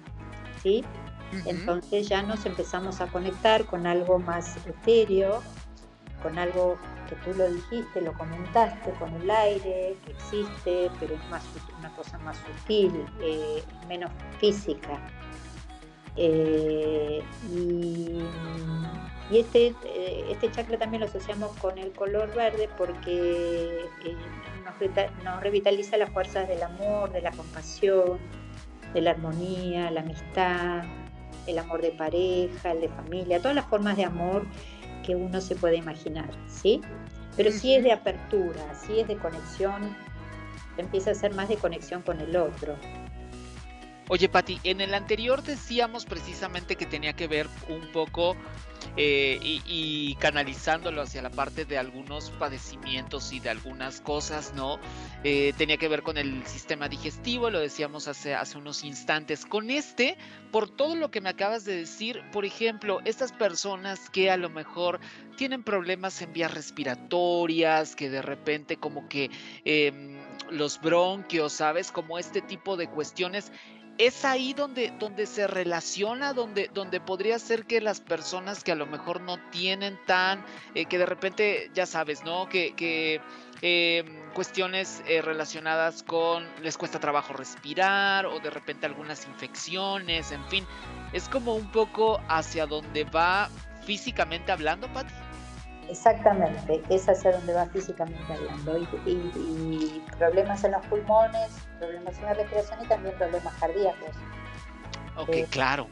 ¿sí? 0.61 0.83
Entonces 1.45 2.07
ya 2.07 2.23
nos 2.23 2.45
empezamos 2.45 3.01
a 3.01 3.07
conectar 3.07 3.65
con 3.65 3.85
algo 3.85 4.17
más 4.19 4.57
etéreo, 4.65 5.43
con 6.21 6.37
algo 6.37 6.77
que 7.09 7.15
tú 7.17 7.37
lo 7.37 7.49
dijiste, 7.49 8.01
lo 8.01 8.13
comentaste, 8.13 8.91
con 8.93 9.13
el 9.13 9.29
aire 9.29 9.95
que 10.05 10.11
existe, 10.11 10.89
pero 10.99 11.15
es 11.15 11.29
más 11.29 11.43
una 11.77 11.89
cosa 11.95 12.17
más 12.19 12.37
sutil, 12.37 13.05
eh, 13.21 13.63
menos 13.87 14.11
física. 14.39 14.99
Eh, 16.15 17.21
y, 17.53 18.21
este, 19.31 19.75
eh, 19.85 20.25
este 20.29 20.51
chakra 20.51 20.77
también 20.77 21.01
lo 21.01 21.07
asociamos 21.07 21.55
con 21.57 21.77
el 21.77 21.91
color 21.91 22.33
verde 22.33 22.69
porque 22.77 23.85
nos, 24.63 25.23
nos 25.23 25.41
revitaliza 25.41 25.97
las 25.97 26.09
fuerzas 26.09 26.47
del 26.47 26.63
amor, 26.63 27.11
de 27.11 27.21
la 27.21 27.31
compasión, 27.31 28.17
de 28.93 29.01
la 29.01 29.11
armonía, 29.11 29.91
la 29.91 30.01
amistad, 30.01 30.83
el 31.45 31.59
amor 31.59 31.81
de 31.81 31.91
pareja, 31.91 32.71
el 32.71 32.81
de 32.81 32.89
familia, 32.89 33.39
todas 33.39 33.55
las 33.55 33.65
formas 33.65 33.95
de 33.97 34.05
amor 34.05 34.45
que 35.07 35.15
uno 35.15 35.39
se 35.39 35.55
puede 35.55 35.77
imaginar, 35.77 36.29
¿sí? 36.49 36.81
Pero 37.37 37.49
si 37.49 37.75
es 37.75 37.83
de 37.83 37.93
apertura, 37.93 38.75
si 38.75 38.99
es 38.99 39.07
de 39.07 39.15
conexión, 39.15 39.95
empieza 40.75 41.11
a 41.11 41.15
ser 41.15 41.33
más 41.33 41.47
de 41.47 41.55
conexión 41.55 42.01
con 42.01 42.19
el 42.19 42.35
otro. 42.35 42.75
Oye, 44.09 44.27
Pati, 44.27 44.59
en 44.65 44.81
el 44.81 44.93
anterior 44.93 45.43
decíamos 45.43 46.05
precisamente 46.05 46.75
que 46.75 46.85
tenía 46.85 47.13
que 47.13 47.27
ver 47.27 47.47
un 47.69 47.89
poco 47.93 48.35
eh, 48.95 49.39
y, 49.41 50.15
canalizándolo 50.15 51.01
hacia 51.03 51.21
la 51.21 51.29
parte 51.29 51.65
de 51.65 51.77
algunos 51.77 52.31
padecimientos 52.31 53.31
y 53.31 53.39
de 53.39 53.49
algunas 53.49 54.01
cosas, 54.01 54.53
¿no? 54.55 54.79
Eh, 55.23 55.53
tenía 55.57 55.77
que 55.77 55.87
ver 55.87 56.01
con 56.01 56.17
el 56.17 56.45
sistema 56.47 56.89
digestivo, 56.89 57.49
lo 57.49 57.59
decíamos 57.59 58.07
hace, 58.07 58.35
unos 58.55 58.83
instantes. 58.83 59.45
Con 59.45 59.69
este, 59.69 60.17
por 60.51 60.69
todo 60.69 60.95
lo 60.95 61.11
que 61.11 61.21
me 61.21 61.29
acabas 61.29 61.63
de 61.65 61.75
decir, 61.75 62.23
por 62.31 62.45
ejemplo, 62.45 62.99
estas 63.05 63.31
personas 63.31 64.09
que 64.09 64.31
a 64.31 64.37
lo 64.37 64.49
mejor 64.49 64.99
tienen 65.35 65.63
problemas 65.63 66.21
en 66.21 66.33
vías 66.33 66.53
respiratorias, 66.53 67.95
que 67.95 68.09
de 68.09 68.21
repente 68.21 68.77
como 68.77 69.07
que 69.07 69.29
em, 69.65 70.17
los 70.49 70.81
bronquios, 70.81 71.53
¿sabes? 71.53 71.91
Como 71.91 72.17
este 72.17 72.41
tipo 72.41 72.77
de 72.77 72.87
cuestiones 72.87 73.51
es 73.97 74.25
ahí 74.25 74.53
donde, 74.53 74.93
donde 74.99 75.25
se 75.25 75.47
relaciona, 75.47 76.33
donde, 76.33 76.69
donde 76.73 76.99
podría 76.99 77.39
ser 77.39 77.65
que 77.65 77.81
las 77.81 77.99
personas 77.99 78.63
que 78.63 78.71
a 78.71 78.75
lo 78.75 78.85
mejor 78.85 79.21
no 79.21 79.37
tienen 79.49 79.99
tan, 80.05 80.45
eh, 80.75 80.85
que 80.85 80.97
de 80.97 81.05
repente, 81.05 81.71
ya 81.73 81.85
sabes, 81.85 82.23
¿no? 82.23 82.47
Que, 82.47 82.73
que 82.75 83.21
em, 83.61 84.31
cuestiones 84.33 85.01
eh, 85.07 85.21
relacionadas 85.21 86.03
con, 86.03 86.47
les 86.61 86.77
cuesta 86.77 86.99
trabajo 86.99 87.33
respirar 87.33 88.27
o 88.27 88.39
de 88.39 88.51
repente 88.51 88.85
algunas 88.85 89.25
infecciones, 89.25 90.31
en 90.31 90.45
fin, 90.45 90.65
es 91.13 91.27
como 91.27 91.55
un 91.55 91.71
poco 91.71 92.21
hacia 92.27 92.67
donde 92.67 93.03
va 93.03 93.49
físicamente 93.83 94.51
hablando, 94.51 94.91
Pati. 94.93 95.26
Exactamente, 95.89 96.83
es 96.89 97.07
hacia 97.07 97.31
donde 97.31 97.53
va 97.53 97.65
físicamente 97.67 98.33
hablando. 98.33 98.77
Y, 99.05 100.03
problemas 100.17 100.63
en 100.63 100.71
los 100.71 100.85
pulmones, 100.87 101.49
problemas 101.79 102.17
en 102.17 102.25
la 102.25 102.33
respiración 102.33 102.79
y 102.83 102.87
también 102.87 103.15
problemas 103.15 103.53
cardíacos. 103.55 104.15
Ok, 105.15 105.29
eh, 105.29 105.47
claro. 105.49 105.87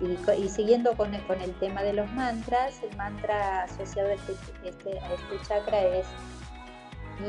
Y, 0.00 0.48
siguiendo 0.48 0.96
con 0.96 1.14
el, 1.14 1.22
con 1.26 1.40
el 1.40 1.54
tema 1.58 1.82
de 1.82 1.92
los 1.92 2.10
mantras, 2.12 2.82
el 2.82 2.96
mantra 2.96 3.64
asociado 3.64 4.08
a 4.08 4.14
este, 4.14 4.34
este, 4.64 4.98
a 4.98 5.12
este 5.12 5.48
chakra 5.48 5.80
es 5.80 6.06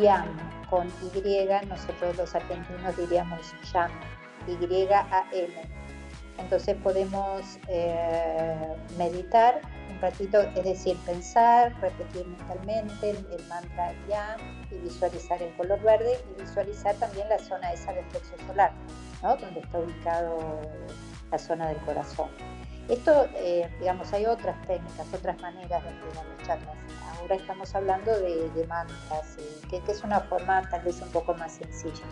Yam, 0.02 0.28
con 0.70 0.88
Y, 0.88 1.48
nosotros 1.68 2.18
los 2.18 2.34
argentinos 2.34 2.96
diríamos 2.98 3.54
Yam, 3.74 3.92
Y-A-M 4.48 5.83
entonces 6.38 6.76
podemos 6.84 7.60
eh, 7.68 8.76
meditar 8.98 9.62
un 9.92 10.02
ratito, 10.02 10.42
es 10.42 10.64
decir, 10.64 10.98
pensar, 11.06 11.74
repetir 11.82 12.26
mentalmente 12.28 13.12
el, 13.12 13.48
mantra 13.48 13.94
YAM 14.08 14.40
y 14.72 14.76
visualizar 14.78 15.42
el 15.42 15.54
color 15.56 15.82
verde 15.82 16.18
y 16.32 16.42
visualizar 16.42 16.96
también 16.96 17.30
la 17.30 17.40
zona 17.40 17.72
esa 17.72 17.94
del 17.94 18.06
plexo 18.06 18.36
solar, 18.48 18.72
¿no? 19.22 19.36
donde 19.36 19.60
está 19.60 19.80
ubicado 19.80 20.62
la 21.32 21.38
zona 21.38 21.68
del 21.70 21.78
corazón. 21.78 22.30
Esto, 22.90 23.28
eh, 23.36 23.70
digamos, 23.80 24.12
hay 24.12 24.26
otras 24.26 24.60
técnicas, 24.68 25.08
otras 25.14 25.40
maneras 25.40 25.84
de 25.84 25.90
activar 25.90 26.26
los 26.26 26.38
chakras. 26.40 26.78
Ahora 27.24 27.36
estamos 27.38 27.74
hablando 27.74 28.12
de, 28.20 28.68
mantras, 28.68 29.38
eh, 29.38 29.62
que, 29.70 29.78
es 29.90 30.04
una 30.04 30.20
forma 30.20 30.62
tal 30.70 30.82
vez 30.82 31.02
un 31.02 31.08
poco 31.08 31.34
más 31.34 31.54
sencilla. 31.54 32.04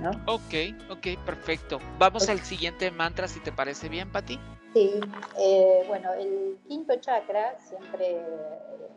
¿no? 0.00 0.10
Ok, 0.24 0.74
ok, 0.88 1.22
perfecto. 1.26 1.78
Vamos 1.98 2.30
al 2.30 2.40
siguiente 2.40 2.90
mantra, 2.90 3.28
si 3.28 3.40
te 3.40 3.52
parece 3.52 3.90
bien, 3.90 4.10
Pati. 4.10 4.40
Sí, 4.72 4.90
eh, 5.38 5.84
bueno, 5.86 6.14
el 6.14 6.58
quinto 6.66 6.96
chakra, 6.96 7.58
siempre, 7.60 8.22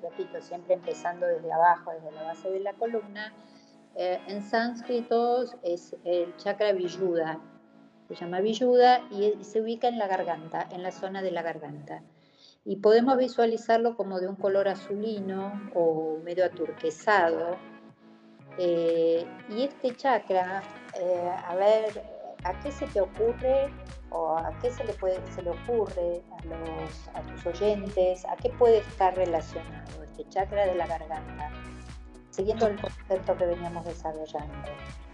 repito, 0.01 0.41
siempre 0.41 0.75
empezando 0.75 1.27
desde 1.27 1.51
abajo, 1.51 1.91
desde 1.91 2.13
la 2.13 2.23
base 2.23 2.49
de 2.49 2.61
la 2.61 2.71
columna, 2.71 3.33
en 3.95 4.41
sánscrito 4.41 5.43
es 5.63 5.97
el 6.05 6.33
chakra 6.37 6.71
Viyuda, 6.71 7.41
se 8.07 8.15
llama 8.15 8.39
Villuda 8.39 9.01
y 9.11 9.43
se 9.43 9.59
ubica 9.59 9.89
en 9.89 9.97
la 9.97 10.07
garganta, 10.07 10.65
en 10.71 10.81
la 10.81 10.91
zona 10.91 11.21
de 11.21 11.31
la 11.31 11.41
garganta. 11.41 12.03
Y 12.67 12.75
podemos 12.75 13.17
visualizarlo 13.17 13.95
como 13.95 14.19
de 14.19 14.27
un 14.27 14.35
color 14.35 14.67
azulino 14.67 15.71
o 15.73 16.19
medio 16.23 16.45
aturquesado. 16.45 17.57
Eh, 18.59 19.25
y 19.49 19.63
este 19.63 19.95
chakra, 19.95 20.61
eh, 20.99 21.31
a 21.47 21.55
ver, 21.55 22.03
¿a 22.43 22.59
qué 22.59 22.71
se 22.71 22.85
te 22.87 22.99
ocurre 22.99 23.69
o 24.09 24.37
a 24.37 24.51
qué 24.61 24.69
se 24.69 24.83
le, 24.83 24.93
puede, 24.93 25.19
se 25.31 25.41
le 25.43 25.51
ocurre 25.51 26.21
a, 26.37 26.45
los, 26.45 27.07
a 27.13 27.21
tus 27.21 27.45
oyentes? 27.45 28.25
¿A 28.25 28.35
qué 28.35 28.49
puede 28.49 28.79
estar 28.79 29.15
relacionado 29.15 30.03
este 30.03 30.27
chakra 30.27 30.65
de 30.65 30.75
la 30.75 30.87
garganta? 30.87 31.49
Siguiendo 32.31 32.67
el 32.67 32.79
concepto 32.81 33.37
que 33.37 33.45
veníamos 33.45 33.85
desarrollando 33.85 34.67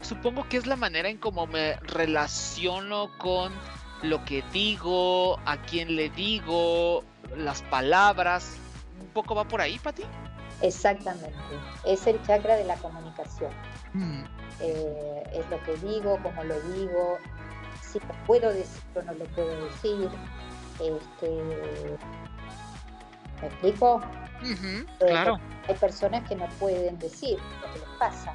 supongo 0.04 0.47
que 0.49 0.58
es 0.58 0.68
la 0.68 0.76
manera 0.76 1.10
en 1.10 1.18
cómo 1.18 1.47
me 1.47 1.76
relaciono 1.78 3.10
con 3.18 3.54
lo 4.01 4.24
que 4.26 4.43
digo, 4.51 5.39
a 5.45 5.62
quién 5.62 5.95
le 5.95 6.10
digo, 6.10 7.04
las 7.38 7.62
palabras. 7.64 8.58
¿Un 9.00 9.08
poco 9.08 9.36
va 9.36 9.44
por 9.46 9.62
ahí, 9.62 9.80
Pati? 9.80 10.04
Exactamente. 10.62 11.38
Es 11.86 12.08
el 12.08 12.22
chakra 12.24 12.56
de 12.56 12.66
la 12.66 12.76
comunicación. 12.78 13.52
Mm. 13.94 14.24
Eh, 14.60 15.24
es 15.34 15.50
lo 15.50 15.62
que 15.64 15.76
digo, 15.86 16.20
cómo 16.24 16.44
lo 16.44 16.60
digo, 16.62 17.18
si 17.82 18.00
lo 18.00 18.14
puedo 18.26 18.52
decir 18.54 18.82
o 18.96 19.02
no 19.02 19.14
lo 19.14 19.26
puedo 19.26 19.66
decir. 19.66 20.10
Este, 20.80 21.44
¿Me 23.42 23.48
explico? 23.48 24.02
Eh, 24.44 24.86
claro. 25.00 25.40
Hay 25.68 25.76
personas 25.76 26.28
que 26.28 26.36
no 26.36 26.48
pueden 26.60 26.98
decir 27.00 27.38
lo 27.62 27.74
que 27.74 27.80
les 27.80 27.90
pasa 28.00 28.34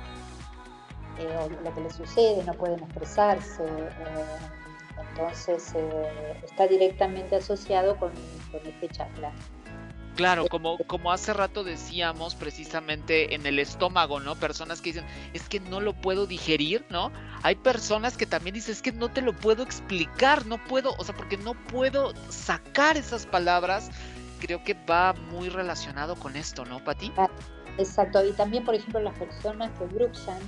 eh, 1.18 1.48
lo 1.64 1.74
que 1.74 1.80
les 1.80 1.94
sucede, 1.94 2.44
no 2.44 2.54
pueden 2.54 2.82
expresarse. 2.82 3.64
Eh, 3.64 4.24
entonces 5.18 5.72
eh, 5.74 6.40
está 6.44 6.66
directamente 6.66 7.36
asociado 7.36 7.96
con, 7.96 8.12
este 8.64 8.88
chakra. 8.88 9.32
Claro, 10.14 10.46
como, 10.48 10.78
como 10.78 11.12
hace 11.12 11.32
rato 11.32 11.62
decíamos 11.62 12.34
precisamente 12.34 13.34
en 13.34 13.46
el 13.46 13.60
estómago, 13.60 14.18
¿no? 14.18 14.34
Personas 14.34 14.80
que 14.80 14.92
dicen, 14.92 15.06
es 15.32 15.48
que 15.48 15.60
no 15.60 15.80
lo 15.80 15.92
puedo 15.92 16.26
digerir, 16.26 16.84
¿no? 16.90 17.12
Hay 17.42 17.54
personas 17.54 18.16
que 18.16 18.26
también 18.26 18.54
dicen, 18.54 18.72
es 18.72 18.82
que 18.82 18.90
no 18.90 19.10
te 19.10 19.22
lo 19.22 19.32
puedo 19.32 19.62
explicar, 19.62 20.44
no 20.46 20.58
puedo, 20.64 20.94
o 20.98 21.04
sea, 21.04 21.14
porque 21.14 21.36
no 21.36 21.54
puedo 21.54 22.14
sacar 22.30 22.96
esas 22.96 23.26
palabras. 23.26 23.90
Creo 24.40 24.62
que 24.64 24.74
va 24.74 25.12
muy 25.12 25.48
relacionado 25.48 26.16
con 26.16 26.36
esto, 26.36 26.64
¿no, 26.64 26.82
Pati? 26.82 27.12
Ah, 27.16 27.28
exacto, 27.76 28.24
y 28.24 28.32
también, 28.32 28.64
por 28.64 28.74
ejemplo, 28.74 29.00
las 29.00 29.16
personas 29.16 29.70
que 29.78 29.84
bruxan, 29.84 30.40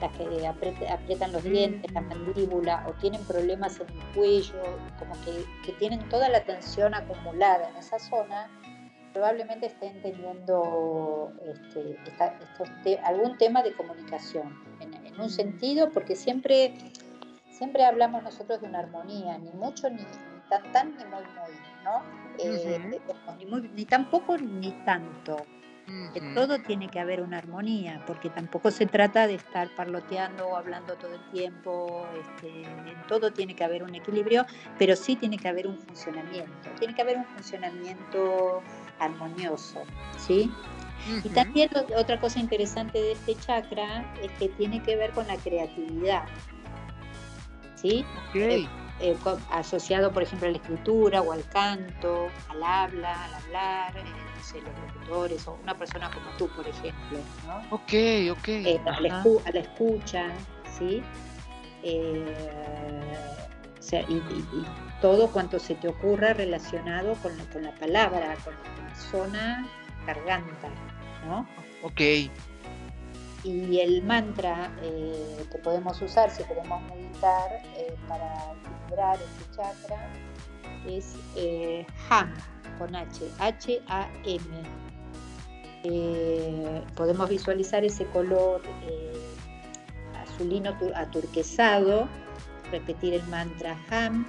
las 0.00 0.12
que 0.12 0.46
aprietan 0.88 1.32
los 1.32 1.42
dientes, 1.42 1.90
la 1.92 2.02
mandíbula 2.02 2.84
o 2.88 2.92
tienen 2.94 3.22
problemas 3.24 3.80
en 3.80 3.88
el 3.88 4.04
cuello, 4.14 4.62
como 4.98 5.14
que, 5.24 5.72
tienen 5.78 6.06
toda 6.08 6.28
la 6.28 6.44
tensión 6.44 6.94
acumulada 6.94 7.68
en 7.70 7.76
esa 7.76 7.98
zona, 7.98 8.48
probablemente 9.12 9.66
estén 9.66 10.00
teniendo 10.02 11.32
este, 11.46 12.98
algún 13.02 13.38
tema 13.38 13.62
de 13.62 13.72
comunicación, 13.72 14.62
en, 14.80 15.18
un 15.18 15.30
sentido, 15.30 15.90
porque 15.90 16.14
siempre, 16.14 16.74
siempre 17.50 17.84
hablamos 17.84 18.22
nosotros 18.22 18.60
de 18.60 18.68
una 18.68 18.80
armonía, 18.80 19.38
ni 19.38 19.50
mucho 19.52 19.88
ni, 19.88 20.04
tan 20.50 20.72
tan 20.72 20.96
ni 20.96 21.04
muy 21.04 21.22
muy, 21.22 21.56
¿no? 21.82 22.02
Eh, 22.38 23.00
ni, 23.38 23.46
muy, 23.46 23.70
ni 23.74 23.86
tampoco 23.86 24.36
ni 24.36 24.72
tanto 24.84 25.38
todo 26.34 26.58
tiene 26.58 26.88
que 26.88 26.98
haber 26.98 27.20
una 27.20 27.38
armonía, 27.38 28.02
porque 28.06 28.28
tampoco 28.30 28.70
se 28.70 28.86
trata 28.86 29.26
de 29.26 29.34
estar 29.34 29.68
parloteando 29.76 30.48
o 30.48 30.56
hablando 30.56 30.94
todo 30.94 31.14
el 31.14 31.30
tiempo, 31.30 32.06
este, 32.20 32.62
en 32.62 33.06
todo 33.08 33.32
tiene 33.32 33.54
que 33.54 33.64
haber 33.64 33.82
un 33.82 33.94
equilibrio, 33.94 34.46
pero 34.78 34.96
sí 34.96 35.16
tiene 35.16 35.38
que 35.38 35.48
haber 35.48 35.66
un 35.66 35.78
funcionamiento, 35.78 36.70
tiene 36.78 36.94
que 36.94 37.02
haber 37.02 37.18
un 37.18 37.24
funcionamiento 37.26 38.62
armonioso, 38.98 39.82
¿sí? 40.18 40.50
Y 41.22 41.28
también 41.28 41.70
otra 41.96 42.18
cosa 42.18 42.40
interesante 42.40 43.00
de 43.00 43.12
este 43.12 43.36
chakra 43.36 44.12
es 44.22 44.30
que 44.32 44.48
tiene 44.48 44.82
que 44.82 44.96
ver 44.96 45.10
con 45.10 45.26
la 45.28 45.36
creatividad, 45.36 46.24
¿sí? 47.76 48.04
Eh, 48.34 48.66
eh, 49.00 49.16
asociado, 49.50 50.12
por 50.12 50.22
ejemplo, 50.22 50.48
a 50.48 50.50
la 50.50 50.56
escritura 50.56 51.20
o 51.20 51.32
al 51.32 51.44
canto, 51.48 52.28
al 52.48 52.62
habla, 52.62 53.24
al 53.24 53.34
hablar, 53.34 53.96
eh, 53.96 54.04
los 54.54 54.94
locutores 54.94 55.46
o 55.48 55.58
una 55.62 55.74
persona 55.74 56.10
como 56.10 56.30
tú, 56.38 56.48
por 56.48 56.66
ejemplo, 56.66 57.18
¿no? 57.46 57.58
Ok, 57.76 57.92
ok. 58.38 58.48
Eh, 58.48 58.80
a, 58.86 59.00
la 59.00 59.60
escucha, 59.60 60.28
¿sí? 60.78 61.02
y, 61.82 62.22
todo 65.00 65.30
cuanto 65.30 65.58
se 65.58 65.74
te 65.74 65.88
ocurra 65.88 66.32
relacionado 66.32 67.14
con, 67.22 67.32
con 67.52 67.62
la 67.62 67.72
palabra, 67.72 68.34
con 68.42 68.54
la 68.54 68.94
zona 68.94 69.66
garganta, 70.06 70.70
¿no? 71.26 71.46
Ok. 71.82 72.00
Y 73.46 73.78
el 73.78 74.02
mantra 74.02 74.72
eh, 74.82 75.46
que 75.50 75.58
podemos 75.58 76.02
usar 76.02 76.30
si 76.30 76.42
queremos 76.42 76.82
meditar 76.90 77.62
eh, 77.76 77.94
para 78.08 78.52
equilibrar 78.52 79.16
este 79.16 79.56
chakra 79.56 80.10
es 80.88 81.14
eh, 81.36 81.86
HAM, 82.08 82.34
con 82.78 82.94
H, 82.94 83.30
H-A-M. 83.38 84.44
podemos 86.96 87.28
visualizar 87.28 87.84
ese 87.84 88.04
color 88.06 88.62
azulino 90.22 90.76
aturquesado, 90.94 92.08
repetir 92.72 93.14
el 93.14 93.22
mantra 93.28 93.76
HAM 93.90 94.26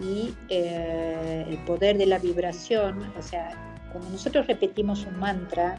y 0.00 0.34
el 0.48 1.58
poder 1.64 1.98
de 1.98 2.06
la 2.06 2.18
vibración, 2.18 3.12
o 3.16 3.22
sea, 3.22 3.78
cuando 3.92 4.10
nosotros 4.10 4.46
repetimos 4.46 5.06
un 5.06 5.18
mantra, 5.18 5.78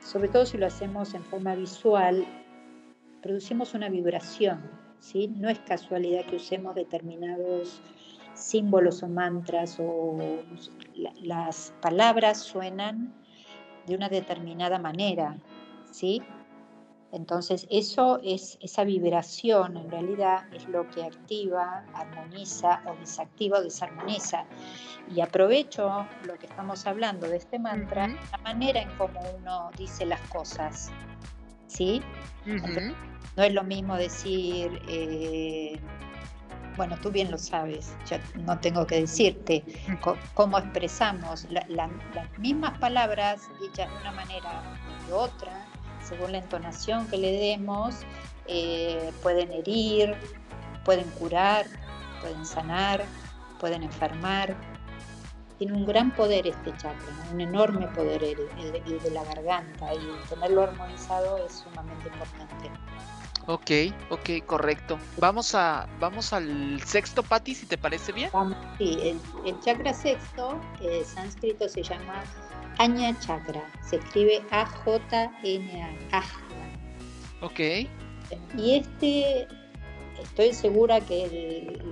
sobre 0.00 0.28
todo 0.28 0.46
si 0.46 0.58
lo 0.58 0.66
hacemos 0.66 1.14
en 1.14 1.22
forma 1.24 1.54
visual, 1.54 2.26
producimos 3.22 3.74
una 3.74 3.88
vibración, 3.88 4.60
¿sí? 4.98 5.28
No 5.28 5.48
es 5.48 5.58
casualidad 5.60 6.24
que 6.24 6.36
usemos 6.36 6.74
determinados 6.74 7.80
símbolos 8.34 9.02
o 9.02 9.08
mantras 9.08 9.78
o 9.78 10.16
las 11.22 11.74
palabras 11.80 12.38
suenan 12.38 13.12
de 13.86 13.94
una 13.94 14.08
determinada 14.08 14.78
manera, 14.78 15.36
¿sí? 15.90 16.22
Entonces, 17.12 17.66
eso 17.70 18.20
es 18.22 18.56
esa 18.60 18.84
vibración 18.84 19.76
en 19.76 19.90
realidad 19.90 20.44
es 20.54 20.68
lo 20.68 20.88
que 20.90 21.02
activa, 21.02 21.84
armoniza 21.94 22.82
o 22.86 22.94
desactiva 23.00 23.58
o 23.58 23.62
desarmoniza. 23.62 24.44
Y 25.12 25.20
aprovecho 25.20 26.06
lo 26.24 26.38
que 26.38 26.46
estamos 26.46 26.86
hablando 26.86 27.28
de 27.28 27.38
este 27.38 27.58
mantra, 27.58 28.06
la 28.06 28.38
manera 28.38 28.80
en 28.82 28.90
cómo 28.96 29.20
uno 29.36 29.70
dice 29.76 30.06
las 30.06 30.20
cosas. 30.28 30.90
¿Sí? 31.66 32.02
no 33.36 33.42
es 33.44 33.54
lo 33.54 33.62
mismo 33.62 33.96
decir, 33.96 34.82
eh, 34.88 35.78
bueno, 36.76 36.96
tú 37.00 37.10
bien 37.10 37.30
lo 37.30 37.38
sabes, 37.38 37.94
yo 38.08 38.16
no 38.40 38.58
tengo 38.58 38.86
que 38.86 39.02
decirte 39.02 39.64
cómo 40.34 40.58
expresamos 40.58 41.46
las 41.68 42.38
mismas 42.38 42.78
palabras 42.78 43.48
dichas 43.60 43.88
de 43.90 43.96
una 43.98 44.12
manera 44.12 44.62
o 45.02 45.06
de 45.06 45.12
otra 45.12 45.69
según 46.10 46.32
la 46.32 46.38
entonación 46.38 47.06
que 47.06 47.16
le 47.16 47.32
demos, 47.32 47.94
eh, 48.46 49.12
pueden 49.22 49.50
herir, 49.52 50.14
pueden 50.84 51.08
curar, 51.10 51.66
pueden 52.20 52.44
sanar, 52.44 53.04
pueden 53.58 53.84
enfermar. 53.84 54.56
Tiene 55.58 55.74
un 55.74 55.86
gran 55.86 56.10
poder 56.14 56.46
este 56.46 56.72
chakra, 56.72 57.14
un 57.32 57.40
enorme 57.40 57.86
poder 57.88 58.24
el, 58.24 58.36
de 59.02 59.10
la 59.10 59.22
garganta 59.24 59.94
y 59.94 60.28
tenerlo 60.28 60.62
armonizado 60.62 61.38
es 61.46 61.52
sumamente 61.52 62.08
importante. 62.08 62.70
Ok, 63.46 63.70
ok, 64.10 64.46
correcto. 64.46 64.98
Vamos 65.18 65.54
a 65.54 65.88
vamos 65.98 66.32
al 66.32 66.80
sexto, 66.84 67.22
Pati, 67.22 67.54
si 67.54 67.66
te 67.66 67.78
parece 67.78 68.12
bien. 68.12 68.30
sí, 68.78 68.98
el, 69.44 69.60
chakra 69.60 69.92
sexto, 69.92 70.58
eh, 70.80 71.04
sánscrito 71.04 71.68
se 71.68 71.82
llama 71.82 72.22
Aña 72.80 73.14
Chakra. 73.20 73.62
Se 73.82 73.96
escribe 73.96 74.42
A-J-N-A. 74.50 76.22
Ok. 77.42 77.60
Y 78.56 78.76
este, 78.76 79.46
estoy 80.22 80.54
segura 80.54 80.98
que 81.02 81.24
el, 81.24 81.82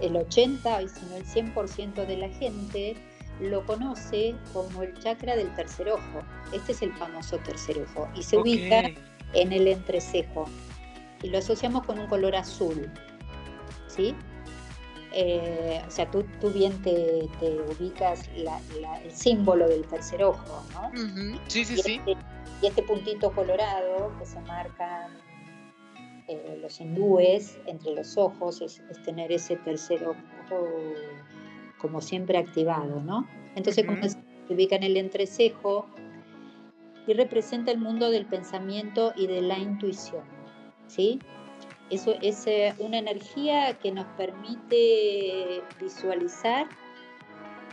el 0.00 0.16
80, 0.16 0.82
y 0.82 0.88
si 0.88 1.06
no 1.06 1.16
el 1.16 1.24
100% 1.24 2.06
de 2.06 2.16
la 2.16 2.28
gente 2.30 2.96
lo 3.40 3.64
conoce 3.66 4.34
como 4.52 4.82
el 4.82 4.98
chakra 4.98 5.36
del 5.36 5.54
tercer 5.54 5.90
ojo. 5.90 6.24
Este 6.52 6.72
es 6.72 6.82
el 6.82 6.92
famoso 6.94 7.38
tercer 7.38 7.78
ojo 7.78 8.08
y 8.16 8.24
se 8.24 8.36
ubica 8.36 8.82
en 9.32 9.52
el 9.52 9.68
entrecejo 9.68 10.46
y 11.22 11.28
lo 11.28 11.38
asociamos 11.38 11.86
con 11.86 12.00
un 12.00 12.08
color 12.08 12.34
azul. 12.34 12.90
¿Sí? 13.86 14.12
Eh, 15.18 15.80
o 15.86 15.90
sea, 15.90 16.10
tú, 16.10 16.26
tú 16.42 16.50
bien 16.50 16.82
te, 16.82 17.26
ubicas 17.80 18.28
el 18.34 19.10
símbolo 19.10 19.66
del 19.66 19.86
tercer 19.86 20.22
ojo, 20.22 20.62
¿no? 20.74 20.90
Sí, 21.46 21.64
sí, 21.64 21.72
y 21.72 21.82
sí. 21.82 21.94
Este, 21.94 22.16
y 22.60 22.66
este 22.66 22.82
puntito 22.82 23.32
colorado 23.32 24.12
que 24.18 24.26
se 24.26 24.38
marcan 24.40 25.12
eh, 26.28 26.58
los 26.60 26.78
hindúes 26.82 27.58
entre 27.64 27.94
los 27.94 28.18
ojos 28.18 28.60
es, 28.60 28.82
tener 29.06 29.32
ese 29.32 29.56
tercer 29.56 30.04
ojo 30.04 30.66
como 31.78 32.02
siempre 32.02 32.36
activado, 32.36 33.00
¿no? 33.00 33.26
Entonces, 33.54 33.86
como 33.86 34.02
se 34.02 34.18
ubica 34.50 34.76
en 34.76 34.82
el 34.82 34.98
entrecejo 34.98 35.86
y 37.06 37.14
representa 37.14 37.70
el 37.70 37.78
mundo 37.78 38.10
del 38.10 38.26
pensamiento 38.26 39.14
y 39.16 39.28
de 39.28 39.40
la 39.40 39.58
intuición, 39.58 40.24
¿sí? 40.88 41.20
Eso 41.90 42.14
es 42.20 42.46
una 42.78 42.98
energía 42.98 43.78
que 43.78 43.92
nos 43.92 44.06
permite 44.16 45.62
visualizar 45.80 46.66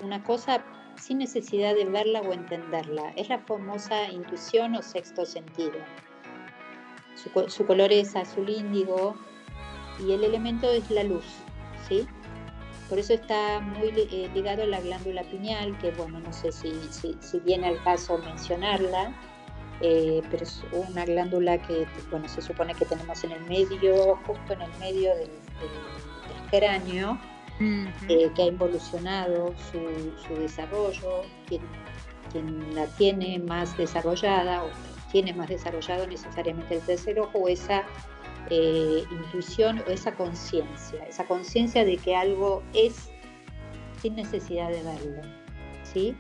una 0.04 0.24
cosa 0.24 0.64
sin 1.02 1.18
necesidad 1.18 1.74
de 1.74 1.86
verla 1.86 2.22
o 2.22 2.32
entenderla. 2.32 3.12
Es 3.16 3.30
la 3.30 3.40
famosa 3.40 4.10
intuición 4.12 4.76
o 4.76 4.82
sexto 4.84 5.26
sentido. 5.26 5.80
Su, 7.48 7.66
color 7.66 7.92
es 7.92 8.16
azul 8.16 8.50
índigo 8.50 9.16
y 10.00 10.12
el 10.12 10.24
elemento 10.24 10.70
es 10.70 10.90
la 10.92 11.04
luz, 11.04 11.26
¿sí? 11.88 12.08
Por 12.90 13.00
eso 13.00 13.14
está 13.14 13.60
muy 13.60 13.90
eh, 13.96 14.30
ligado 14.34 14.64
a 14.64 14.68
la 14.68 14.82
glándula 14.82 15.24
pineal, 15.24 15.78
que 15.80 15.92
bueno, 15.92 16.20
no 16.20 16.34
sé 16.34 16.52
si, 16.52 16.74
si 16.92 17.40
viene 17.40 17.68
al 17.68 17.82
caso 17.84 18.18
mencionarla, 18.18 19.16
eh, 19.86 20.22
pero 20.32 20.44
es 20.44 20.64
una 20.72 21.04
glándula 21.04 21.62
que, 21.62 21.86
bueno, 22.10 22.30
se 22.30 22.42
supone 22.42 22.74
que 22.74 22.86
tenemos 22.86 23.22
en 23.26 23.34
el 23.34 23.42
medio, 23.42 24.16
justo 24.26 24.54
en 24.54 24.62
el 24.62 24.72
medio 24.80 25.14
del, 25.14 25.30
cráneo, 26.50 27.20
eh, 27.60 28.32
que 28.34 28.44
ha 28.44 28.46
evolucionado 28.46 29.54
su, 29.72 30.36
desarrollo, 30.36 31.24
quien, 31.48 32.74
la 32.74 32.88
tiene 32.96 33.40
más 33.40 33.78
desarrollada 33.78 34.64
o 34.64 34.70
tiene 35.12 35.34
más 35.34 35.50
desarrollado 35.50 36.08
necesariamente 36.08 36.76
el 36.76 36.82
tercer 36.82 37.20
ojo 37.20 37.40
o 37.40 37.48
esa 37.50 37.84
eh, 38.50 39.04
intuición 39.12 39.84
o 39.86 39.92
esa 39.92 40.16
conciencia, 40.16 41.06
esa 41.06 41.26
conciencia 41.26 41.84
de 41.84 41.98
que 41.98 42.16
algo 42.16 42.64
es 42.74 43.10
sin 44.02 44.16
necesidad 44.16 44.70
de 44.70 44.82
verlo, 44.82 45.22
¿sí? 45.84 46.16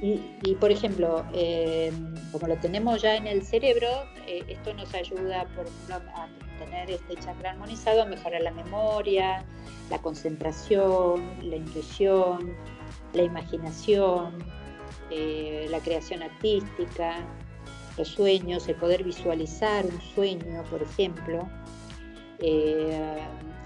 Y, 0.00 0.54
por 0.56 0.70
ejemplo, 0.70 1.24
eh, 1.32 1.92
como 2.32 2.46
lo 2.46 2.56
tenemos 2.56 3.02
ya 3.02 3.16
en 3.16 3.26
el 3.26 3.42
cerebro, 3.42 3.88
eh, 4.26 4.44
esto 4.48 4.72
nos 4.74 4.94
ayuda, 4.94 5.46
por 5.54 5.66
a 5.90 6.28
tener 6.58 6.90
este 6.90 7.16
chakra 7.16 7.50
armonizado, 7.50 8.02
a 8.02 8.06
mejorar 8.06 8.42
la 8.42 8.52
memoria, 8.52 9.44
la 9.90 9.98
concentración, 9.98 11.22
la 11.42 11.56
intuición, 11.56 12.54
la 13.12 13.22
imaginación, 13.22 14.38
eh, 15.10 15.66
la 15.70 15.80
creación 15.80 16.22
artística, 16.22 17.26
los 17.98 18.08
sueños, 18.08 18.68
el 18.68 18.76
poder 18.76 19.04
visualizar 19.04 19.84
un 19.86 20.00
sueño, 20.14 20.62
por 20.70 20.82
ejemplo, 20.82 21.48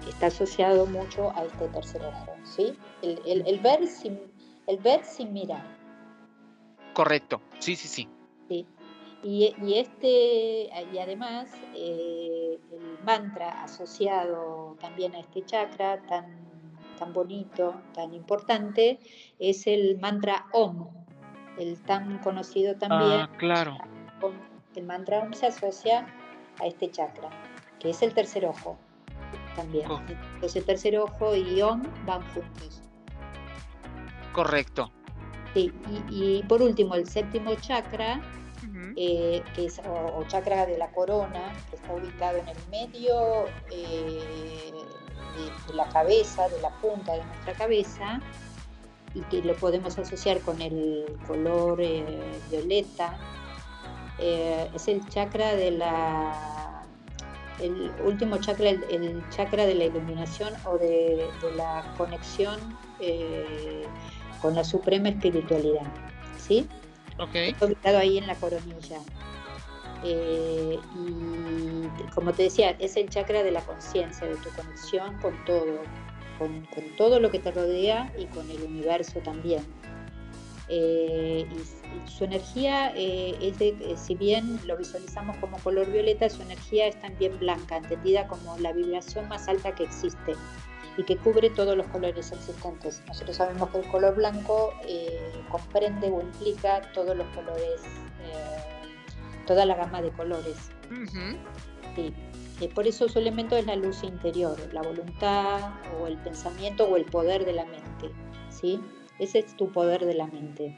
está 0.07 0.27
asociado 0.27 0.85
mucho 0.85 1.31
a 1.35 1.43
este 1.43 1.67
tercer 1.67 2.01
ojo, 2.03 2.33
¿sí? 2.43 2.73
El, 3.01 3.59
ver, 3.59 3.85
sin, 3.87 4.19
el 4.67 4.77
ver 4.77 5.03
sin 5.03 5.33
mirar. 5.33 5.80
Correcto, 6.93 7.41
sí, 7.59 7.75
sí, 7.75 7.87
sí. 7.87 8.07
sí. 8.47 8.67
Y, 9.23 9.75
este, 9.75 10.69
y 10.91 10.97
además, 10.97 11.49
eh, 11.75 12.59
el 12.71 13.05
mantra 13.05 13.63
asociado 13.63 14.75
también 14.79 15.13
a 15.13 15.19
este 15.19 15.45
chakra 15.45 16.01
tan, 16.07 16.25
tan 16.97 17.13
bonito, 17.13 17.75
tan 17.93 18.15
importante, 18.15 18.99
es 19.37 19.67
el 19.67 19.99
mantra 19.99 20.47
OM, 20.53 20.87
el 21.59 21.79
tan 21.83 22.17
conocido 22.19 22.75
también. 22.77 23.21
Ah, 23.21 23.29
claro. 23.37 23.77
El 24.75 24.85
mantra 24.85 25.19
OM 25.19 25.33
se 25.33 25.47
asocia 25.47 26.07
a 26.59 26.65
este 26.65 26.89
chakra, 26.89 27.29
que 27.79 27.91
es 27.91 28.01
el 28.01 28.13
tercer 28.13 28.45
ojo 28.45 28.77
también. 29.55 29.85
Entonces 30.33 30.55
el 30.55 30.65
tercer 30.65 30.97
ojo 30.97 31.35
y 31.35 31.61
OM 31.61 31.83
van 32.05 32.23
juntos. 32.33 32.81
Correcto. 34.33 34.91
Sí, 35.53 35.71
y, 36.09 36.43
por 36.43 36.61
último, 36.61 36.95
el 36.95 37.07
séptimo 37.07 37.55
chakra, 37.55 38.21
eh, 38.95 39.43
que 39.53 39.65
es 39.65 39.79
o, 39.79 40.23
chakra 40.27 40.65
de 40.65 40.77
la 40.77 40.89
corona, 40.91 41.53
que 41.69 41.75
está 41.75 41.93
ubicado 41.93 42.37
en 42.37 42.47
el 42.47 42.57
medio 42.69 43.45
eh, 43.69 44.71
de, 45.67 45.73
la 45.73 45.89
cabeza, 45.89 46.47
de 46.49 46.61
la 46.61 46.69
punta 46.81 47.13
de 47.13 47.25
nuestra 47.25 47.53
cabeza, 47.53 48.21
y 49.13 49.21
que 49.23 49.41
lo 49.41 49.55
podemos 49.55 49.97
asociar 49.97 50.39
con 50.39 50.61
el 50.61 51.05
color 51.27 51.81
eh, 51.81 52.05
violeta. 52.49 53.17
es 54.19 54.87
el 54.87 55.05
chakra 55.09 55.55
de 55.55 55.71
la. 55.71 56.85
El 57.59 57.91
último 58.05 58.37
chakra, 58.37 58.69
el, 58.69 59.23
chakra 59.29 59.65
de 59.65 59.75
la 59.75 59.83
iluminación 59.83 60.53
o 60.65 60.77
de, 60.77 61.27
de 61.41 61.55
la 61.55 61.93
conexión 61.97 62.57
con 64.41 64.55
la 64.55 64.63
suprema 64.63 65.09
espiritualidad. 65.09 65.85
¿Sí? 66.37 66.67
Ok. 67.17 67.35
Está 67.35 67.65
ubicado 67.67 67.97
ahí 67.99 68.17
en 68.17 68.27
la 68.27 68.35
coronilla. 68.35 68.99
Eh, 70.03 70.79
y 70.95 72.11
como 72.13 72.33
te 72.33 72.43
decía, 72.43 72.71
es 72.79 72.97
el 72.97 73.09
chakra 73.09 73.43
de 73.43 73.51
la 73.51 73.61
conciencia, 73.61 74.27
de 74.27 74.35
tu 74.37 74.49
conexión 74.49 75.19
con 75.19 75.33
todo, 75.45 75.81
con, 76.39 76.65
todo 76.97 77.19
lo 77.19 77.29
que 77.29 77.37
te 77.37 77.51
rodea 77.51 78.11
y 78.17 78.25
con 78.25 78.49
el 78.49 78.63
universo 78.63 79.19
también. 79.19 79.63
Eh, 80.69 81.45
y, 81.49 82.09
su 82.09 82.23
energía 82.23 82.93
eh, 82.95 83.37
es 83.41 83.59
de, 83.59 83.95
si 83.97 84.15
bien 84.15 84.59
lo 84.65 84.77
visualizamos 84.77 85.35
como 85.37 85.57
color 85.59 85.91
violeta, 85.91 86.29
su 86.29 86.41
energía 86.41 86.87
es 86.87 86.99
también 87.01 87.37
blanca, 87.37 87.77
entendida 87.77 88.27
como 88.27 88.57
la 88.59 88.71
vibración 88.71 89.27
más 89.27 89.49
alta 89.49 89.75
que 89.75 89.83
existe 89.83 90.35
y 90.97 91.03
que 91.03 91.17
cubre 91.17 91.49
todos 91.49 91.77
los 91.77 91.87
colores 91.87 92.31
existentes. 92.31 93.01
Nosotros 93.07 93.37
sabemos 93.37 93.69
que 93.69 93.79
el 93.79 93.87
color 93.89 94.15
blanco 94.15 94.73
comprende 95.49 96.09
o 96.09 96.21
implica 96.21 96.81
todos 96.93 97.15
los 97.15 97.27
colores 97.29 97.81
toda 99.45 99.65
la 99.65 99.75
gama 99.75 100.01
de 100.01 100.11
colores. 100.11 100.71
sí. 101.95 102.13
Eh, 102.61 102.69
por 102.69 102.85
eso 102.85 103.09
su 103.09 103.17
elemento 103.17 103.57
es 103.57 103.65
la 103.65 103.75
luz 103.75 104.03
interior, 104.03 104.55
la 104.71 104.83
voluntad 104.83 105.73
o 105.99 106.05
el 106.05 106.15
pensamiento 106.17 106.85
o 106.85 106.95
el 106.95 107.05
poder 107.05 107.43
de 107.43 107.53
la 107.53 107.65
mente. 107.65 108.11
¿sí? 108.49 108.79
Ese 109.17 109.39
es 109.39 109.57
tu 109.57 109.71
poder 109.71 110.05
de 110.05 110.13
la 110.13 110.27
mente. 110.27 110.77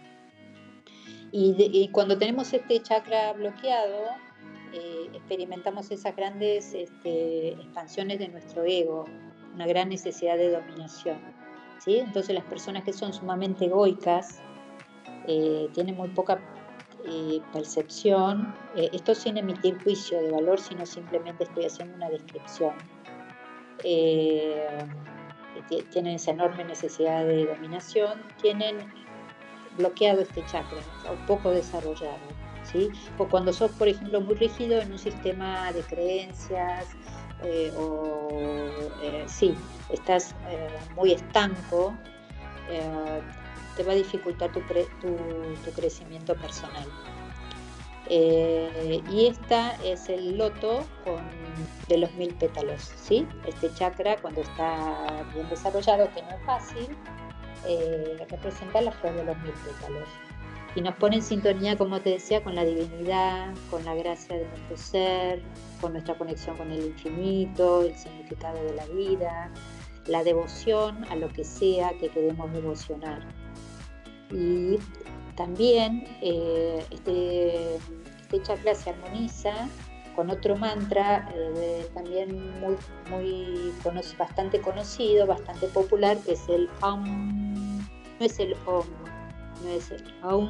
Y, 1.36 1.89
cuando 1.91 2.18
tenemos 2.18 2.53
este 2.53 2.80
chakra 2.82 3.34
bloqueado, 3.34 4.05
eh, 4.72 5.09
experimentamos 5.14 5.89
esas 5.89 6.16
grandes 6.16 6.74
este, 6.74 7.49
expansiones 7.53 8.20
de 8.20 8.28
nuestro 8.28 8.64
ego, 8.64 9.05
una 9.53 9.65
gran 9.67 9.89
necesidad 9.89 10.37
de 10.37 10.51
dominación. 10.51 11.17
¿sí? 11.79 11.99
Entonces 11.99 12.33
las 12.35 12.45
personas 12.45 12.83
que 12.83 12.93
son 12.93 13.13
sumamente 13.13 13.65
egoicas 13.65 14.41
eh, 15.27 15.69
tienen 15.73 15.95
muy 15.95 16.09
poca 16.09 16.39
eh, 17.05 17.41
percepción, 17.51 18.53
eh, 18.75 18.89
esto 18.93 19.13
sin 19.15 19.37
emitir 19.37 19.81
juicio 19.83 20.21
de 20.21 20.31
valor, 20.31 20.59
sino 20.59 20.85
simplemente 20.85 21.43
estoy 21.43 21.65
haciendo 21.65 21.95
una 21.95 22.09
descripción. 22.09 22.73
Tienen 25.91 26.15
esa 26.15 26.31
enorme 26.31 26.63
necesidad 26.65 27.25
de 27.25 27.45
dominación, 27.45 28.21
tienen 28.41 28.77
bloqueado 29.77 30.21
este 30.21 30.45
chakra 30.45 30.79
o 31.09 31.25
poco 31.25 31.51
desarrollado. 31.51 32.19
¿sí? 32.63 32.89
O 33.17 33.27
cuando 33.27 33.51
sos, 33.53 33.71
por 33.71 33.87
ejemplo, 33.87 34.21
muy 34.21 34.35
rígido 34.35 34.79
en 34.81 34.91
un 34.91 34.99
sistema 34.99 35.71
de 35.73 35.81
creencias, 35.81 36.87
o 37.77 38.29
sí, 39.27 39.55
estás 39.89 40.35
muy 40.95 41.11
estanco, 41.11 41.93
te 43.75 43.83
va 43.83 43.93
a 43.93 43.95
dificultar 43.95 44.51
tu, 44.51 44.61
crecimiento 45.75 46.35
personal. 46.35 46.87
Eh, 48.09 49.01
y 49.09 49.27
esta 49.27 49.75
es 49.83 50.09
el 50.09 50.37
loto 50.37 50.85
de 51.87 51.97
los 51.97 52.13
mil 52.13 52.33
pétalos, 52.35 52.81
¿sí? 52.81 53.25
Este 53.47 53.73
chakra 53.73 54.17
cuando 54.17 54.41
está 54.41 55.25
bien 55.33 55.47
desarrollado, 55.49 56.09
que 56.13 56.21
no 56.21 56.29
es 56.31 56.45
fácil, 56.45 56.97
eh, 57.65 58.25
representa 58.29 58.81
la 58.81 58.91
flor 58.91 59.15
de 59.15 59.23
los 59.23 59.37
mil 59.39 59.53
pétalos. 59.53 60.07
Y 60.76 60.82
nos 60.82 60.95
pone 60.95 61.17
en 61.17 61.21
sintonía, 61.21 61.78
como 61.78 61.99
te 62.01 62.11
decía, 62.11 62.43
con 62.43 62.55
la 62.55 62.65
divinidad, 62.65 63.53
con 63.69 63.86
la 63.86 63.93
gracia 63.93 64.38
de 64.38 64.47
nuestro 64.47 64.78
ser, 64.78 65.43
con 65.80 65.93
nuestra 65.93 66.17
conexión 66.17 66.57
con 66.57 66.71
el 66.71 66.88
infinito, 66.88 67.84
el 67.84 67.95
significado 67.95 68.63
de 68.63 68.74
la 68.74 68.86
vida, 68.88 69.51
la 70.07 70.24
devoción 70.24 71.03
a 71.05 71.15
lo 71.15 71.30
que 71.30 71.43
sea 71.43 71.91
que 71.99 72.09
queremos 72.09 72.51
devocionar. 72.51 73.21
Y 74.32 74.78
también 75.36 76.05
eh, 76.21 76.86
este, 76.89 77.76
este, 77.76 78.41
chakra 78.41 78.76
se 78.76 78.89
armoniza 78.91 79.53
con 80.15 80.30
otro 80.30 80.55
mantra 80.55 81.30
eh, 81.34 81.88
también 81.93 82.59
muy, 82.59 82.76
muy 83.09 83.74
bastante 84.17 84.61
conocido, 84.61 85.26
bastante 85.26 85.67
popular, 85.67 86.17
que 86.19 86.34
es 86.34 86.47
el 86.49 86.69
Om. 86.82 87.80
No 88.19 88.26
es 88.26 88.39
el 88.39 88.55
Om, 88.65 88.86
Om. 90.24 90.49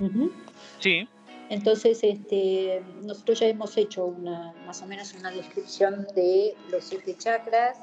Mm, 0.00 0.30
sí. 0.80 1.08
Entonces, 1.50 2.02
este, 2.02 2.82
nosotros 3.02 3.40
ya 3.40 3.46
hemos 3.46 3.76
hecho 3.76 4.06
una, 4.06 4.54
más 4.66 4.82
o 4.82 4.86
menos 4.86 5.14
una 5.14 5.30
descripción 5.30 6.06
de 6.14 6.56
los 6.70 6.84
siete 6.84 7.16
chakras, 7.16 7.78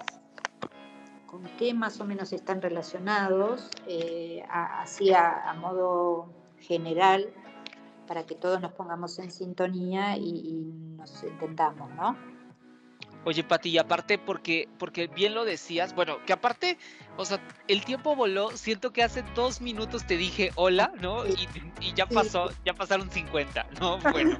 con 1.27 1.43
qué 1.57 1.73
más 1.73 1.99
o 2.01 2.05
menos 2.05 2.33
están 2.33 2.61
relacionados, 2.61 3.69
eh, 3.87 4.43
así 4.49 5.13
a, 5.13 5.55
modo 5.59 6.33
general, 6.59 7.29
para 8.07 8.25
que 8.25 8.35
todos 8.35 8.59
nos 8.61 8.73
pongamos 8.73 9.17
en 9.19 9.31
sintonía 9.31 10.17
y, 10.17 10.27
y 10.27 10.73
nos 10.97 11.23
entendamos, 11.23 11.89
¿no? 11.95 12.17
Oye, 13.23 13.43
Pati, 13.43 13.69
y 13.69 13.77
aparte, 13.77 14.17
porque, 14.17 14.67
porque 14.79 15.07
bien 15.07 15.35
lo 15.35 15.45
decías, 15.45 15.93
bueno, 15.93 16.17
que 16.25 16.33
aparte, 16.33 16.79
o 17.17 17.25
sea, 17.25 17.39
el 17.67 17.85
tiempo 17.85 18.15
voló, 18.15 18.49
siento 18.57 18.91
que 18.91 19.03
hace 19.03 19.23
dos 19.35 19.61
minutos 19.61 20.07
te 20.07 20.17
dije 20.17 20.51
hola, 20.55 20.91
¿no? 21.01 21.25
Y, 21.27 21.47
ya 21.93 22.07
pasó, 22.07 22.49
ya 22.65 22.73
pasaron 22.73 23.11
50, 23.11 23.67
¿no? 23.79 23.99
Bueno. 24.11 24.39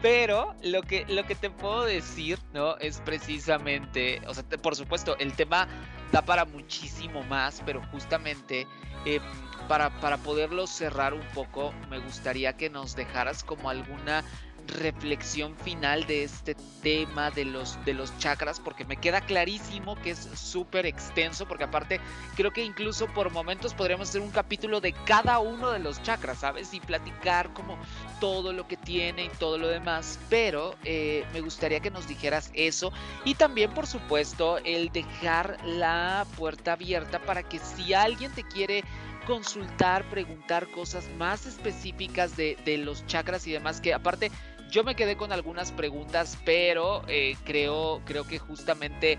Pero 0.00 0.54
lo 0.62 0.82
que, 0.82 1.04
lo 1.08 1.24
que 1.26 1.34
te 1.34 1.50
puedo 1.50 1.84
decir, 1.84 2.38
¿no? 2.52 2.76
Es 2.78 3.00
precisamente, 3.00 4.20
o 4.26 4.34
sea, 4.34 4.44
por 4.44 4.76
supuesto, 4.76 5.16
el 5.18 5.32
tema 5.34 5.68
da 6.12 6.22
para 6.22 6.44
muchísimo 6.44 7.22
más, 7.24 7.62
pero 7.64 7.82
justamente 7.90 8.66
eh, 9.04 9.20
para, 9.68 9.90
para 10.00 10.18
poderlo 10.18 10.66
cerrar 10.66 11.14
un 11.14 11.26
poco, 11.34 11.72
me 11.90 11.98
gustaría 11.98 12.56
que 12.56 12.70
nos 12.70 12.96
dejaras 12.96 13.44
como 13.44 13.70
alguna 13.70 14.24
reflexión 14.66 15.56
final 15.56 16.06
de 16.06 16.24
este 16.24 16.56
tema 16.82 17.30
de 17.30 17.44
los, 17.44 17.82
de 17.84 17.94
los 17.94 18.16
chakras, 18.18 18.60
porque 18.60 18.84
me 18.84 18.96
queda 18.96 19.20
clarísimo 19.20 19.96
que 19.96 20.10
es 20.10 20.18
súper 20.34 20.86
extenso, 20.86 21.46
porque 21.46 21.64
aparte 21.64 22.00
creo 22.36 22.52
que 22.52 22.64
incluso 22.64 23.06
por 23.06 23.30
momentos 23.30 23.74
podríamos 23.74 24.08
hacer 24.08 24.20
un 24.20 24.30
capítulo 24.30 24.80
de 24.80 24.92
cada 24.92 25.38
uno 25.38 25.70
de 25.70 25.78
los 25.78 26.02
chakras, 26.02 26.38
¿sabes? 26.38 26.72
Y 26.74 26.80
platicar 26.80 27.52
como 27.52 27.78
todo 28.20 28.52
lo 28.52 28.66
que 28.68 28.76
tiene 28.76 29.24
y 29.24 29.28
todo 29.38 29.58
lo 29.58 29.68
demás, 29.68 30.18
pero 30.28 30.74
eh, 30.84 31.24
me 31.32 31.40
gustaría 31.40 31.80
que 31.80 31.90
nos 31.90 32.08
dijeras 32.08 32.50
eso 32.54 32.92
y 33.24 33.34
también, 33.34 33.72
por 33.72 33.86
supuesto, 33.86 34.58
el 34.58 34.90
dejar 34.90 35.58
la 35.64 36.26
puerta 36.36 36.72
abierta 36.72 37.18
para 37.20 37.42
que 37.42 37.58
si 37.58 37.94
alguien 37.94 38.32
te 38.32 38.44
quiere 38.44 38.84
consultar, 39.26 40.04
preguntar 40.10 40.70
cosas 40.70 41.08
más 41.18 41.46
específicas 41.46 42.36
de, 42.36 42.56
de 42.64 42.78
los 42.78 43.06
chakras 43.06 43.46
y 43.46 43.52
demás, 43.52 43.80
que 43.80 43.94
aparte 43.94 44.30
yo 44.70 44.84
me 44.84 44.94
quedé 44.94 45.16
con 45.16 45.32
algunas 45.32 45.72
preguntas, 45.72 46.38
pero 46.44 47.02
eh, 47.08 47.36
creo, 47.44 48.02
creo 48.04 48.26
que 48.26 48.38
justamente 48.38 49.18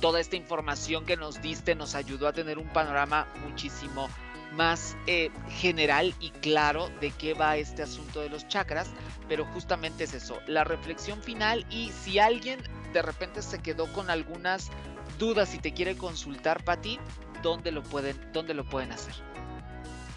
toda 0.00 0.20
esta 0.20 0.36
información 0.36 1.04
que 1.04 1.16
nos 1.16 1.42
diste 1.42 1.74
nos 1.74 1.94
ayudó 1.94 2.26
a 2.26 2.32
tener 2.32 2.58
un 2.58 2.68
panorama 2.68 3.26
muchísimo 3.46 4.08
más 4.52 4.96
eh, 5.06 5.30
general 5.48 6.14
y 6.18 6.30
claro 6.30 6.88
de 7.00 7.10
qué 7.12 7.34
va 7.34 7.56
este 7.56 7.82
asunto 7.82 8.20
de 8.20 8.30
los 8.30 8.48
chakras, 8.48 8.90
pero 9.28 9.44
justamente 9.44 10.04
es 10.04 10.14
eso, 10.14 10.40
la 10.46 10.64
reflexión 10.64 11.22
final 11.22 11.64
y 11.70 11.90
si 11.90 12.18
alguien 12.18 12.60
de 12.92 13.02
repente 13.02 13.42
se 13.42 13.62
quedó 13.62 13.92
con 13.92 14.10
algunas 14.10 14.70
dudas 15.18 15.54
y 15.54 15.58
te 15.58 15.72
quiere 15.72 15.96
consultar, 15.96 16.64
Pati, 16.64 16.98
¿dónde 17.42 17.70
lo 17.70 17.82
pueden, 17.82 18.16
dónde 18.32 18.54
lo 18.54 18.64
pueden 18.64 18.90
hacer? 18.90 19.14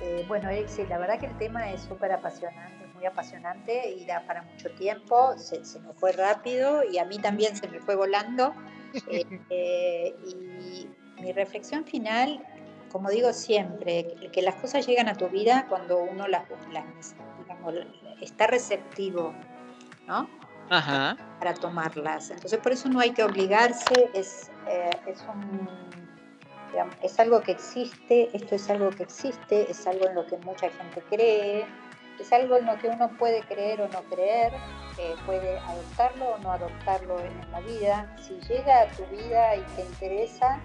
Eh, 0.01 0.25
bueno, 0.27 0.49
Eric, 0.49 0.69
la 0.89 0.97
verdad 0.97 1.19
que 1.19 1.27
el 1.27 1.37
tema 1.37 1.71
es 1.71 1.81
súper 1.81 2.11
apasionante 2.11 2.82
apasionante 3.09 3.91
y 3.91 4.05
da 4.05 4.25
para 4.25 4.43
mucho 4.43 4.71
tiempo, 4.71 5.37
se, 5.37 5.63
se, 5.65 5.79
me 5.79 5.93
fue 5.93 6.11
rápido 6.11 6.83
y 6.83 6.97
a 6.97 7.05
mí 7.05 7.19
también 7.19 7.55
se 7.55 7.67
me 7.67 7.79
fue 7.79 7.95
volando. 7.95 8.53
Eh, 9.09 9.25
eh, 9.49 10.15
y 10.27 10.87
mi 11.19 11.31
reflexión 11.31 11.83
final, 11.83 12.45
como 12.91 13.09
digo 13.09 13.33
siempre, 13.33 14.13
que, 14.31 14.41
las 14.43 14.53
cosas 14.53 14.85
llegan 14.85 15.09
a 15.09 15.15
tu 15.15 15.29
vida 15.29 15.65
cuando 15.67 16.03
uno 16.03 16.27
las, 16.27 16.43
está 18.21 18.45
receptivo, 18.45 19.33
¿no? 20.05 20.29
Para 21.39 21.55
tomarlas. 21.55 22.29
Entonces 22.29 22.59
por 22.59 22.71
eso 22.71 22.87
no 22.87 22.99
hay 22.99 23.13
que 23.13 23.23
obligarse, 23.23 24.11
es, 24.13 24.51
eh, 24.67 24.91
es 25.07 25.21
un 25.21 25.67
es 27.01 27.19
algo 27.19 27.41
que 27.41 27.51
existe, 27.51 28.29
esto 28.35 28.55
es 28.55 28.69
algo 28.69 28.89
que 28.89 29.03
existe, 29.03 29.69
es 29.69 29.85
algo 29.85 30.07
en 30.07 30.15
lo 30.15 30.25
que 30.25 30.37
mucha 30.37 30.69
gente 30.69 31.03
cree, 31.09 31.65
es 32.19 32.31
algo 32.31 32.57
en 32.57 32.65
lo 32.65 32.77
que 32.77 32.87
uno 32.87 33.09
puede 33.17 33.41
creer 33.43 33.81
o 33.81 33.87
no 33.87 34.03
creer, 34.03 34.53
puede 35.25 35.57
adoptarlo 35.59 36.25
o 36.29 36.37
no 36.39 36.51
adoptarlo 36.51 37.19
en 37.19 37.51
la 37.51 37.59
vida. 37.61 38.15
Si 38.21 38.39
llega 38.47 38.81
a 38.81 38.87
tu 38.87 39.05
vida 39.07 39.55
y 39.55 39.61
te 39.75 39.81
interesa, 39.81 40.59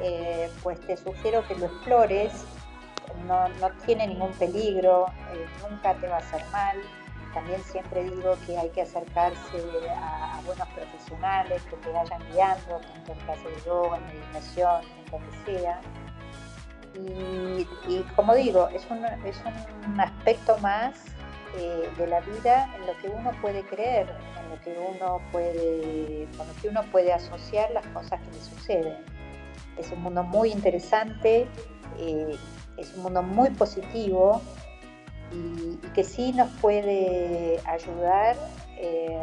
eh, 0.00 0.50
pues 0.62 0.80
te 0.80 0.96
sugiero 0.96 1.46
que 1.46 1.56
lo 1.56 1.66
explores, 1.66 2.44
no, 3.26 3.48
tiene 3.84 4.06
ningún 4.06 4.32
peligro, 4.32 5.06
eh, 5.32 5.46
nunca 5.68 5.94
te 5.94 6.06
va 6.06 6.16
a 6.16 6.18
hacer 6.18 6.44
mal. 6.52 6.78
También 7.34 7.62
siempre 7.62 8.04
digo 8.04 8.36
que 8.46 8.56
hay 8.56 8.70
que 8.70 8.82
acercarse 8.82 9.58
a, 9.90 10.40
buenos 10.46 10.68
profesionales 10.68 11.62
que 11.64 11.76
te 11.76 11.90
vayan 11.90 12.22
guiando, 12.32 12.80
tanto 12.80 13.12
en 13.12 13.18
clase 13.18 13.48
de 13.48 13.60
yoga, 13.66 13.98
en 13.98 14.06
meditación, 14.06 14.82
en 14.82 15.12
lo 15.12 15.18
que 15.18 15.52
sea 15.52 15.80
y, 17.88 18.02
como 18.16 18.34
digo, 18.34 18.68
es 18.68 18.86
un, 18.90 19.04
es 19.04 19.36
un 19.86 20.00
aspecto 20.00 20.58
más 20.58 20.94
eh, 21.56 21.88
de 21.96 22.06
la 22.06 22.20
vida 22.20 22.68
en 22.76 22.86
lo 22.86 22.96
que 22.98 23.08
uno 23.08 23.30
puede 23.40 23.62
creer, 23.64 24.08
en 24.40 24.50
lo 24.50 24.60
que 24.60 24.76
uno 24.78 25.20
puede, 25.32 26.28
con 26.36 26.46
lo 26.46 26.54
que 26.60 26.68
uno 26.68 26.82
puede 26.90 27.12
asociar 27.12 27.70
las 27.70 27.86
cosas 27.88 28.20
que 28.20 28.30
le 28.30 28.40
suceden. 28.40 28.96
Es 29.76 29.90
un 29.92 30.02
mundo 30.02 30.22
muy 30.22 30.50
interesante, 30.50 31.46
eh, 31.98 32.36
es 32.76 32.94
un 32.94 33.04
mundo 33.04 33.22
muy 33.22 33.50
positivo 33.50 34.42
y, 35.32 35.76
que 35.94 36.04
sí 36.04 36.32
nos 36.32 36.50
puede 36.60 37.60
ayudar 37.64 38.36
eh, 38.76 39.18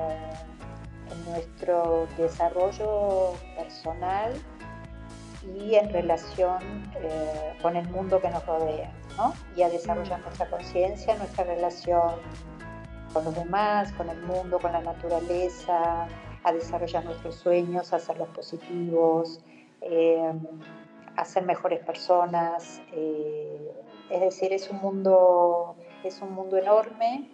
en 1.11 1.31
nuestro 1.31 2.07
desarrollo 2.17 3.33
personal 3.57 4.33
y 5.53 5.75
en 5.75 5.91
relación 5.91 6.57
eh, 6.95 7.53
con 7.61 7.75
el 7.75 7.87
mundo 7.89 8.19
que 8.21 8.29
nos 8.29 8.45
rodea, 8.45 8.91
¿no? 9.17 9.33
y 9.55 9.61
a 9.61 9.69
desarrollar 9.69 10.19
mm. 10.19 10.23
nuestra 10.23 10.49
conciencia, 10.49 11.15
nuestra 11.17 11.43
relación 11.43 12.15
con 13.13 13.25
los 13.25 13.35
demás, 13.35 13.91
con 13.93 14.09
el 14.09 14.21
mundo, 14.23 14.59
con 14.59 14.71
la 14.71 14.81
naturaleza, 14.81 16.07
a 16.43 16.51
desarrollar 16.51 17.05
nuestros 17.05 17.35
sueños, 17.35 17.93
a 17.93 17.97
hacerlos 17.97 18.27
positivos, 18.29 19.39
eh, 19.81 20.33
a 21.15 21.25
ser 21.25 21.43
mejores 21.45 21.79
personas. 21.85 22.81
Eh, 22.91 23.71
es 24.09 24.21
decir, 24.21 24.51
es 24.53 24.69
un 24.69 24.77
mundo, 24.77 25.75
es 26.03 26.21
un 26.21 26.33
mundo 26.33 26.57
enorme 26.57 27.29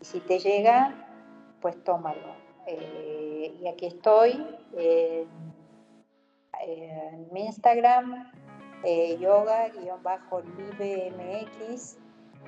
y 0.00 0.04
si 0.04 0.20
te 0.20 0.38
llega, 0.38 0.94
pues 1.60 1.82
tómalo. 1.82 2.42
y 2.66 3.66
aquí 3.66 3.86
estoy 3.86 4.46
en 6.60 7.28
mi 7.32 7.46
Instagram, 7.46 8.30
eh, 8.84 9.16
yoga-livemx, 9.18 9.78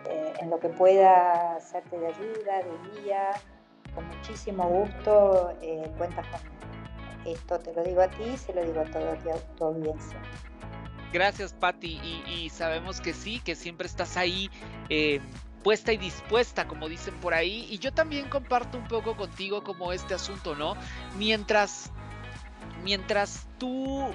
eh, 0.06 0.32
en 0.40 0.50
lo 0.50 0.58
que 0.58 0.68
pueda 0.68 1.56
hacerte 1.56 1.98
de 1.98 2.06
ayuda, 2.08 2.58
de 2.58 3.00
guía, 3.00 3.30
con 3.94 4.06
muchísimo 4.08 4.68
gusto 4.68 5.56
eh, 5.62 5.90
cuentas 5.96 6.26
conmigo. 6.26 6.54
Esto 7.24 7.58
te 7.58 7.72
lo 7.72 7.82
digo 7.82 8.02
a 8.02 8.08
ti, 8.08 8.36
se 8.36 8.52
lo 8.52 8.62
digo 8.64 8.80
a 8.80 8.84
toda 8.84 9.16
tu 9.56 9.64
audiencia. 9.64 10.18
Gracias, 11.12 11.52
Patti, 11.52 12.00
y, 12.26 12.50
sabemos 12.50 13.00
que 13.00 13.14
sí, 13.14 13.40
que 13.40 13.54
siempre 13.54 13.86
estás 13.86 14.16
ahí 14.16 14.50
eh, 14.88 15.20
puesta 15.62 15.92
y 15.92 15.96
dispuesta, 15.96 16.66
como 16.66 16.88
dicen 16.88 17.14
por 17.20 17.34
ahí. 17.34 17.68
Y 17.70 17.78
yo 17.78 17.94
también 17.94 18.28
comparto 18.28 18.76
un 18.76 18.88
poco 18.88 19.16
contigo 19.16 19.62
como 19.62 19.92
este 19.92 20.14
asunto, 20.14 20.56
¿no? 20.56 20.74
Mientras 21.16 21.92
mientras 22.84 23.46
tú, 23.58 24.14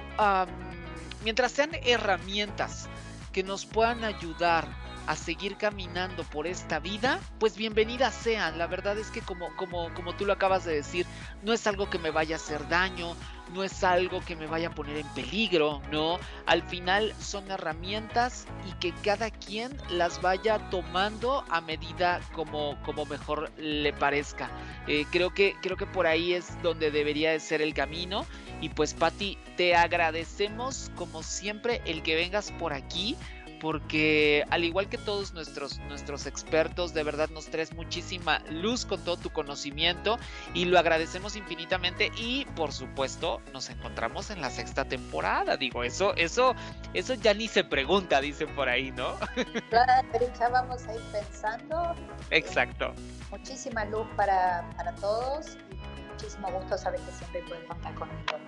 mientras 1.24 1.52
sean 1.52 1.70
herramientas 1.84 2.88
que 3.32 3.42
nos 3.42 3.66
puedan 3.66 4.04
ayudar 4.04 4.66
a 5.06 5.16
seguir 5.16 5.56
caminando 5.56 6.22
por 6.24 6.46
esta 6.46 6.78
vida, 6.78 7.18
pues 7.40 7.56
bienvenidas 7.56 8.14
sean. 8.14 8.58
La 8.58 8.68
verdad 8.68 8.96
es 8.96 9.10
que 9.10 9.20
como, 9.20 9.54
como, 9.56 9.92
como 9.94 10.14
tú 10.14 10.24
lo 10.24 10.32
acabas 10.32 10.64
de 10.64 10.74
decir, 10.74 11.04
no 11.42 11.52
es 11.52 11.66
algo 11.66 11.90
que 11.90 11.98
me 11.98 12.10
vaya 12.10 12.36
a 12.36 12.38
hacer 12.38 12.68
daño, 12.68 13.16
no 13.52 13.64
es 13.64 13.84
algo 13.84 14.20
que 14.20 14.36
me 14.36 14.46
vaya 14.46 14.68
a 14.68 14.74
poner 14.74 14.96
en 14.96 15.06
peligro, 15.08 15.80
¿no? 15.90 16.18
Al 16.46 16.62
final 16.62 17.14
son 17.20 17.50
herramientas 17.50 18.46
y 18.68 18.72
que 18.78 18.92
cada 19.02 19.30
quien 19.30 19.76
las 19.90 20.20
vaya 20.22 20.70
tomando 20.70 21.44
a 21.50 21.60
medida 21.60 22.20
como, 22.32 22.80
como 22.82 23.06
mejor 23.06 23.50
le 23.56 23.92
parezca. 23.92 24.50
Eh, 24.86 25.04
creo, 25.10 25.32
que, 25.32 25.54
creo 25.60 25.76
que 25.76 25.86
por 25.86 26.06
ahí 26.06 26.34
es 26.34 26.60
donde 26.62 26.90
debería 26.90 27.32
de 27.32 27.40
ser 27.40 27.62
el 27.62 27.74
camino. 27.74 28.26
Y 28.60 28.68
pues 28.68 28.92
Patti, 28.92 29.38
te 29.56 29.74
agradecemos 29.74 30.90
como 30.96 31.22
siempre 31.22 31.80
el 31.86 32.02
que 32.02 32.14
vengas 32.14 32.52
por 32.52 32.72
aquí 32.72 33.16
porque 33.60 34.44
al 34.50 34.64
igual 34.64 34.88
que 34.88 34.98
todos 34.98 35.32
nuestros, 35.34 35.78
nuestros 35.80 36.26
expertos, 36.26 36.94
de 36.94 37.04
verdad 37.04 37.28
nos 37.30 37.46
traes 37.46 37.72
muchísima 37.74 38.40
luz 38.50 38.86
con 38.86 39.04
todo 39.04 39.16
tu 39.16 39.30
conocimiento 39.30 40.18
y 40.54 40.64
lo 40.64 40.78
agradecemos 40.78 41.36
infinitamente 41.36 42.10
y 42.16 42.46
por 42.56 42.72
supuesto 42.72 43.40
nos 43.52 43.70
encontramos 43.70 44.30
en 44.30 44.40
la 44.40 44.50
sexta 44.50 44.86
temporada, 44.86 45.56
digo, 45.56 45.84
eso, 45.84 46.14
eso, 46.16 46.54
eso 46.94 47.14
ya 47.14 47.34
ni 47.34 47.48
se 47.48 47.62
pregunta, 47.62 48.20
dicen 48.20 48.54
por 48.54 48.68
ahí, 48.68 48.90
¿no? 48.90 49.14
Claro, 49.70 50.08
ya 50.38 50.48
vamos 50.48 50.86
a 50.86 50.94
ir 50.94 51.00
pensando. 51.12 51.94
Exacto. 52.30 52.94
Muchísima 53.30 53.84
luz 53.84 54.06
para, 54.16 54.68
para 54.76 54.94
todos 54.96 55.56
y 55.70 56.10
muchísimo 56.10 56.50
gusto 56.50 56.78
saber 56.78 57.00
que 57.00 57.12
siempre 57.12 57.42
pueden 57.42 57.66
contar 57.66 57.94
conmigo. 57.94 58.38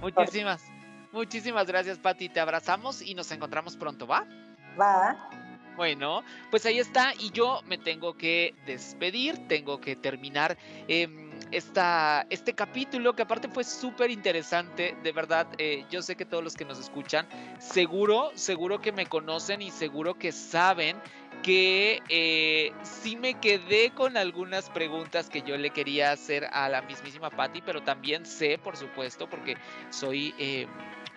Muchísimas. 0.00 0.62
Muchísimas 1.14 1.68
gracias, 1.68 1.96
Pati. 1.98 2.28
Te 2.28 2.40
abrazamos 2.40 3.00
y 3.00 3.14
nos 3.14 3.30
encontramos 3.30 3.76
pronto, 3.76 4.04
¿va? 4.04 4.26
Va. 4.78 5.30
Bueno, 5.76 6.24
pues 6.50 6.66
ahí 6.66 6.80
está 6.80 7.14
y 7.18 7.30
yo 7.30 7.60
me 7.66 7.78
tengo 7.78 8.16
que 8.16 8.52
despedir, 8.66 9.46
tengo 9.46 9.80
que 9.80 9.94
terminar 9.94 10.58
em, 10.88 11.30
esta, 11.52 12.26
este 12.30 12.52
capítulo 12.52 13.14
que 13.14 13.22
aparte 13.22 13.48
fue 13.48 13.62
súper 13.62 14.10
interesante, 14.10 14.96
de 15.02 15.12
verdad, 15.12 15.46
eh, 15.58 15.84
yo 15.90 16.02
sé 16.02 16.16
que 16.16 16.24
todos 16.24 16.42
los 16.42 16.54
que 16.54 16.64
nos 16.64 16.78
escuchan, 16.78 17.28
seguro, 17.58 18.30
seguro 18.34 18.80
que 18.80 18.92
me 18.92 19.06
conocen 19.06 19.62
y 19.62 19.70
seguro 19.70 20.14
que 20.14 20.32
saben 20.32 20.96
que 21.42 22.00
eh, 22.08 22.72
sí 22.82 23.16
me 23.16 23.34
quedé 23.34 23.90
con 23.90 24.16
algunas 24.16 24.70
preguntas 24.70 25.28
que 25.28 25.42
yo 25.42 25.56
le 25.56 25.70
quería 25.70 26.12
hacer 26.12 26.46
a 26.52 26.68
la 26.68 26.82
mismísima 26.82 27.30
Patti, 27.30 27.62
pero 27.62 27.82
también 27.82 28.24
sé, 28.26 28.58
por 28.58 28.76
supuesto, 28.76 29.28
porque 29.28 29.56
soy... 29.90 30.34
Eh, 30.38 30.66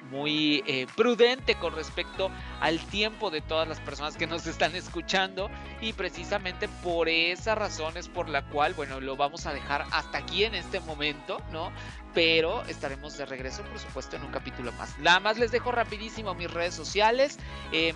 muy 0.09 0.63
eh, 0.67 0.87
prudente 0.95 1.55
con 1.55 1.75
respecto 1.75 2.29
al 2.59 2.79
tiempo 2.79 3.29
de 3.29 3.41
todas 3.41 3.67
las 3.67 3.79
personas 3.79 4.17
que 4.17 4.27
nos 4.27 4.47
están 4.47 4.75
escuchando 4.75 5.49
y 5.81 5.93
precisamente 5.93 6.67
por 6.83 7.09
esa 7.09 7.55
razón 7.55 7.97
es 7.97 8.07
por 8.07 8.29
la 8.29 8.43
cual, 8.43 8.73
bueno, 8.73 8.99
lo 8.99 9.15
vamos 9.15 9.45
a 9.45 9.53
dejar 9.53 9.85
hasta 9.91 10.19
aquí 10.19 10.43
en 10.43 10.55
este 10.55 10.79
momento, 10.79 11.41
¿no? 11.51 11.71
Pero 12.17 12.63
estaremos 12.65 13.15
de 13.15 13.27
regreso, 13.27 13.61
por 13.61 13.77
supuesto, 13.77 14.15
en 14.15 14.23
un 14.23 14.31
capítulo 14.31 14.71
más. 14.71 14.97
Nada 14.97 15.19
más 15.19 15.37
les 15.37 15.51
dejo 15.51 15.71
rapidísimo 15.71 16.33
mis 16.33 16.49
redes 16.49 16.73
sociales. 16.73 17.37
Eh, 17.71 17.93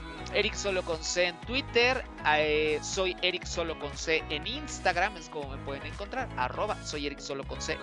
C 1.02 1.26
en 1.26 1.42
Twitter. 1.42 2.06
Eh, 2.28 2.80
soy 2.84 3.18
Eric 3.24 3.46
C 3.46 4.24
en 4.30 4.46
Instagram. 4.46 5.18
Es 5.18 5.28
como 5.28 5.50
me 5.50 5.58
pueden 5.66 5.84
encontrar. 5.88 6.30
Arroba 6.38 6.78
soy 6.86 7.08
Eric 7.08 7.20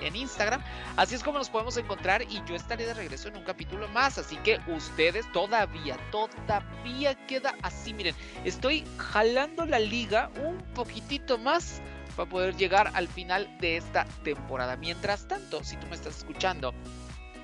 en 0.00 0.14
Instagram. 0.14 0.62
Así 0.96 1.16
es 1.16 1.24
como 1.24 1.38
nos 1.38 1.50
podemos 1.50 1.76
encontrar 1.76 2.22
y 2.22 2.40
yo 2.46 2.54
estaré 2.54 2.86
de 2.86 2.94
regreso 2.94 3.26
en 3.26 3.36
un 3.38 3.42
capítulo 3.42 3.88
más. 3.88 4.16
Así 4.16 4.36
que 4.36 4.60
ustedes 4.68 5.26
todavía, 5.32 5.96
todavía 6.12 7.16
queda 7.26 7.56
así. 7.62 7.92
Miren, 7.92 8.14
estoy 8.44 8.84
jalando 8.96 9.66
la 9.66 9.80
liga 9.80 10.30
un 10.36 10.58
poquitito 10.74 11.36
más 11.36 11.82
para 12.18 12.28
poder 12.28 12.56
llegar 12.56 12.90
al 12.94 13.06
final 13.06 13.48
de 13.60 13.76
esta 13.76 14.04
temporada. 14.24 14.76
Mientras 14.76 15.28
tanto, 15.28 15.62
si 15.62 15.76
tú 15.76 15.86
me 15.86 15.94
estás 15.94 16.18
escuchando 16.18 16.74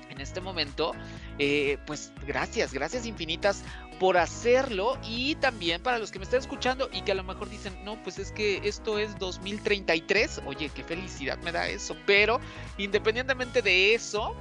en 0.09 0.19
este 0.19 0.41
momento, 0.41 0.91
eh, 1.39 1.77
pues 1.87 2.11
gracias, 2.27 2.73
gracias 2.73 3.05
infinitas 3.05 3.63
por 4.01 4.17
hacerlo 4.17 4.97
y 5.01 5.35
también 5.35 5.81
para 5.81 5.97
los 5.97 6.11
que 6.11 6.19
me 6.19 6.25
están 6.25 6.41
escuchando 6.41 6.89
y 6.91 7.03
que 7.03 7.13
a 7.13 7.15
lo 7.15 7.23
mejor 7.23 7.49
dicen, 7.49 7.73
no, 7.85 8.03
pues 8.03 8.19
es 8.19 8.33
que 8.33 8.59
esto 8.67 8.99
es 8.99 9.17
2033, 9.17 10.41
oye, 10.45 10.69
qué 10.75 10.83
felicidad 10.83 11.37
me 11.37 11.53
da 11.53 11.69
eso, 11.69 11.95
pero 12.05 12.41
independientemente 12.77 13.61
de 13.61 13.95
eso, 13.95 14.35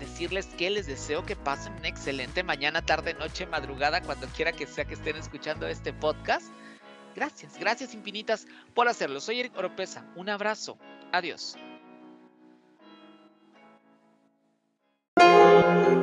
decirles 0.00 0.46
que 0.56 0.70
les 0.70 0.86
deseo 0.86 1.26
que 1.26 1.36
pasen 1.36 1.74
una 1.74 1.88
excelente 1.88 2.42
mañana, 2.42 2.80
tarde, 2.80 3.12
noche, 3.12 3.44
madrugada, 3.44 4.00
cuando 4.00 4.28
quiera 4.28 4.52
que 4.52 4.66
sea 4.66 4.86
que 4.86 4.94
estén 4.94 5.16
escuchando 5.16 5.68
este 5.68 5.92
podcast. 5.92 6.46
Gracias, 7.16 7.58
gracias 7.58 7.94
infinitas 7.94 8.46
por 8.74 8.88
hacerlo. 8.88 9.20
Soy 9.20 9.40
Eric 9.40 9.56
Oropesa. 9.56 10.04
Un 10.14 10.28
abrazo. 10.28 10.76
Adiós. 11.12 11.56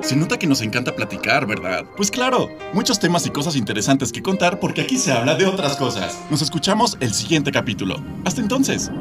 Se 0.01 0.17
nota 0.17 0.37
que 0.37 0.47
nos 0.47 0.61
encanta 0.61 0.93
platicar, 0.93 1.45
¿verdad? 1.45 1.85
Pues 1.95 2.11
claro, 2.11 2.49
muchos 2.73 2.99
temas 2.99 3.25
y 3.25 3.29
cosas 3.29 3.55
interesantes 3.55 4.11
que 4.11 4.21
contar 4.21 4.59
porque 4.59 4.81
aquí 4.81 4.97
se 4.97 5.13
habla 5.13 5.35
de 5.35 5.45
otras 5.45 5.77
cosas. 5.77 6.19
Nos 6.29 6.41
escuchamos 6.41 6.97
el 6.99 7.13
siguiente 7.13 7.53
capítulo. 7.53 7.95
Hasta 8.25 8.41
entonces. 8.41 8.91